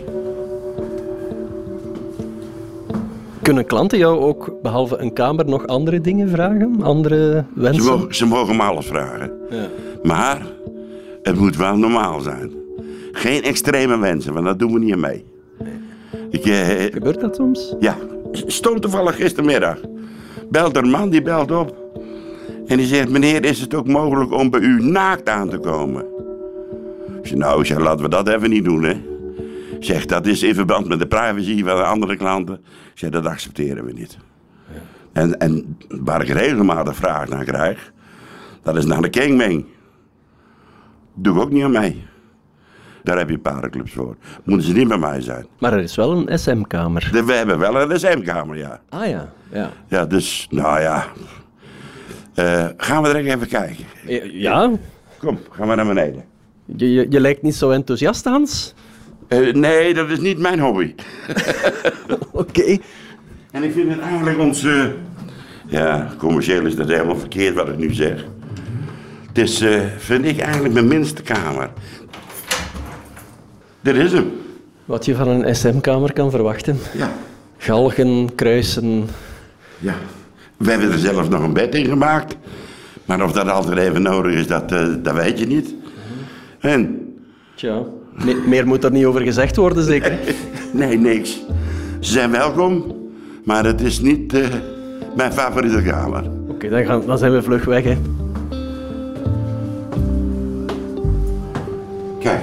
Kunnen 3.44 3.66
klanten 3.66 3.98
jou 3.98 4.20
ook, 4.20 4.54
behalve 4.62 4.98
een 4.98 5.14
kamer, 5.14 5.46
nog 5.46 5.68
andere 5.68 6.02
dingen 6.02 6.30
vragen? 6.30 6.82
Andere 6.82 7.46
Ze 7.56 7.62
wensen? 7.62 7.86
mogen, 7.86 8.16
ze 8.16 8.26
mogen 8.26 8.56
me 8.56 8.62
alles 8.62 8.86
vragen. 8.86 9.32
Ja. 9.50 9.68
Maar 10.04 10.42
het 11.24 11.36
moet 11.40 11.56
wel 11.58 11.78
normaal 11.78 12.20
zijn. 12.22 12.52
Geen 13.12 13.44
extreme 13.44 13.98
wensen, 13.98 14.34
want 14.34 14.46
dat 14.46 14.60
doen 14.60 14.74
we 14.74 14.80
niet 14.80 14.98
mee. 14.98 15.26
Ik, 16.30 16.46
eh, 16.46 16.68
Gebeurt 16.94 17.20
dat 17.20 17.36
soms? 17.36 17.76
ja, 17.80 17.98
stond 18.32 18.82
toevallig 18.82 19.16
gistermiddag. 19.16 19.78
Belt 20.50 20.78
er 20.78 20.84
een 20.84 20.90
man, 20.90 21.10
die 21.10 21.22
belt 21.22 21.52
op. 21.52 21.76
En 22.68 22.78
die 22.78 22.88
zegt, 22.88 23.10
meneer, 23.10 23.46
is 23.46 23.60
het 23.62 23.74
ook 23.74 23.88
mogelijk 23.88 24.32
om 24.34 24.50
bij 24.50 24.60
u 24.60 24.84
naakt 24.84 25.30
aan 25.30 25.50
te 25.50 25.58
komen? 25.58 26.06
Ik 27.24 27.36
nou, 27.36 27.80
laten 27.82 28.04
we 28.04 28.10
dat 28.10 28.28
even 28.28 28.50
niet 28.50 28.64
doen, 28.64 28.84
hè. 28.84 28.94
Zeg, 29.86 30.06
dat 30.06 30.26
is 30.26 30.44
in 30.44 30.56
verband 30.56 30.88
met 30.88 31.00
de 31.00 31.08
privacy 31.08 31.64
van 31.64 31.76
de 31.76 31.84
andere 31.84 32.18
klanten. 32.18 32.56
Ik 32.94 33.00
zeg, 33.00 33.10
dat 33.10 33.26
accepteren 33.26 33.86
we 33.86 33.92
niet. 33.94 34.18
En, 35.12 35.40
en 35.40 35.78
waar 35.88 36.22
ik 36.22 36.28
regelmatig 36.30 36.96
vraag 36.96 37.28
naar 37.30 37.44
krijg, 37.44 37.92
dat 38.64 38.76
is 38.76 38.86
naar 38.86 39.02
de 39.02 39.10
Kingming. 39.10 39.66
Doe 41.14 41.36
ik 41.36 41.42
ook 41.42 41.52
niet 41.52 41.64
aan 41.64 41.72
mee. 41.72 42.06
Daar 43.04 43.18
heb 43.18 43.30
je 43.30 43.38
parenclubs 43.40 43.94
voor. 43.94 44.16
Moeten 44.44 44.68
ze 44.68 44.74
niet 44.74 44.88
bij 44.88 44.98
mij 44.98 45.22
zijn. 45.22 45.46
Maar 45.60 45.74
er 45.74 45.80
is 45.80 45.96
wel 45.96 46.12
een 46.28 46.40
SM-kamer. 46.40 47.10
We 47.26 47.34
hebben 47.34 47.60
wel 47.60 47.82
een 47.92 48.00
SM-kamer, 48.00 48.58
ja. 48.58 48.82
Ah 48.90 49.08
ja, 49.08 49.34
ja. 49.52 49.70
Ja, 49.88 50.06
dus, 50.06 50.48
nou 50.50 50.82
ja. 50.82 51.06
Eh, 52.34 52.68
gaan 52.78 53.04
we 53.04 53.10
er 53.10 53.16
even 53.16 53.48
kijken. 53.48 53.86
Ja, 54.32 54.72
Kom, 55.20 55.40
gaan 55.50 55.68
we 55.68 55.76
naar 55.76 55.86
beneden. 55.88 56.24
je, 56.66 56.92
je, 56.94 57.06
je 57.10 57.20
lijkt 57.20 57.42
niet 57.42 57.56
zo 57.56 57.70
enthousiast, 57.70 58.26
Hans. 58.26 58.74
Eh, 59.28 59.54
nee, 59.54 59.94
dat 59.94 60.10
is 60.10 60.20
niet 60.20 60.38
mijn 60.38 60.60
hobby. 60.60 60.94
Oké. 62.32 62.78
En 63.52 63.64
ik 63.64 63.72
vind 63.74 63.90
het 63.90 64.00
eigenlijk 64.00 64.40
ons... 64.40 64.64
eh, 64.64 64.86
ja, 65.68 66.14
commercieel 66.18 66.66
is 66.66 66.76
dat 66.76 66.88
helemaal 66.88 67.18
verkeerd 67.18 67.56
wat 67.56 67.68
ik 67.68 67.78
nu 67.78 67.94
zeg. 67.94 68.26
Het 69.28 69.38
is, 69.38 69.62
eh, 69.62 69.80
vind 69.98 70.26
ik 70.26 70.40
eigenlijk 70.40 70.74
mijn 70.74 70.88
minste 70.88 71.22
kamer. 71.22 71.70
Dit 73.82 73.96
is 73.96 74.12
hem. 74.12 74.32
Wat 74.86 75.06
je 75.06 75.16
van 75.16 75.28
een 75.28 75.56
SM-kamer 75.56 76.14
kan 76.14 76.32
verwachten. 76.32 76.78
Ja. 76.94 77.12
Galgen, 77.58 78.36
kruisen. 78.36 79.08
Ja. 79.80 79.96
We 80.58 80.70
hebben 80.72 80.92
er 80.92 80.98
zelfs 80.98 81.30
nog 81.30 81.44
een 81.44 81.54
bed 81.54 81.76
in 81.76 81.86
gemaakt. 81.86 82.36
Maar 83.06 83.24
of 83.24 83.32
dat 83.32 83.50
altijd 83.50 83.78
even 83.78 84.02
nodig 84.02 84.34
is, 84.34 84.48
dat, 84.48 84.70
dat 85.04 85.14
weet 85.14 85.40
je 85.40 85.46
niet. 85.46 85.76
En? 86.60 87.14
Tja, 87.56 87.84
me- 88.26 88.44
meer 88.48 88.68
moet 88.68 88.84
er 88.84 88.92
niet 88.92 89.06
over 89.06 89.22
gezegd 89.22 89.56
worden, 89.56 89.84
zeker? 89.84 90.18
Nee, 90.74 90.98
niks. 90.98 91.42
Ze 92.00 92.12
zijn 92.12 92.32
welkom, 92.32 92.96
maar 93.44 93.66
het 93.66 93.82
is 93.82 94.00
niet 94.00 94.34
eh, 94.34 94.46
mijn 95.16 95.32
favoriete 95.34 95.82
kamer. 95.82 96.24
Oké, 96.48 96.70
dan, 96.70 96.86
gaan- 96.86 97.04
dan 97.06 97.18
zijn 97.18 97.32
we 97.32 97.42
vlug 97.42 97.66
weg, 97.66 97.84
hè. 97.84 97.98
Kijk, 102.20 102.42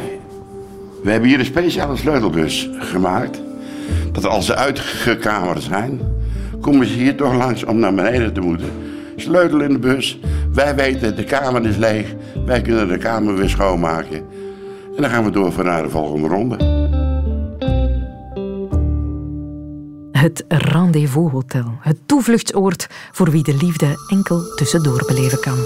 we 1.03 1.11
hebben 1.11 1.29
hier 1.29 1.39
een 1.39 1.45
speciale 1.45 1.97
sleutelbus 1.97 2.71
gemaakt. 2.79 3.41
Dat 4.13 4.27
als 4.27 4.47
ze 4.47 4.55
uitgekamerd 4.55 5.63
zijn, 5.63 6.01
komen 6.61 6.87
ze 6.87 6.93
hier 6.93 7.17
toch 7.17 7.35
langs 7.37 7.65
om 7.65 7.79
naar 7.79 7.95
beneden 7.95 8.33
te 8.33 8.41
moeten. 8.41 8.69
Sleutel 9.17 9.61
in 9.61 9.73
de 9.73 9.79
bus. 9.79 10.19
Wij 10.55 10.75
weten, 10.75 11.17
de 11.17 11.25
kamer 11.25 11.67
is 11.67 11.77
leeg. 11.77 12.15
Wij 12.47 12.61
kunnen 12.63 12.89
de 12.89 12.99
kamer 12.99 13.35
weer 13.37 13.49
schoonmaken. 13.49 14.23
En 15.01 15.07
dan 15.07 15.15
gaan 15.15 15.25
we 15.25 15.31
door 15.31 15.53
voor 15.53 15.65
naar 15.65 15.83
de 15.83 15.91
volgende 15.91 16.29
ronde. 16.29 16.57
Het 20.13 20.45
Rendezvous 20.49 21.31
Hotel. 21.31 21.73
Het 21.81 21.97
toevluchtsoord 22.07 22.87
voor 23.13 23.31
wie 23.31 23.43
de 23.43 23.57
liefde 23.57 23.87
enkel 24.09 24.55
tussendoor 24.57 25.05
beleven 25.07 25.41
kan. 25.41 25.57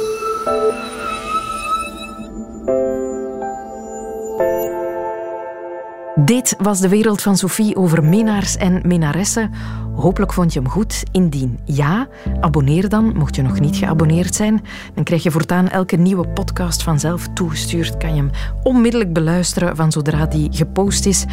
Dit 6.25 6.55
was 6.59 6.81
de 6.81 6.89
wereld 6.89 7.23
van 7.23 7.37
Sophie 7.37 7.77
over 7.77 8.05
minnaars 8.05 8.57
en 8.57 8.81
minnaressen. 8.87 9.51
Hopelijk 9.97 10.33
vond 10.33 10.53
je 10.53 10.61
hem 10.61 10.69
goed. 10.69 11.03
Indien 11.13 11.59
ja, 11.65 12.09
abonneer 12.41 12.89
dan, 12.89 13.17
mocht 13.17 13.37
je 13.37 13.43
nog 13.43 13.61
niet 13.61 13.77
geabonneerd 13.77 14.35
zijn. 14.35 14.63
Dan 14.95 15.05
krijg 15.05 15.23
je 15.23 15.31
voortaan 15.31 15.69
elke 15.69 15.97
nieuwe 15.97 16.29
podcast 16.29 16.83
vanzelf 16.83 17.29
toegestuurd. 17.35 17.97
Kan 17.97 18.15
je 18.15 18.17
hem 18.17 18.31
onmiddellijk 18.63 19.13
beluisteren 19.13 19.77
van 19.77 19.93
zodra 19.93 20.27
die 20.27 20.49
gepost 20.53 21.07
is. 21.07 21.25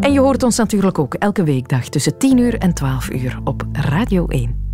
En 0.00 0.12
je 0.12 0.20
hoort 0.20 0.42
ons 0.42 0.56
natuurlijk 0.56 0.98
ook 0.98 1.14
elke 1.14 1.42
weekdag 1.42 1.88
tussen 1.88 2.18
10 2.18 2.38
uur 2.38 2.58
en 2.58 2.74
12 2.74 3.10
uur 3.10 3.40
op 3.44 3.66
Radio 3.72 4.26
1. 4.26 4.67